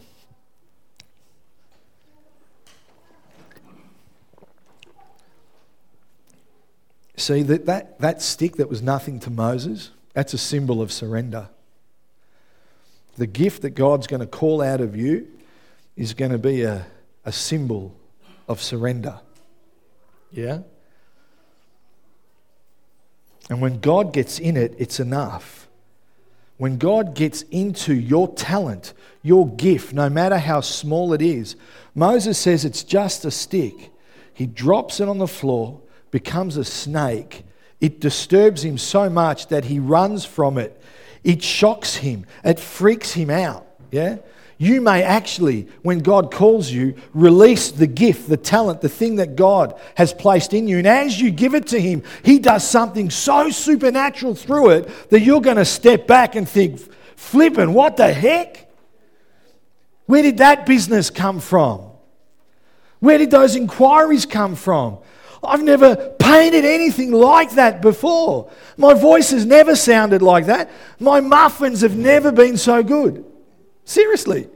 See, 7.18 7.44
that, 7.44 7.66
that, 7.66 8.00
that 8.00 8.22
stick 8.22 8.58
that 8.58 8.70
was 8.70 8.82
nothing 8.82 9.20
to 9.22 9.30
Moses, 9.30 9.92
that's 10.14 10.34
a 10.34 10.38
symbol 10.38 10.82
of 10.82 10.92
surrender. 10.92 11.50
The 13.18 13.28
gift 13.28 13.62
that 13.62 13.72
God's 13.72 14.08
going 14.08 14.20
to 14.20 14.28
call 14.28 14.62
out 14.62 14.82
of 14.82 14.96
you 14.96 15.28
is 15.96 16.14
going 16.14 16.32
to 16.32 16.38
be 16.38 16.64
a, 16.64 16.86
a 17.24 17.32
symbol 17.32 17.96
of 18.48 18.62
surrender. 18.62 19.20
Yeah? 20.32 20.60
And 23.50 23.62
when 23.62 23.80
God 23.80 24.12
gets 24.12 24.40
in 24.40 24.58
it, 24.58 24.76
it's 24.78 25.00
enough. 25.00 25.68
When 26.58 26.78
God 26.78 27.16
gets 27.16 27.44
into 27.44 27.94
your 27.94 28.34
talent, 28.34 28.94
your 29.22 29.48
gift, 29.48 29.94
no 29.94 30.10
matter 30.10 30.38
how 30.38 30.62
small 30.62 31.14
it 31.14 31.22
is, 31.22 31.56
Moses 31.94 32.38
says 32.38 32.66
it's 32.66 32.84
just 32.84 33.24
a 33.26 33.32
stick. 33.32 33.92
He 34.34 34.46
drops 34.46 35.00
it 35.00 35.08
on 35.08 35.18
the 35.18 35.28
floor 35.28 35.82
becomes 36.16 36.56
a 36.56 36.64
snake, 36.64 37.44
it 37.82 38.00
disturbs 38.00 38.64
him 38.64 38.78
so 38.78 39.10
much 39.10 39.48
that 39.48 39.66
he 39.66 39.80
runs 39.80 40.24
from 40.24 40.58
it. 40.58 40.82
It 41.26 41.44
shocks 41.44 41.96
him, 41.96 42.26
it 42.42 42.58
freaks 42.58 43.12
him 43.12 43.30
out. 43.30 43.68
Yeah? 43.92 44.20
You 44.58 44.80
may 44.80 45.04
actually, 45.04 45.68
when 45.82 46.00
God 46.00 46.32
calls 46.32 46.72
you, 46.72 46.96
release 47.14 47.72
the 47.72 47.86
gift, 47.86 48.30
the 48.30 48.38
talent, 48.38 48.80
the 48.80 48.88
thing 48.88 49.18
that 49.18 49.36
God 49.36 49.78
has 49.96 50.14
placed 50.14 50.54
in 50.54 50.70
you. 50.70 50.78
And 50.78 50.88
as 50.88 51.20
you 51.20 51.32
give 51.32 51.54
it 51.54 51.68
to 51.68 51.82
Him, 51.82 52.02
He 52.24 52.40
does 52.40 52.66
something 52.66 53.10
so 53.10 53.50
supernatural 53.50 54.36
through 54.36 54.70
it 54.70 55.10
that 55.10 55.20
you're 55.20 55.42
going 55.42 55.58
to 55.58 55.66
step 55.66 56.08
back 56.08 56.36
and 56.36 56.48
think, 56.48 56.80
flipping, 57.18 57.74
what 57.74 57.98
the 57.98 58.14
heck? 58.14 58.72
Where 60.06 60.24
did 60.24 60.38
that 60.38 60.66
business 60.66 61.10
come 61.10 61.42
from? 61.42 61.92
Where 63.00 63.18
did 63.18 63.32
those 63.32 63.56
inquiries 63.56 64.26
come 64.26 64.56
from? 64.56 65.00
I've 65.44 65.64
never 65.64 65.96
painted 66.20 66.66
anything 66.66 67.12
like 67.12 67.52
that 67.52 67.82
before. 67.82 68.50
My 68.78 68.94
voice 68.94 69.30
has 69.32 69.46
never 69.46 69.76
sounded 69.76 70.22
like 70.22 70.48
that. 70.48 70.72
My 71.00 71.20
muffins 71.20 71.82
have 71.82 71.96
never 71.96 72.32
been 72.32 72.58
so 72.58 72.82
good. 72.84 73.26
Seriously. 73.84 74.50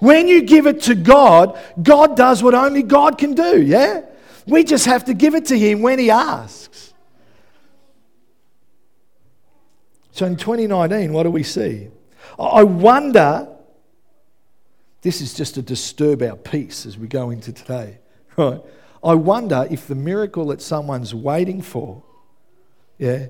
When 0.00 0.26
you 0.26 0.42
give 0.42 0.66
it 0.66 0.82
to 0.82 0.96
God, 0.96 1.56
God 1.80 2.16
does 2.16 2.42
what 2.42 2.54
only 2.54 2.82
God 2.82 3.18
can 3.18 3.34
do, 3.34 3.62
yeah? 3.62 4.02
We 4.46 4.64
just 4.64 4.86
have 4.86 5.04
to 5.04 5.14
give 5.14 5.36
it 5.36 5.46
to 5.46 5.58
Him 5.58 5.80
when 5.80 6.00
He 6.00 6.10
asks. 6.10 6.92
So 10.10 10.26
in 10.26 10.36
2019, 10.36 11.12
what 11.12 11.22
do 11.22 11.30
we 11.30 11.44
see? 11.44 11.88
I 12.38 12.64
wonder, 12.64 13.48
this 15.02 15.20
is 15.20 15.34
just 15.34 15.54
to 15.56 15.62
disturb 15.62 16.22
our 16.22 16.36
peace 16.36 16.86
as 16.86 16.96
we 16.96 17.08
go 17.08 17.30
into 17.30 17.52
today, 17.52 17.98
right? 18.36 18.60
I 19.04 19.14
wonder 19.14 19.66
if 19.70 19.88
the 19.88 19.96
miracle 19.96 20.46
that 20.46 20.62
someone's 20.62 21.14
waiting 21.14 21.60
for, 21.60 22.02
yeah, 22.98 23.26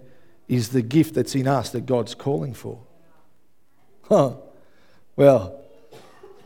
is 0.49 0.69
the 0.69 0.83
gift 0.83 1.15
that's 1.15 1.35
in 1.35 1.49
us 1.49 1.71
that 1.71 1.87
God's 1.87 2.15
calling 2.15 2.53
for. 2.53 2.79
Huh. 4.03 4.35
Well, 5.17 5.63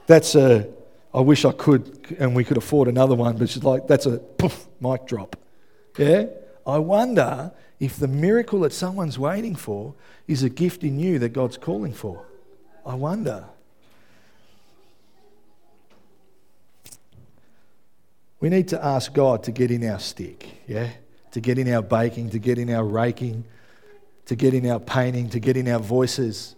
that's 0.07 0.37
a, 0.37 0.68
I 1.12 1.20
wish 1.20 1.45
I 1.45 1.51
could 1.51 2.16
and 2.20 2.37
we 2.37 2.45
could 2.45 2.57
afford 2.57 2.87
another 2.87 3.16
one, 3.16 3.37
but 3.37 3.43
it's 3.43 3.62
like, 3.64 3.89
that's 3.89 4.07
a 4.07 4.18
poof, 4.18 4.66
mic 4.81 5.07
drop. 5.07 5.35
Yeah? 5.99 6.27
I 6.64 6.79
wonder 6.79 7.53
if 7.81 7.97
the 7.97 8.09
miracle 8.09 8.61
that 8.61 8.72
someone's 8.72 9.18
waiting 9.18 9.57
for 9.57 9.95
is 10.29 10.45
a 10.45 10.49
gift 10.49 10.85
in 10.85 11.01
you 11.01 11.18
that 11.18 11.31
God's 11.31 11.57
calling 11.57 11.93
for. 11.93 12.27
I 12.85 12.95
wonder. 12.95 13.47
We 18.41 18.49
need 18.49 18.68
to 18.68 18.84
ask 18.84 19.12
God 19.12 19.43
to 19.45 19.53
get 19.53 19.70
in 19.70 19.89
our 19.89 19.99
stick, 19.99 20.47
yeah? 20.66 20.91
To 21.32 21.41
get 21.41 21.59
in 21.59 21.72
our 21.72 21.82
baking, 21.82 22.30
to 22.30 22.39
get 22.39 22.59
in 22.59 22.70
our 22.70 22.84
raking, 22.84 23.45
to 24.26 24.34
get 24.34 24.55
in 24.55 24.68
our 24.68 24.80
painting, 24.80 25.30
to 25.30 25.41
get 25.41 25.57
in 25.57 25.68
our 25.68 25.78
voices, 25.78 26.55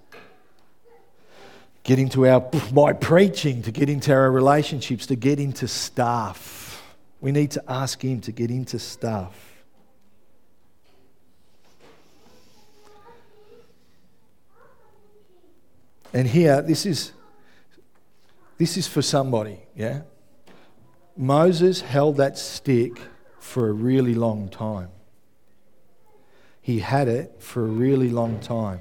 get 1.85 1.99
into 1.99 2.27
our 2.27 2.49
my 2.73 2.93
preaching, 2.93 3.63
to 3.63 3.71
get 3.71 3.89
into 3.89 4.13
our 4.13 4.31
relationships, 4.31 5.07
to 5.07 5.17
get 5.17 5.39
into 5.39 5.69
stuff. 5.69 6.83
We 7.21 7.33
need 7.33 7.53
to 7.53 7.63
ask 7.69 8.03
Him 8.03 8.21
to 8.23 8.33
get 8.33 8.51
into 8.51 8.79
stuff. 8.79 9.45
And 16.13 16.27
here, 16.27 16.63
this 16.63 16.87
is 16.87 17.13
this 18.57 18.77
is 18.77 18.89
for 18.89 19.03
somebody, 19.03 19.61
yeah? 19.77 20.03
Moses 21.19 21.81
held 21.81 22.17
that 22.19 22.39
stick 22.39 22.97
for 23.41 23.69
a 23.69 23.73
really 23.73 24.15
long 24.15 24.49
time. 24.49 24.91
He 26.63 26.79
had 26.79 27.09
it 27.09 27.43
for 27.43 27.65
a 27.65 27.69
really 27.69 28.09
long 28.09 28.39
time. 28.39 28.79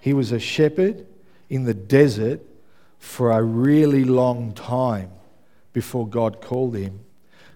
He 0.00 0.14
was 0.14 0.32
a 0.32 0.38
shepherd 0.38 1.06
in 1.50 1.64
the 1.64 1.74
desert 1.74 2.40
for 2.98 3.30
a 3.30 3.42
really 3.42 4.04
long 4.04 4.54
time 4.54 5.10
before 5.74 6.08
God 6.08 6.40
called 6.40 6.74
him. 6.74 7.00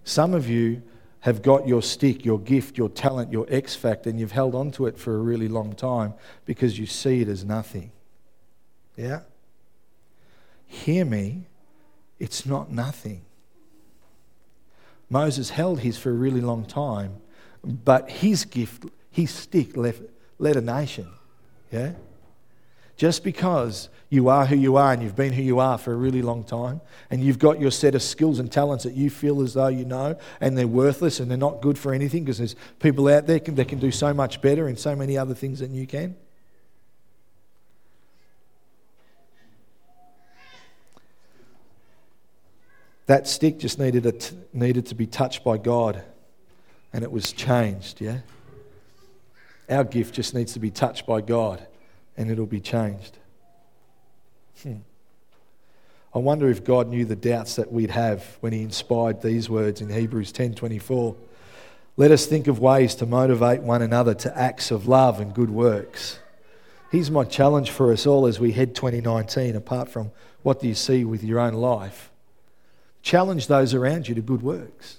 Some 0.04 0.34
of 0.34 0.50
you 0.50 0.82
have 1.20 1.40
got 1.40 1.66
your 1.66 1.80
stick, 1.80 2.26
your 2.26 2.38
gift, 2.38 2.76
your 2.76 2.90
talent, 2.90 3.32
your 3.32 3.46
X 3.48 3.74
factor, 3.74 4.10
and 4.10 4.20
you've 4.20 4.32
held 4.32 4.54
on 4.54 4.70
to 4.72 4.86
it 4.86 4.98
for 4.98 5.14
a 5.14 5.18
really 5.18 5.48
long 5.48 5.72
time 5.72 6.12
because 6.44 6.78
you 6.78 6.84
see 6.84 7.22
it 7.22 7.28
as 7.28 7.42
nothing. 7.42 7.90
Yeah? 8.98 9.20
Hear 10.66 11.06
me, 11.06 11.46
it's 12.18 12.44
not 12.44 12.70
nothing. 12.70 13.22
Moses 15.10 15.50
held 15.50 15.80
his 15.80 15.96
for 15.98 16.10
a 16.10 16.14
really 16.14 16.40
long 16.40 16.64
time, 16.64 17.16
but 17.62 18.10
his 18.10 18.44
gift, 18.44 18.84
his 19.10 19.30
stick, 19.30 19.76
left, 19.76 20.02
led 20.38 20.56
a 20.56 20.60
nation. 20.60 21.08
Yeah? 21.70 21.92
Just 22.96 23.24
because 23.24 23.88
you 24.08 24.28
are 24.28 24.46
who 24.46 24.56
you 24.56 24.76
are 24.76 24.92
and 24.92 25.02
you've 25.02 25.16
been 25.16 25.32
who 25.32 25.42
you 25.42 25.58
are 25.58 25.78
for 25.78 25.92
a 25.92 25.96
really 25.96 26.22
long 26.22 26.44
time, 26.44 26.80
and 27.10 27.22
you've 27.22 27.38
got 27.38 27.60
your 27.60 27.72
set 27.72 27.94
of 27.94 28.02
skills 28.02 28.38
and 28.38 28.50
talents 28.50 28.84
that 28.84 28.94
you 28.94 29.10
feel 29.10 29.42
as 29.42 29.54
though 29.54 29.68
you 29.68 29.84
know, 29.84 30.16
and 30.40 30.56
they're 30.56 30.68
worthless 30.68 31.18
and 31.18 31.28
they're 31.30 31.36
not 31.36 31.60
good 31.60 31.76
for 31.76 31.92
anything 31.92 32.22
because 32.22 32.38
there's 32.38 32.54
people 32.78 33.08
out 33.08 33.26
there 33.26 33.40
that 33.40 33.68
can 33.68 33.78
do 33.80 33.90
so 33.90 34.14
much 34.14 34.40
better 34.40 34.68
in 34.68 34.76
so 34.76 34.94
many 34.94 35.18
other 35.18 35.34
things 35.34 35.58
than 35.58 35.74
you 35.74 35.86
can. 35.86 36.16
That 43.06 43.28
stick 43.28 43.58
just 43.58 43.78
needed, 43.78 44.20
t- 44.20 44.36
needed 44.52 44.86
to 44.86 44.94
be 44.94 45.06
touched 45.06 45.44
by 45.44 45.58
God 45.58 46.02
and 46.92 47.02
it 47.02 47.10
was 47.10 47.32
changed, 47.32 48.00
yeah? 48.00 48.18
Our 49.68 49.84
gift 49.84 50.14
just 50.14 50.34
needs 50.34 50.52
to 50.52 50.60
be 50.60 50.70
touched 50.70 51.06
by 51.06 51.20
God 51.20 51.66
and 52.16 52.30
it'll 52.30 52.46
be 52.46 52.60
changed. 52.60 53.18
Hmm. 54.62 54.76
I 56.14 56.18
wonder 56.18 56.48
if 56.48 56.62
God 56.62 56.88
knew 56.88 57.04
the 57.04 57.16
doubts 57.16 57.56
that 57.56 57.72
we'd 57.72 57.90
have 57.90 58.38
when 58.40 58.52
he 58.52 58.62
inspired 58.62 59.20
these 59.20 59.50
words 59.50 59.80
in 59.80 59.88
Hebrews 59.88 60.32
10:24. 60.32 61.16
Let 61.96 62.12
us 62.12 62.26
think 62.26 62.46
of 62.46 62.60
ways 62.60 62.94
to 62.96 63.06
motivate 63.06 63.62
one 63.62 63.82
another 63.82 64.14
to 64.14 64.38
acts 64.38 64.70
of 64.70 64.86
love 64.86 65.20
and 65.20 65.34
good 65.34 65.50
works. 65.50 66.20
Here's 66.90 67.10
my 67.10 67.24
challenge 67.24 67.70
for 67.70 67.92
us 67.92 68.06
all 68.06 68.26
as 68.26 68.38
we 68.38 68.52
head 68.52 68.76
2019, 68.76 69.56
apart 69.56 69.88
from 69.88 70.12
what 70.42 70.60
do 70.60 70.68
you 70.68 70.74
see 70.74 71.04
with 71.04 71.24
your 71.24 71.40
own 71.40 71.54
life. 71.54 72.10
Challenge 73.04 73.46
those 73.48 73.74
around 73.74 74.08
you 74.08 74.14
to 74.14 74.22
good 74.22 74.42
works. 74.42 74.98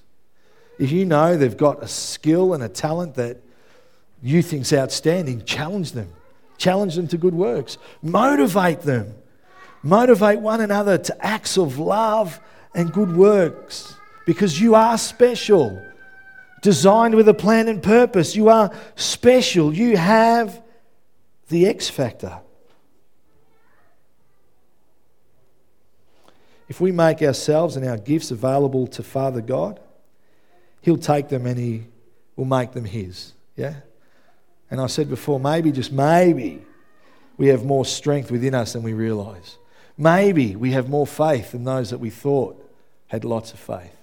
If 0.78 0.92
you 0.92 1.06
know 1.06 1.38
they've 1.38 1.58
got 1.58 1.82
a 1.82 1.88
skill 1.88 2.54
and 2.54 2.64
a 2.64 2.70
talent 2.70 3.16
that 3.16 3.38
you 4.22 4.44
think's 4.44 4.72
outstanding, 4.72 5.44
challenge 5.44 5.94
them. 5.94 6.14
Challenge 6.60 6.96
them 6.96 7.08
to 7.08 7.18
good 7.18 7.34
works. 7.34 7.80
Motivate 8.04 8.82
them. 8.82 9.16
Motivate 9.82 10.40
one 10.40 10.62
another 10.62 11.00
to 11.00 11.26
acts 11.26 11.58
of 11.58 11.80
love 11.80 12.40
and 12.76 12.94
good 12.94 13.16
works 13.16 13.96
because 14.28 14.62
you 14.62 14.76
are 14.76 15.00
special, 15.00 15.84
designed 16.62 17.16
with 17.16 17.28
a 17.28 17.34
plan 17.34 17.68
and 17.68 17.82
purpose. 17.82 18.36
You 18.36 18.50
are 18.50 18.72
special. 18.96 19.74
You 19.74 19.98
have 19.98 20.62
the 21.50 21.66
X 21.66 21.90
factor. 21.90 22.40
If 26.68 26.82
we 26.82 26.92
make 26.92 27.22
ourselves 27.22 27.76
and 27.76 27.88
our 27.88 27.98
gifts 27.98 28.32
available 28.32 28.88
to 28.88 29.04
Father 29.04 29.42
God, 29.42 29.80
He'll 30.82 30.98
take 30.98 31.30
them 31.30 31.46
and 31.46 31.58
He 31.58 31.86
will 32.36 32.46
make 32.46 32.72
them 32.72 32.86
His. 32.86 33.34
Yeah? 33.56 33.76
And 34.70 34.82
I 34.82 34.88
said 34.88 35.10
before, 35.10 35.40
maybe, 35.40 35.72
just 35.72 35.92
maybe, 35.92 36.62
we 37.38 37.48
have 37.48 37.66
more 37.66 37.86
strength 37.86 38.32
within 38.32 38.56
us 38.56 38.74
than 38.74 38.84
we 38.84 38.94
realize. 38.94 39.58
Maybe 39.98 40.56
we 40.56 40.72
have 40.72 40.90
more 40.90 41.08
faith 41.08 41.52
than 41.52 41.64
those 41.64 41.90
that 41.92 42.00
we 42.00 42.10
thought 42.10 42.62
had 43.08 43.24
lots 43.24 43.54
of 43.54 43.60
faith. 43.60 43.96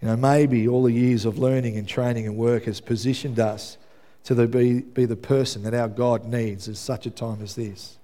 You 0.00 0.08
know, 0.08 0.16
maybe 0.16 0.66
all 0.68 0.84
the 0.84 0.92
years 0.92 1.24
of 1.24 1.38
learning 1.38 1.76
and 1.76 1.86
training 1.86 2.26
and 2.26 2.36
work 2.36 2.64
has 2.64 2.80
positioned 2.80 3.38
us 3.38 3.76
to 4.24 4.34
the, 4.34 4.46
be, 4.46 4.80
be 4.80 5.04
the 5.04 5.16
person 5.16 5.62
that 5.64 5.74
our 5.74 5.88
God 5.88 6.24
needs 6.24 6.68
at 6.68 6.76
such 6.76 7.06
a 7.06 7.10
time 7.10 7.42
as 7.42 7.54
this. 7.54 7.98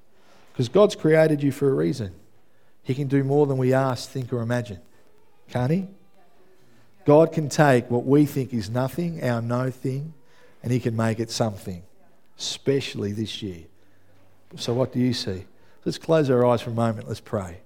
Because 0.52 0.68
God's 0.68 0.96
created 0.96 1.42
you 1.42 1.52
for 1.52 1.68
a 1.68 1.74
reason. 1.74 2.12
He 2.86 2.94
can 2.94 3.08
do 3.08 3.24
more 3.24 3.46
than 3.46 3.58
we 3.58 3.74
ask, 3.74 4.08
think, 4.08 4.32
or 4.32 4.40
imagine. 4.40 4.78
Can't 5.50 5.72
He? 5.72 5.88
God 7.04 7.32
can 7.32 7.48
take 7.48 7.90
what 7.90 8.06
we 8.06 8.26
think 8.26 8.54
is 8.54 8.70
nothing, 8.70 9.24
our 9.24 9.42
no 9.42 9.72
thing, 9.72 10.14
and 10.62 10.70
He 10.70 10.78
can 10.78 10.94
make 10.94 11.18
it 11.18 11.32
something, 11.32 11.82
especially 12.38 13.10
this 13.10 13.42
year. 13.42 13.64
So, 14.54 14.72
what 14.72 14.92
do 14.92 15.00
you 15.00 15.12
see? 15.12 15.46
Let's 15.84 15.98
close 15.98 16.30
our 16.30 16.46
eyes 16.46 16.62
for 16.62 16.70
a 16.70 16.74
moment. 16.74 17.08
Let's 17.08 17.20
pray. 17.20 17.58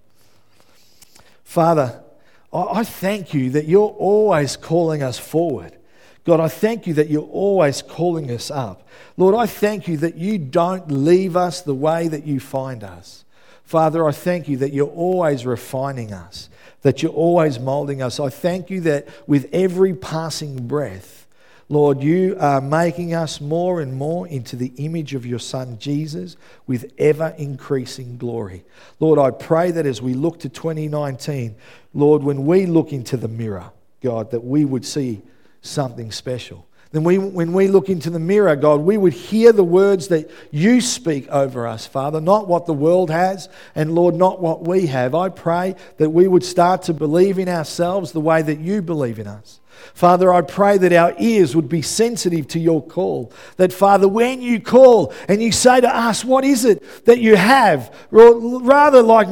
Father, 1.45 2.03
I 2.51 2.83
thank 2.83 3.35
you 3.35 3.51
that 3.51 3.67
you're 3.67 3.91
always 3.91 4.57
calling 4.57 5.03
us 5.03 5.19
forward. 5.19 5.77
God, 6.25 6.41
I 6.41 6.49
thank 6.49 6.87
you 6.87 6.95
that 6.95 7.11
you're 7.11 7.23
always 7.23 7.83
calling 7.83 8.31
us 8.31 8.51
up. 8.51 8.89
Lord, 9.19 9.35
I 9.35 9.45
thank 9.45 9.87
you 9.87 9.99
that 9.99 10.17
you 10.17 10.39
don't 10.39 10.91
leave 10.91 11.37
us 11.37 11.61
the 11.61 11.75
way 11.75 12.09
that 12.09 12.27
you 12.27 12.41
find 12.41 12.83
us. 12.83 13.25
Father, 13.71 14.05
I 14.05 14.11
thank 14.11 14.49
you 14.49 14.57
that 14.57 14.73
you're 14.73 14.89
always 14.89 15.47
refining 15.47 16.13
us, 16.13 16.49
that 16.83 17.05
you're 17.05 17.13
always 17.13 17.61
molding 17.61 18.03
us. 18.03 18.19
I 18.19 18.29
thank 18.29 18.69
you 18.69 18.81
that 18.81 19.07
with 19.29 19.49
every 19.53 19.95
passing 19.95 20.67
breath, 20.67 21.29
Lord, 21.69 22.03
you 22.03 22.37
are 22.41 22.61
making 22.61 23.15
us 23.15 23.41
more 23.41 23.81
and 23.81 23.95
more 23.95 24.27
into 24.27 24.57
the 24.57 24.73
image 24.79 25.15
of 25.15 25.25
your 25.25 25.39
Son 25.39 25.79
Jesus 25.79 26.37
with 26.67 26.93
ever 26.99 27.33
increasing 27.39 28.19
glory. 28.19 28.65
Lord, 28.99 29.21
I 29.21 29.31
pray 29.31 29.71
that 29.71 29.87
as 29.87 30.03
we 30.03 30.15
look 30.15 30.41
to 30.41 30.49
2019, 30.49 31.55
Lord, 31.95 32.25
when 32.25 32.47
we 32.47 32.67
look 32.67 32.93
into 32.93 33.17
the 33.17 33.29
mirror, 33.29 33.71
God, 34.03 34.33
that 34.33 34.43
we 34.43 34.65
would 34.65 34.85
see 34.85 35.23
something 35.63 36.11
special. 36.11 36.67
Then 36.93 37.05
we, 37.05 37.19
when 37.19 37.53
we 37.53 37.69
look 37.69 37.89
into 37.89 38.11
the 38.11 38.19
mirror, 38.19 38.57
God, 38.57 38.81
we 38.81 38.97
would 38.97 39.13
hear 39.13 39.53
the 39.53 39.63
words 39.63 40.09
that 40.09 40.29
you 40.51 40.81
speak 40.81 41.29
over 41.29 41.67
us, 41.67 41.87
Father, 41.87 42.21
not 42.21 42.49
what 42.49 42.67
the 42.67 42.75
world 42.75 43.11
has, 43.11 43.49
and 43.77 43.95
Lord, 43.95 44.17
not 44.17 44.41
what 44.41 44.67
we 44.67 44.87
have. 44.87 45.15
I 45.15 45.29
pray 45.29 45.77
that 45.99 46.11
we 46.11 46.27
would 46.27 46.45
start 46.45 46.83
to 46.83 46.95
believe 46.95 47.39
in 47.39 47.49
ourselves 47.49 48.11
the 48.11 48.21
way 48.21 48.43
that 48.43 48.59
you 48.59 48.83
believe 48.83 49.21
in 49.21 49.29
us. 49.29 49.61
Father, 49.95 50.33
I 50.33 50.43
pray 50.43 50.79
that 50.79 50.93
our 50.93 51.15
ears 51.19 51.55
would 51.55 51.69
be 51.69 51.83
sensitive 51.83 52.49
to 52.49 52.59
your 52.59 52.85
call. 52.85 53.33
That, 53.57 53.73
Father, 53.73 54.09
when 54.09 54.43
you 54.43 54.61
call 54.61 55.13
and 55.29 55.43
you 55.43 55.53
say 55.53 55.81
to 55.81 55.97
us, 55.97 56.25
What 56.25 56.45
is 56.45 56.65
it 56.65 57.05
that 57.07 57.21
you 57.21 57.37
have? 57.37 57.95
Rather, 58.11 59.03
like, 59.03 59.29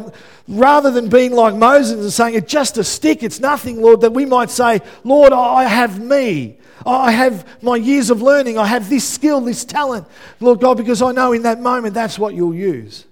rather 0.46 0.90
than 0.90 1.08
being 1.08 1.32
like 1.32 1.54
Moses 1.54 2.00
and 2.00 2.12
saying, 2.12 2.34
It's 2.34 2.50
just 2.50 2.78
a 2.78 2.84
stick, 2.84 3.22
it's 3.22 3.40
nothing, 3.40 3.82
Lord, 3.82 4.00
that 4.02 4.12
we 4.12 4.26
might 4.26 4.50
say, 4.50 4.80
Lord, 5.04 5.32
I 5.32 5.64
have 5.64 6.00
me. 6.00 6.57
Oh, 6.86 6.96
I 6.96 7.10
have 7.10 7.62
my 7.62 7.76
years 7.76 8.10
of 8.10 8.22
learning. 8.22 8.58
I 8.58 8.66
have 8.66 8.88
this 8.88 9.08
skill, 9.08 9.40
this 9.40 9.64
talent, 9.64 10.06
Lord 10.40 10.60
God, 10.60 10.76
because 10.76 11.02
I 11.02 11.12
know 11.12 11.32
in 11.32 11.42
that 11.42 11.60
moment 11.60 11.94
that's 11.94 12.18
what 12.18 12.34
you'll 12.34 12.54
use. 12.54 13.04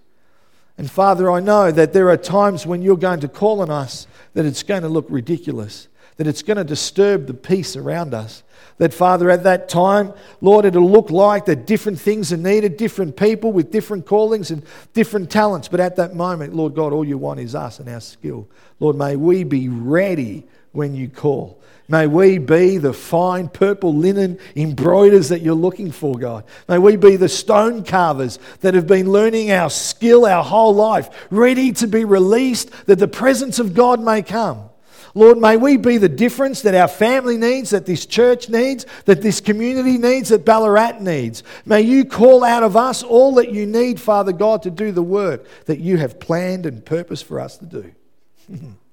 And 0.79 0.91
Father, 0.91 1.31
I 1.31 1.41
know 1.41 1.71
that 1.71 1.93
there 1.93 2.11
are 2.11 2.17
times 2.17 2.67
when 2.67 2.83
you're 2.83 2.97
going 2.97 3.21
to 3.21 3.29
call 3.29 3.61
on 3.63 3.71
us 3.71 4.07
that 4.35 4.45
it's 4.45 4.63
going 4.63 4.83
to 4.83 4.89
look 4.89 5.07
ridiculous 5.09 5.89
that 6.17 6.27
it's 6.27 6.43
going 6.43 6.57
to 6.57 6.65
disturb 6.65 7.27
the 7.27 7.35
peace 7.35 7.77
around 7.77 8.15
us. 8.15 8.43
That, 8.79 8.93
Father, 8.93 9.31
at 9.31 9.45
that 9.45 9.69
time, 9.69 10.13
Lord, 10.41 10.65
it'll 10.65 10.91
look 10.91 11.11
like 11.11 11.47
that 11.47 11.67
different 11.67 12.01
things 12.01 12.33
are 12.33 12.39
needed, 12.39 12.77
different 12.77 13.17
people 13.17 13.53
with 13.53 13.71
different 13.71 14.07
callings 14.07 14.51
and 14.51 14.63
different 14.93 15.31
talents. 15.31 15.69
But 15.69 15.81
at 15.81 15.97
that 15.97 16.15
moment, 16.15 16.55
Lord 16.55 16.75
God, 16.75 16.93
all 16.93 17.05
you 17.05 17.17
want 17.17 17.41
is 17.41 17.55
us 17.55 17.81
and 17.81 17.89
our 17.89 18.01
skill. 18.01 18.49
Lord, 18.81 18.97
may 18.97 19.17
we 19.17 19.45
be 19.45 19.69
ready 19.69 20.47
when 20.77 20.95
you 20.95 21.09
call. 21.09 21.61
May 21.89 22.09
we 22.09 22.39
be 22.39 22.79
the 22.79 22.93
fine 22.93 23.49
purple 23.49 23.95
linen 23.95 24.39
embroiders 24.57 25.29
that 25.29 25.41
you're 25.41 25.55
looking 25.55 25.93
for, 25.93 26.19
God. 26.19 26.45
May 26.69 26.79
we 26.79 26.97
be 26.97 27.15
the 27.17 27.29
stone 27.29 27.85
carvers 27.85 28.41
that 28.61 28.75
have 28.75 28.89
been 28.89 29.13
learning 29.13 29.53
our 29.53 29.71
skill 29.71 30.27
our 30.27 30.43
whole 30.43 30.75
life, 30.75 31.09
ready 31.31 31.73
to 31.75 31.87
be 31.87 32.05
released 32.05 32.71
that 32.87 32.99
the 32.99 33.07
presence 33.07 33.61
of 33.61 33.75
God 33.75 34.01
may 34.01 34.23
come. 34.23 34.69
Lord, 35.15 35.39
may 35.39 35.57
we 35.57 35.79
be 35.79 35.97
the 35.97 36.11
difference 36.11 36.61
that 36.63 36.75
our 36.75 36.89
family 36.89 37.39
needs, 37.39 37.71
that 37.71 37.87
this 37.87 38.05
church 38.05 38.51
needs, 38.51 38.85
that 39.07 39.23
this 39.23 39.41
community 39.41 39.97
needs, 39.97 40.29
that 40.29 40.45
Ballarat 40.45 41.01
needs. 41.01 41.43
May 41.65 41.83
you 41.83 42.05
call 42.05 42.45
out 42.45 42.63
of 42.63 42.77
us 42.77 43.03
all 43.03 43.37
that 43.37 43.51
you 43.51 43.65
need, 43.65 43.99
Father 43.99 44.33
God, 44.33 44.65
to 44.65 44.71
do 44.71 44.93
the 44.93 45.03
work 45.03 45.47
that 45.67 45.79
you 45.79 45.97
have 45.97 46.21
planned 46.21 46.67
and 46.67 46.85
purposed 46.85 47.25
for 47.25 47.41
us 47.41 47.57
to 47.59 47.65
do. 47.65 47.95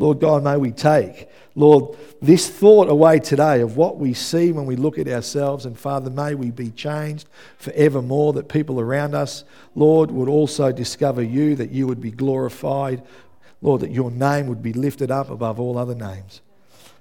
Lord 0.00 0.18
God, 0.18 0.42
may 0.42 0.56
we 0.56 0.72
take, 0.72 1.28
Lord, 1.54 1.96
this 2.20 2.50
thought 2.50 2.88
away 2.88 3.20
today 3.20 3.60
of 3.60 3.76
what 3.76 3.98
we 3.98 4.14
see 4.14 4.50
when 4.50 4.66
we 4.66 4.74
look 4.74 4.98
at 4.98 5.06
ourselves. 5.06 5.66
And 5.66 5.78
Father, 5.78 6.10
may 6.10 6.34
we 6.34 6.50
be 6.50 6.70
changed 6.70 7.28
forevermore, 7.58 8.32
that 8.32 8.48
people 8.48 8.80
around 8.80 9.14
us, 9.14 9.44
Lord, 9.76 10.10
would 10.10 10.28
also 10.28 10.72
discover 10.72 11.22
you, 11.22 11.54
that 11.56 11.70
you 11.70 11.86
would 11.86 12.00
be 12.00 12.10
glorified 12.10 13.02
Lord, 13.62 13.82
that 13.82 13.90
your 13.90 14.10
name 14.10 14.46
would 14.46 14.62
be 14.62 14.72
lifted 14.72 15.10
up 15.10 15.30
above 15.30 15.60
all 15.60 15.76
other 15.76 15.94
names. 15.94 16.40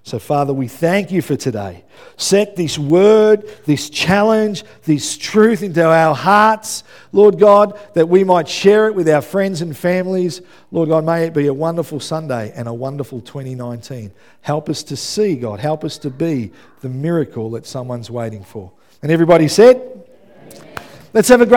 So, 0.04 0.18
Father, 0.18 0.54
we 0.54 0.68
thank 0.68 1.12
you 1.12 1.22
for 1.22 1.36
today. 1.36 1.84
Set 2.18 2.56
this 2.56 2.80
word, 2.80 3.48
this 3.66 3.90
challenge, 3.90 4.64
this 4.84 5.18
truth 5.18 5.62
into 5.62 5.86
our 5.86 6.16
hearts, 6.16 6.84
Lord 7.12 7.38
God, 7.38 7.80
that 7.94 8.08
we 8.08 8.24
might 8.24 8.48
share 8.48 8.88
it 8.88 8.96
with 8.96 9.10
our 9.10 9.22
friends 9.22 9.62
and 9.62 9.76
families. 9.76 10.42
Lord 10.72 10.90
God, 10.90 11.06
may 11.06 11.26
it 11.26 11.34
be 11.34 11.48
a 11.48 11.54
wonderful 11.54 12.00
Sunday 12.00 12.52
and 12.56 12.68
a 12.68 12.74
wonderful 12.74 13.22
2019. 13.22 14.12
Help 14.42 14.70
us 14.70 14.84
to 14.84 14.96
see, 14.96 15.36
God. 15.36 15.60
Help 15.60 15.84
us 15.84 15.98
to 16.00 16.10
be 16.10 16.52
the 16.82 16.90
miracle 16.90 17.52
that 17.52 17.66
someone's 17.66 18.10
waiting 18.10 18.44
for. 18.44 18.72
And 19.02 19.12
everybody 19.12 19.48
said, 19.48 20.00
Let's 21.12 21.28
have 21.30 21.42
a 21.42 21.46
great 21.46 21.48